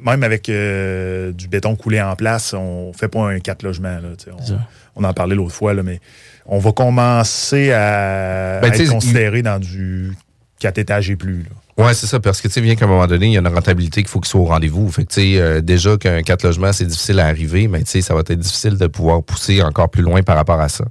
même 0.00 0.22
avec 0.22 0.46
du 0.46 1.48
béton 1.48 1.74
coulé 1.74 2.00
en 2.00 2.14
place, 2.14 2.54
on 2.54 2.92
fait 2.92 3.08
pas 3.08 3.28
un 3.28 3.40
quatre 3.40 3.64
logements. 3.64 3.98
on, 4.28 4.58
on, 4.96 5.04
en 5.04 5.12
parlait 5.12 5.34
l'autre 5.34 5.54
fois, 5.54 5.74
là, 5.74 5.82
mais 5.82 6.00
on 6.46 6.58
va 6.58 6.72
commencer 6.72 7.72
à, 7.72 8.60
ben, 8.60 8.72
être 8.72 8.90
considéré 8.90 9.42
dans 9.42 9.58
du 9.58 10.12
quatre 10.58 10.78
étages 10.78 11.10
et 11.10 11.16
plus. 11.16 11.44
Ouais, 11.76 11.92
c'est 11.92 12.06
ça, 12.06 12.20
parce 12.20 12.40
que 12.40 12.46
tu 12.46 12.54
sais, 12.54 12.60
bien 12.60 12.76
qu'à 12.76 12.84
un 12.84 12.88
moment 12.88 13.06
donné, 13.08 13.26
il 13.26 13.32
y 13.32 13.36
a 13.36 13.40
une 13.40 13.48
rentabilité 13.48 14.02
qu'il 14.02 14.08
faut 14.08 14.20
qu'il 14.20 14.28
soit 14.28 14.40
au 14.40 14.44
rendez-vous. 14.44 14.88
Fait 14.92 15.02
que 15.04 15.12
tu 15.12 15.20
sais, 15.20 15.40
euh, 15.40 15.60
déjà 15.60 15.96
qu'un 15.96 16.22
quatre 16.22 16.44
logements, 16.44 16.72
c'est 16.72 16.84
difficile 16.84 17.18
à 17.18 17.26
arriver, 17.26 17.66
mais 17.66 17.80
tu 17.80 17.90
sais, 17.90 18.00
ça 18.00 18.14
va 18.14 18.20
être 18.20 18.32
difficile 18.34 18.78
de 18.78 18.86
pouvoir 18.86 19.24
pousser 19.24 19.60
encore 19.60 19.90
plus 19.90 20.02
loin 20.02 20.22
par 20.22 20.36
rapport 20.36 20.60
à 20.60 20.68
ça. 20.68 20.84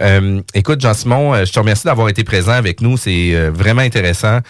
Euh, 0.00 0.40
écoute, 0.52 0.80
Jean-Simon, 0.80 1.34
euh, 1.34 1.44
je 1.44 1.52
te 1.52 1.58
remercie 1.60 1.84
d'avoir 1.84 2.08
été 2.08 2.24
présent 2.24 2.50
avec 2.50 2.80
nous. 2.80 2.96
C'est 2.96 3.48
vraiment 3.50 3.82
intéressant. 3.82 4.40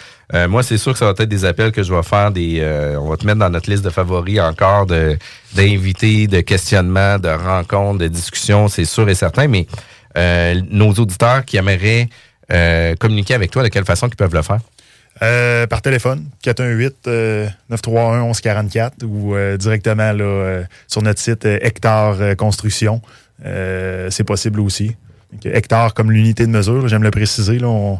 moi, 0.49 0.63
c'est 0.63 0.79
sûr 0.79 0.93
que 0.93 0.97
ça 0.97 1.05
va 1.05 1.11
être 1.11 1.25
des 1.25 1.45
appels 1.45 1.71
que 1.71 1.83
je 1.83 1.93
vais 1.93 2.01
faire. 2.01 2.31
Des, 2.31 2.95
on 2.99 3.07
va 3.07 3.17
te 3.17 3.27
mettre 3.27 3.37
dans 3.37 3.51
notre 3.51 3.69
liste 3.69 3.85
de 3.85 3.91
favoris 3.91 4.39
encore 4.39 4.87
de 4.87 5.17
d'invités, 5.53 6.27
de 6.27 6.41
questionnements, 6.41 7.19
de 7.19 7.29
rencontres, 7.29 7.99
de 7.99 8.07
discussions. 8.07 8.67
C'est 8.67 8.85
sûr 8.85 9.07
et 9.07 9.15
certain. 9.15 9.47
Mais 9.47 9.67
nos 10.15 10.93
auditeurs 10.93 11.45
qui 11.45 11.57
aimeraient 11.57 12.09
communiquer 12.99 13.33
avec 13.33 13.51
toi, 13.51 13.63
de 13.63 13.69
quelle 13.69 13.85
façon 13.85 14.07
ils 14.07 14.15
peuvent 14.15 14.33
le 14.33 14.41
faire? 14.41 14.59
Euh, 15.21 15.65
par 15.67 15.81
téléphone, 15.81 16.25
418-931-1144 16.43 19.05
ou 19.05 19.33
euh, 19.33 19.55
directement 19.55 20.11
là, 20.11 20.63
sur 20.87 21.01
notre 21.01 21.21
site 21.21 21.45
Hectare 21.45 22.35
Construction. 22.35 23.01
c'est 23.41 24.25
possible 24.25 24.59
aussi. 24.59 24.97
hectare 25.45 25.93
comme 25.93 26.11
l'unité 26.11 26.45
de 26.45 26.51
mesure, 26.51 26.89
j'aime 26.89 27.03
le 27.03 27.11
préciser. 27.11 27.59
Là, 27.59 27.97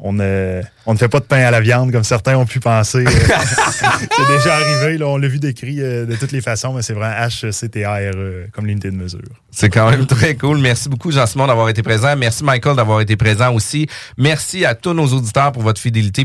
on, 0.00 0.12
ne 0.12 0.62
fait 0.96 1.08
pas 1.08 1.20
de 1.20 1.24
pain 1.24 1.38
à 1.38 1.50
la 1.50 1.60
viande 1.60 1.90
comme 1.90 2.04
certains 2.04 2.36
ont 2.36 2.46
pu 2.46 2.60
penser. 2.60 3.04
c'est 3.70 4.36
déjà 4.36 4.56
arrivé. 4.56 4.98
Là, 4.98 5.08
on 5.08 5.16
l'a 5.16 5.28
vu 5.28 5.38
décrit 5.38 5.76
de 5.76 6.16
toutes 6.18 6.32
les 6.32 6.40
façons, 6.40 6.72
mais 6.72 6.82
c'est 6.82 6.94
vraiment 6.94 7.26
HCTR 7.28 8.50
comme 8.52 8.66
l'unité 8.66 8.90
de 8.90 8.96
mesure. 8.96 9.20
C'est 9.50 9.70
quand 9.70 9.90
même 9.90 10.06
très 10.06 10.36
cool. 10.36 10.58
Merci 10.58 10.88
beaucoup, 10.88 11.10
Jean-Simon, 11.10 11.46
d'avoir 11.46 11.68
été 11.68 11.82
présent. 11.82 12.14
Merci, 12.16 12.44
Michael, 12.44 12.76
d'avoir 12.76 13.00
été 13.00 13.16
présent 13.16 13.52
aussi. 13.52 13.88
Merci 14.16 14.64
à 14.64 14.74
tous 14.74 14.94
nos 14.94 15.06
auditeurs 15.06 15.52
pour 15.52 15.62
votre 15.62 15.80
fidélité. 15.80 16.24